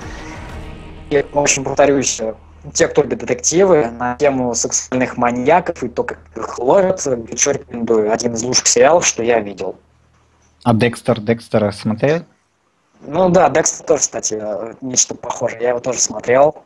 И, 1.09 1.25
в 1.33 1.39
общем, 1.39 1.65
повторюсь, 1.65 2.21
те, 2.73 2.87
кто 2.87 3.03
любит 3.03 3.19
детективы, 3.19 3.89
на 3.91 4.15
тему 4.15 4.53
сексуальных 4.55 5.17
маньяков 5.17 5.83
и 5.83 5.89
то, 5.89 6.03
как 6.03 6.19
их 6.35 6.59
ловят, 6.59 7.01
горячо 7.05 7.51
рекомендую. 7.51 8.11
Один 8.11 8.33
из 8.33 8.43
лучших 8.43 8.67
сериалов, 8.67 9.05
что 9.05 9.23
я 9.23 9.39
видел. 9.39 9.75
А 10.63 10.73
Декстер, 10.73 11.21
Декстера 11.21 11.71
смотрел? 11.71 12.23
Ну 13.01 13.29
да, 13.29 13.49
Декстер 13.49 13.85
тоже, 13.85 14.01
кстати, 14.01 14.41
нечто 14.81 15.15
похожее. 15.15 15.61
Я 15.61 15.69
его 15.69 15.79
тоже 15.79 15.99
смотрел. 15.99 16.63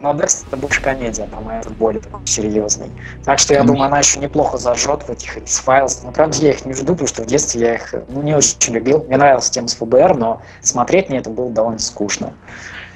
Но 0.00 0.14
Декстер 0.14 0.46
это 0.48 0.56
больше 0.56 0.80
комедия, 0.80 1.24
по-моему, 1.24 1.60
этот 1.60 1.76
более 1.76 2.00
такой 2.00 2.24
серьезный. 2.26 2.90
Так 3.24 3.38
что 3.40 3.54
я 3.54 3.64
думаю, 3.64 3.86
она 3.86 3.98
еще 3.98 4.20
неплохо 4.20 4.56
зажжет 4.56 5.02
в 5.02 5.10
этих 5.10 5.36
X-Files. 5.38 6.00
Но 6.04 6.12
правда 6.12 6.36
я 6.38 6.50
их 6.50 6.64
не 6.64 6.72
жду, 6.72 6.92
потому 6.92 7.08
что 7.08 7.22
в 7.24 7.26
детстве 7.26 7.60
я 7.62 7.74
их 7.74 7.94
ну, 8.08 8.22
не 8.22 8.34
очень 8.34 8.74
любил. 8.74 9.04
Мне 9.04 9.16
нравилась 9.16 9.50
тема 9.50 9.66
с 9.66 9.74
ФБР, 9.74 10.16
но 10.16 10.40
смотреть 10.62 11.08
мне 11.08 11.18
это 11.18 11.30
было 11.30 11.50
довольно 11.50 11.80
скучно. 11.80 12.34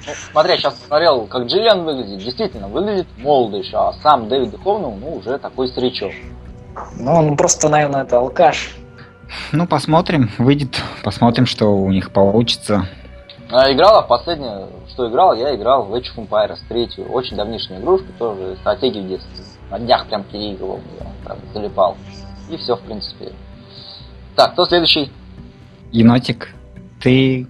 Ну, 0.05 0.13
смотря, 0.31 0.57
сейчас 0.57 0.73
посмотрел, 0.75 1.27
как 1.27 1.43
Джиллиан 1.43 1.83
выглядит. 1.83 2.19
Действительно, 2.19 2.67
выглядит 2.67 3.07
молодо 3.17 3.57
еще, 3.57 3.77
а 3.77 3.93
сам 4.01 4.27
Дэвид 4.27 4.51
Духовный, 4.51 4.93
ну, 4.95 5.15
уже 5.15 5.37
такой 5.37 5.67
старичок. 5.67 6.11
Ну, 6.97 7.13
он 7.13 7.37
просто, 7.37 7.69
наверное, 7.69 8.03
это 8.03 8.17
алкаш. 8.17 8.75
Ну, 9.51 9.67
посмотрим, 9.67 10.29
выйдет, 10.37 10.81
посмотрим, 11.03 11.45
что 11.45 11.67
у 11.67 11.91
них 11.91 12.11
получится. 12.11 12.87
А, 13.49 13.71
играла 13.71 14.01
последнее, 14.01 14.67
что 14.89 15.09
играл, 15.09 15.35
я 15.35 15.55
играл 15.55 15.83
в 15.83 15.93
Age 15.93 16.07
of 16.15 16.27
Empires, 16.27 16.57
третью, 16.67 17.05
очень 17.11 17.37
давнишнюю 17.37 17.81
игрушку, 17.81 18.07
тоже 18.17 18.57
стратегию 18.61 19.03
в 19.03 19.07
детстве. 19.07 19.45
На 19.69 19.79
днях 19.79 20.07
прям 20.07 20.23
переигрывал, 20.23 20.81
я 20.99 21.07
прям 21.25 21.37
залипал. 21.53 21.97
И 22.49 22.57
все, 22.57 22.75
в 22.75 22.81
принципе. 22.81 23.31
Так, 24.35 24.53
кто 24.53 24.65
следующий? 24.65 25.11
Енотик, 25.91 26.49
ты 27.01 27.47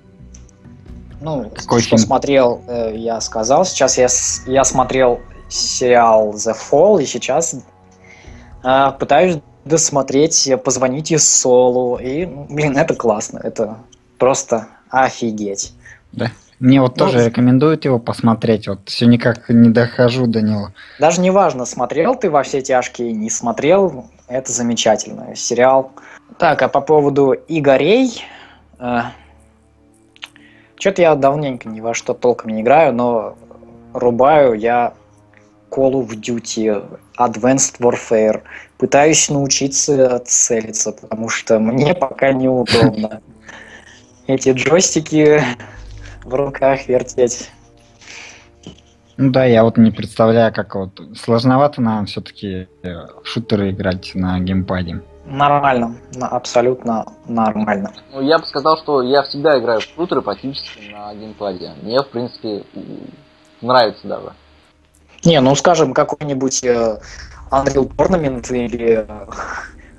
ну, 1.24 1.50
Какой 1.56 1.82
что 1.82 1.96
фильм? 1.96 2.00
смотрел, 2.00 2.62
э, 2.68 2.94
я 2.96 3.22
сказал. 3.22 3.66
Сейчас 3.66 3.98
я, 3.98 4.08
я 4.52 4.64
смотрел 4.64 5.22
сериал 5.50 6.34
The 6.34 6.54
Fall, 6.54 7.02
и 7.02 7.06
сейчас 7.06 7.56
э, 8.64 8.92
пытаюсь 9.00 9.38
досмотреть 9.66 10.52
«Позвоните 10.64 11.18
Солу». 11.18 11.98
И, 11.98 12.26
ну, 12.26 12.46
блин, 12.50 12.78
это 12.78 12.94
классно. 12.94 13.40
Это 13.42 13.78
просто 14.18 14.68
офигеть. 14.90 15.74
Да. 16.12 16.30
Мне 16.60 16.82
вот 16.82 16.98
ну, 16.98 17.06
тоже 17.06 17.26
рекомендуют 17.26 17.86
его 17.86 18.00
посмотреть. 18.00 18.68
Вот 18.68 18.82
все 18.86 19.06
никак 19.06 19.50
не 19.50 19.70
дохожу 19.70 20.28
до 20.28 20.42
него. 20.42 20.70
Даже 21.00 21.20
не 21.20 21.32
важно, 21.32 21.66
смотрел 21.66 22.16
ты 22.16 22.30
во 22.30 22.44
все 22.44 22.62
тяжкие, 22.62 23.12
не 23.12 23.30
смотрел. 23.30 24.06
Это 24.28 24.52
замечательно. 24.52 25.36
Сериал. 25.36 25.92
Так, 26.38 26.62
а 26.62 26.68
по 26.68 26.82
поводу 26.82 27.34
Игорей. 27.48 28.24
Э, 28.80 29.04
что-то 30.84 31.02
я 31.02 31.16
давненько 31.16 31.70
ни 31.70 31.80
во 31.80 31.94
что 31.94 32.14
толком 32.14 32.52
не 32.52 32.62
играю, 32.62 32.94
но 32.94 33.38
рубаю 33.94 34.54
я 34.56 34.94
Call 35.72 35.94
of 35.94 36.10
Duty 36.10 37.00
Advanced 37.18 37.80
Warfare. 37.80 38.42
Пытаюсь 38.78 39.30
научиться 39.30 40.22
целиться, 40.26 40.92
потому 40.92 41.30
что 41.30 41.58
мне 41.60 41.94
пока 41.94 42.34
неудобно. 42.34 43.22
Эти 44.28 44.50
джойстики 44.50 45.42
в 46.26 46.34
руках 46.34 46.86
вертеть. 46.90 47.50
Ну 49.16 49.32
да, 49.32 49.46
я 49.46 49.64
вот 49.64 49.78
не 49.78 49.92
представляю, 49.92 50.54
как 50.54 50.76
вот 50.76 51.00
сложновато 51.16 51.82
нам 51.82 52.08
все-таки 52.08 52.68
э, 52.82 52.90
в 53.24 53.26
шутеры 53.26 53.72
играть 53.72 54.12
на 54.16 54.38
геймпаде. 54.42 55.02
Нормально, 55.26 55.96
абсолютно 56.20 57.06
нормально. 57.26 57.94
Ну, 58.12 58.22
я 58.22 58.40
бы 58.40 58.46
сказал, 58.46 58.78
что 58.78 59.02
я 59.02 59.24
всегда 59.24 59.58
играю 59.58 59.80
в 59.80 59.84
шутеры 59.84 60.22
практически 60.22 60.92
на 60.92 61.14
геймпаде. 61.16 61.74
Мне, 61.82 62.00
в 62.00 62.10
принципе, 62.10 62.66
нравится 63.62 64.08
даже. 64.08 64.34
Не, 65.24 65.40
ну 65.40 65.56
скажем, 65.56 65.94
какой-нибудь 65.94 66.64
э, 66.66 67.00
Unreal 67.50 67.90
Tournament 67.96 68.52
или 68.52 69.06
э, 69.08 69.28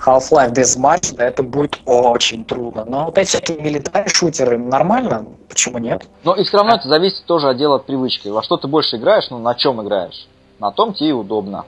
Half-Life 0.05 0.53
Deathmatch, 0.53 1.17
да, 1.17 1.25
это 1.25 1.43
будет 1.43 1.79
очень 1.87 2.45
трудно. 2.45 2.85
Но 2.85 3.07
вот 3.07 3.17
эти 3.17 3.29
всякие 3.29 3.59
милитарные 3.59 4.09
шутеры 4.09 4.59
нормально, 4.59 5.25
почему 5.49 5.79
нет? 5.79 6.07
Но 6.25 6.35
и 6.35 6.45
все 6.45 6.59
равно 6.59 6.75
это 6.75 6.89
зависит 6.89 7.25
тоже 7.25 7.49
от 7.49 7.57
дела 7.57 7.77
от 7.77 7.87
привычки. 7.87 8.29
Во 8.29 8.43
что 8.43 8.59
ты 8.59 8.69
больше 8.69 8.97
играешь, 8.97 9.31
ну 9.31 9.39
на 9.39 9.55
чем 9.55 9.83
играешь? 9.83 10.29
На 10.59 10.71
том 10.71 10.93
тебе 10.93 11.11
и 11.11 11.13
удобно. 11.13 11.65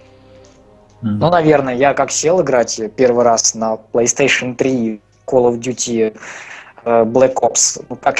Mm-hmm. 1.06 1.18
Ну, 1.20 1.30
наверное, 1.30 1.74
я 1.74 1.94
как 1.94 2.10
сел 2.10 2.42
играть 2.42 2.80
первый 2.96 3.24
раз 3.24 3.54
на 3.54 3.78
PlayStation 3.92 4.56
3 4.56 5.00
Call 5.26 5.52
of 5.52 5.60
Duty 5.60 6.18
э, 6.84 7.04
Black 7.04 7.34
Ops, 7.34 7.84
ну 7.88 7.96
как 7.96 8.16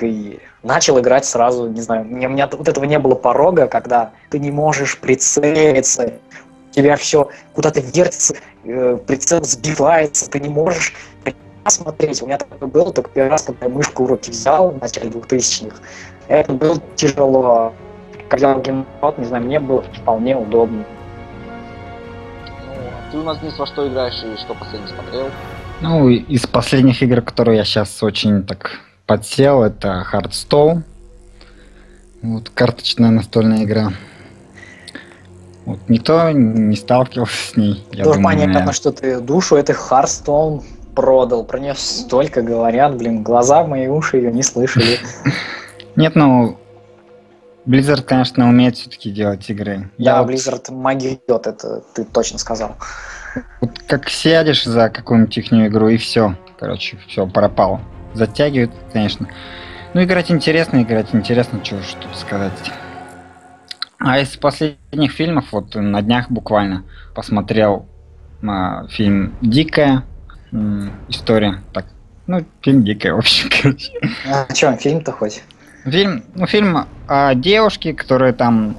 и 0.00 0.38
начал 0.62 0.98
играть 1.00 1.26
сразу, 1.26 1.68
не 1.68 1.80
знаю, 1.82 2.02
у 2.02 2.04
меня 2.04 2.48
вот 2.50 2.66
этого 2.66 2.84
не 2.84 2.98
было 2.98 3.14
порога, 3.14 3.66
когда 3.66 4.12
ты 4.30 4.38
не 4.38 4.50
можешь 4.50 4.96
прицелиться, 4.98 6.14
у 6.70 6.72
тебя 6.72 6.96
все 6.96 7.28
куда-то 7.52 7.80
вертится, 7.80 8.36
э, 8.64 8.98
прицел 9.06 9.44
сбивается, 9.44 10.30
ты 10.30 10.40
не 10.40 10.48
можешь 10.48 10.94
смотреть. 11.66 12.22
У 12.22 12.26
меня 12.26 12.38
такое 12.38 12.66
было 12.66 12.90
только 12.90 13.10
первый 13.10 13.28
раз, 13.28 13.42
когда 13.42 13.66
я 13.66 13.72
мышку 13.72 14.04
в 14.04 14.06
руки 14.06 14.30
взял 14.30 14.70
в 14.70 14.80
начале 14.80 15.10
2000-х. 15.10 15.76
Это 16.28 16.52
было 16.52 16.80
тяжело. 16.96 17.74
Когда 18.30 18.54
геймпад, 18.54 19.18
не 19.18 19.26
знаю, 19.26 19.44
мне 19.44 19.60
было 19.60 19.82
вполне 19.82 20.34
удобно. 20.34 20.84
Ты 23.10 23.16
у 23.16 23.22
нас, 23.22 23.38
Денис, 23.38 23.58
во 23.58 23.66
что 23.66 23.88
играешь 23.88 24.22
и 24.22 24.36
что 24.38 24.54
последний 24.54 24.88
смотрел? 24.88 25.30
Ну, 25.80 26.08
из 26.10 26.46
последних 26.46 27.02
игр, 27.02 27.22
которые 27.22 27.56
я 27.56 27.64
сейчас 27.64 28.02
очень 28.02 28.42
так 28.42 28.80
подсел, 29.06 29.62
это 29.62 30.04
Hearthstone. 30.12 30.82
Вот 32.20 32.50
карточная 32.50 33.10
настольная 33.10 33.64
игра. 33.64 33.92
Вот 35.64 35.78
никто 35.88 36.30
не 36.32 36.76
сталкивался 36.76 37.52
с 37.52 37.56
ней. 37.56 37.84
Я 37.92 38.04
Тоже 38.04 38.18
думаю, 38.18 38.34
понятно, 38.34 38.52
наверное. 38.54 38.72
что 38.74 38.92
ты 38.92 39.20
душу 39.20 39.56
этой 39.56 39.74
Hearthstone 39.74 40.62
продал. 40.94 41.44
Про 41.44 41.60
нее 41.60 41.74
столько 41.76 42.42
говорят, 42.42 42.96
блин, 42.96 43.22
глаза 43.22 43.64
мои 43.64 43.86
уши 43.86 44.18
ее 44.18 44.32
не 44.32 44.42
слышали. 44.42 44.98
Нет, 45.96 46.14
ну 46.14 46.58
Blizzard, 47.68 48.00
конечно, 48.00 48.48
умеет 48.48 48.76
все-таки 48.76 49.10
делать 49.10 49.48
игры. 49.50 49.90
Да, 49.98 50.20
Я 50.20 50.22
Blizzard 50.22 50.72
магиот, 50.72 51.46
это 51.46 51.82
ты 51.94 52.04
точно 52.04 52.38
сказал. 52.38 52.76
Вот 53.60 53.78
как 53.86 54.08
сядешь 54.08 54.64
за 54.64 54.88
какую-нибудь 54.88 55.36
их 55.36 55.52
игру 55.52 55.88
и 55.88 55.98
все, 55.98 56.34
короче, 56.58 56.98
все 57.06 57.26
пропало. 57.26 57.82
Затягивает, 58.14 58.70
конечно. 58.90 59.28
Ну, 59.92 60.02
играть 60.02 60.30
интересно, 60.30 60.82
играть 60.82 61.14
интересно, 61.14 61.62
что 61.62 61.82
ж 61.82 61.94
тут 62.00 62.16
сказать. 62.16 62.52
А 63.98 64.18
из 64.18 64.34
последних 64.38 65.12
фильмов, 65.12 65.52
вот 65.52 65.74
на 65.74 66.00
днях 66.00 66.30
буквально 66.30 66.84
посмотрел 67.14 67.86
а, 68.42 68.86
фильм 68.88 69.36
«Дикая 69.42 70.04
история». 71.08 71.62
Так, 71.74 71.84
ну, 72.26 72.46
фильм 72.62 72.82
«Дикая», 72.82 73.12
в 73.12 73.18
общем, 73.18 73.50
короче. 73.62 73.92
А 74.26 74.46
что, 74.54 74.74
фильм-то 74.76 75.12
хоть? 75.12 75.42
Фильм, 75.90 76.24
ну, 76.34 76.46
фильм 76.46 76.86
о 77.06 77.34
девушке, 77.34 77.94
которая 77.94 78.32
там 78.32 78.76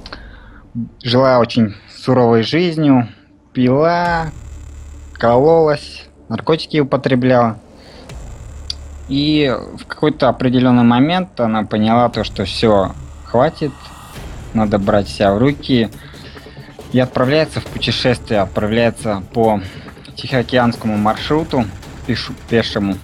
жила 1.02 1.38
очень 1.38 1.74
суровой 1.88 2.42
жизнью, 2.42 3.08
пила, 3.52 4.28
кололась, 5.14 6.06
наркотики 6.28 6.78
употребляла. 6.78 7.58
И 9.08 9.52
в 9.76 9.86
какой-то 9.86 10.28
определенный 10.28 10.84
момент 10.84 11.40
она 11.40 11.64
поняла 11.64 12.08
то, 12.10 12.22
что 12.22 12.44
все, 12.44 12.92
хватит, 13.24 13.72
надо 14.54 14.78
брать 14.78 15.08
себя 15.08 15.32
в 15.32 15.38
руки. 15.38 15.90
И 16.92 16.98
отправляется 16.98 17.60
в 17.60 17.66
путешествие, 17.66 18.40
отправляется 18.40 19.22
по 19.32 19.60
Тихоокеанскому 20.16 20.96
маршруту 20.96 21.64
пешему. 22.48 22.96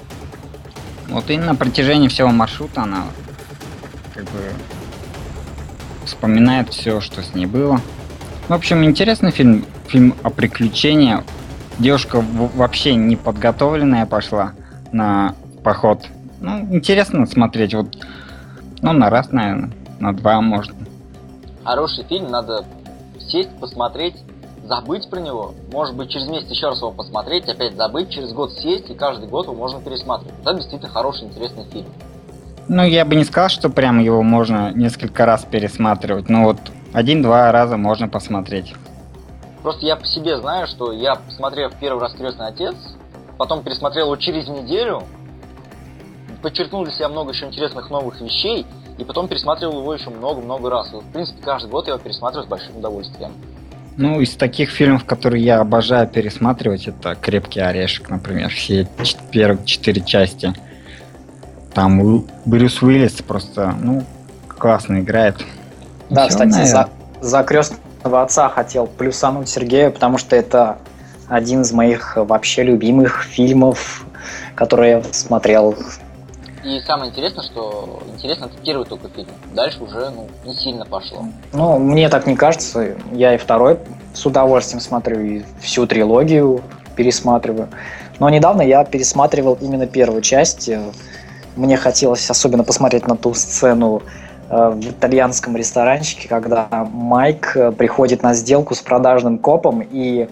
Вот 1.09 1.31
и 1.31 1.39
на 1.39 1.55
протяжении 1.55 2.09
всего 2.09 2.29
маршрута 2.29 2.83
она 2.83 3.07
как 4.17 4.25
бы 4.25 4.41
вспоминает 6.05 6.71
все, 6.71 7.01
что 7.01 7.23
с 7.23 7.35
ней 7.35 7.47
было. 7.47 7.81
В 8.49 8.53
общем, 8.53 8.85
интересный 8.85 9.31
фильм, 9.31 9.67
фильм 9.89 10.15
о 10.23 10.31
приключениях. 10.31 11.23
Девушка 11.79 12.25
вообще 12.55 12.95
не 12.95 13.17
подготовленная 13.17 14.07
пошла 14.07 14.53
на 14.93 15.35
поход. 15.63 16.07
Ну, 16.41 16.61
интересно 16.75 17.27
смотреть. 17.27 17.75
Вот, 17.75 17.89
ну, 18.81 18.93
на 18.93 19.11
раз, 19.11 19.31
наверное, 19.33 19.73
на 20.01 20.15
два 20.15 20.41
можно. 20.41 20.75
Хороший 21.65 22.05
фильм, 22.05 22.31
надо 22.31 22.65
сесть, 23.19 23.51
посмотреть, 23.59 24.15
забыть 24.65 25.11
про 25.11 25.21
него. 25.21 25.55
Может 25.73 25.97
быть, 25.97 26.11
через 26.11 26.29
месяц 26.29 26.49
еще 26.49 26.69
раз 26.69 26.79
его 26.79 26.93
посмотреть, 26.93 27.49
опять 27.49 27.77
забыть, 27.77 28.11
через 28.11 28.33
год 28.33 28.53
сесть, 28.53 28.89
и 28.89 28.95
каждый 28.95 29.29
год 29.29 29.47
его 29.47 29.55
можно 29.55 29.81
пересматривать. 29.81 30.35
Это 30.41 30.55
действительно 30.55 30.91
хороший, 30.91 31.27
интересный 31.27 31.65
фильм. 31.65 31.87
Ну, 32.69 32.85
я 32.85 33.05
бы 33.05 33.15
не 33.15 33.25
сказал, 33.25 33.49
что 33.49 33.71
прям 33.71 34.01
его 34.01 34.23
можно 34.23 34.73
несколько 34.73 35.25
раз 35.25 35.45
пересматривать, 35.45 36.29
но 36.29 36.45
вот 36.45 36.59
один-два 36.93 37.53
раза 37.53 37.77
можно 37.77 38.09
посмотреть. 38.09 38.75
Просто 39.63 39.87
я 39.87 39.97
по 39.97 40.07
себе 40.07 40.39
знаю, 40.41 40.67
что 40.67 40.93
я 40.93 41.15
посмотрел 41.15 41.71
первый 41.81 42.01
раз 42.01 42.15
«Крестный 42.15 42.49
отец», 42.49 42.75
потом 43.39 43.63
пересмотрел 43.63 44.07
его 44.07 44.17
через 44.17 44.49
неделю, 44.49 45.03
подчеркнул 46.43 46.85
для 46.85 46.93
себя 46.93 47.09
много 47.09 47.33
еще 47.33 47.47
интересных 47.47 47.91
новых 47.91 48.21
вещей, 48.21 48.67
и 48.99 49.05
потом 49.05 49.29
пересматривал 49.29 49.81
его 49.81 49.95
еще 49.95 50.11
много-много 50.11 50.71
раз. 50.71 50.93
И, 50.93 50.97
в 50.97 51.13
принципе, 51.13 51.43
каждый 51.43 51.71
год 51.71 51.87
я 51.87 51.95
его 51.95 52.03
пересматриваю 52.03 52.47
с 52.47 52.49
большим 52.49 52.79
удовольствием. 52.79 53.33
Ну, 53.97 54.21
из 54.21 54.37
таких 54.37 54.71
фильмов, 54.71 55.05
которые 55.05 55.43
я 55.43 55.61
обожаю 55.61 56.07
пересматривать, 56.09 56.87
это 56.87 57.15
«Крепкий 57.15 57.61
орешек», 57.61 58.11
например, 58.11 58.51
все 58.51 58.87
первые 59.31 59.65
четыре 59.65 60.03
части. 60.03 60.53
Там 61.77 62.25
Брюс 62.47 62.81
Уиллис 62.81 63.21
просто, 63.21 63.75
ну, 63.79 64.03
классно 64.49 65.01
играет. 65.01 65.37
Да, 66.09 66.27
Все, 66.27 66.31
кстати, 66.31 66.65
за, 66.65 66.89
за 67.21 67.43
крестного 67.43 68.23
отца 68.23 68.49
хотел 68.49 68.87
плюсануть 68.87 69.51
Сергею, 69.51 69.93
потому 69.93 70.17
что 70.17 70.37
это 70.37 70.79
один 71.29 71.61
из 71.61 71.73
моих 71.73 72.17
вообще 72.17 72.63
любимых 72.63 73.25
фильмов, 73.25 74.07
которые 74.55 74.91
я 74.93 75.03
смотрел. 75.13 75.77
И 76.65 76.81
самое 76.87 77.11
интересное, 77.11 77.45
что 77.45 78.03
интересно, 78.15 78.47
это 78.47 78.55
первый 78.65 78.87
только 78.87 79.11
фильм. 79.11 79.29
Дальше 79.55 79.83
уже 79.83 80.09
ну, 80.17 80.29
не 80.47 80.55
сильно 80.55 80.87
пошло. 80.87 81.27
Ну, 81.53 81.79
мне 81.79 82.09
так 82.09 82.27
не 82.27 82.37
кажется. 82.37 82.97
Я 83.13 83.35
и 83.35 83.37
второй 83.37 83.79
с 84.15 84.25
удовольствием 84.25 84.81
смотрю, 84.81 85.21
и 85.21 85.43
всю 85.61 85.87
трилогию 85.87 86.63
пересматриваю. 86.97 87.69
Но 88.19 88.31
недавно 88.31 88.63
я 88.63 88.83
пересматривал 88.83 89.59
именно 89.61 89.87
первую 89.87 90.23
часть 90.23 90.71
мне 91.57 91.77
хотелось 91.77 92.31
особенно 92.31 92.65
посмотреть 92.65 93.07
на 93.07 93.17
ту 93.17 93.35
сцену 93.35 94.03
э, 94.49 94.71
в 94.71 94.91
итальянском 94.91 95.57
ресторанчике, 95.57 96.29
когда 96.29 96.69
Майк 96.93 97.57
э, 97.57 97.73
приходит 97.73 98.23
на 98.23 98.35
сделку 98.35 98.75
с 98.75 98.81
продажным 98.81 99.39
копом 99.39 99.83
и... 99.83 100.29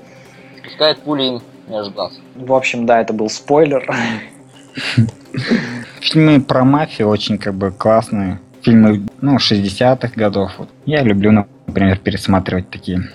Пускает 0.62 1.02
пули 1.02 1.40
между 1.68 1.92
глаз. 1.92 2.12
В 2.34 2.52
общем, 2.52 2.86
да, 2.86 3.00
это 3.00 3.12
был 3.12 3.28
спойлер. 3.28 3.88
Фильмы 6.00 6.40
про 6.40 6.64
мафию 6.64 7.08
очень 7.08 7.38
как 7.38 7.54
бы 7.54 7.70
классные. 7.70 8.38
Фильмы, 8.62 9.06
ну, 9.20 9.36
60-х 9.36 10.12
годов. 10.14 10.52
Я 10.86 11.02
люблю, 11.02 11.32
например, 11.66 11.98
пересматривать 11.98 12.70
такие 12.70 13.10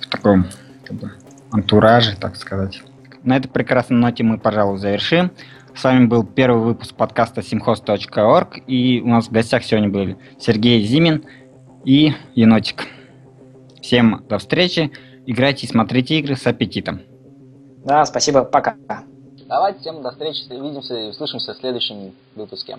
в 0.00 0.06
таком 0.08 0.46
как 0.84 0.96
бы, 0.96 1.12
антураже, 1.50 2.16
так 2.16 2.36
сказать. 2.36 2.82
На 3.22 3.36
этой 3.36 3.48
прекрасной 3.48 3.98
ноте 3.98 4.22
мы, 4.22 4.38
пожалуй, 4.38 4.78
завершим. 4.78 5.30
С 5.80 5.84
вами 5.84 6.04
был 6.04 6.24
первый 6.24 6.62
выпуск 6.62 6.94
подкаста 6.94 7.40
simhost.org, 7.40 8.64
и 8.66 9.00
у 9.00 9.06
нас 9.06 9.28
в 9.28 9.32
гостях 9.32 9.64
сегодня 9.64 9.88
были 9.88 10.18
Сергей 10.38 10.84
Зимин 10.84 11.24
и 11.86 12.12
Енотик. 12.34 12.86
Всем 13.80 14.22
до 14.28 14.36
встречи, 14.36 14.92
играйте 15.24 15.66
и 15.66 15.70
смотрите 15.70 16.18
игры 16.18 16.36
с 16.36 16.46
аппетитом. 16.46 17.00
Да, 17.82 18.04
спасибо, 18.04 18.44
пока. 18.44 18.76
Давайте, 19.48 19.80
всем 19.80 20.02
до 20.02 20.10
встречи, 20.10 20.52
увидимся 20.52 20.94
и 20.98 21.08
услышимся 21.08 21.54
в 21.54 21.56
следующем 21.56 22.12
выпуске. 22.34 22.76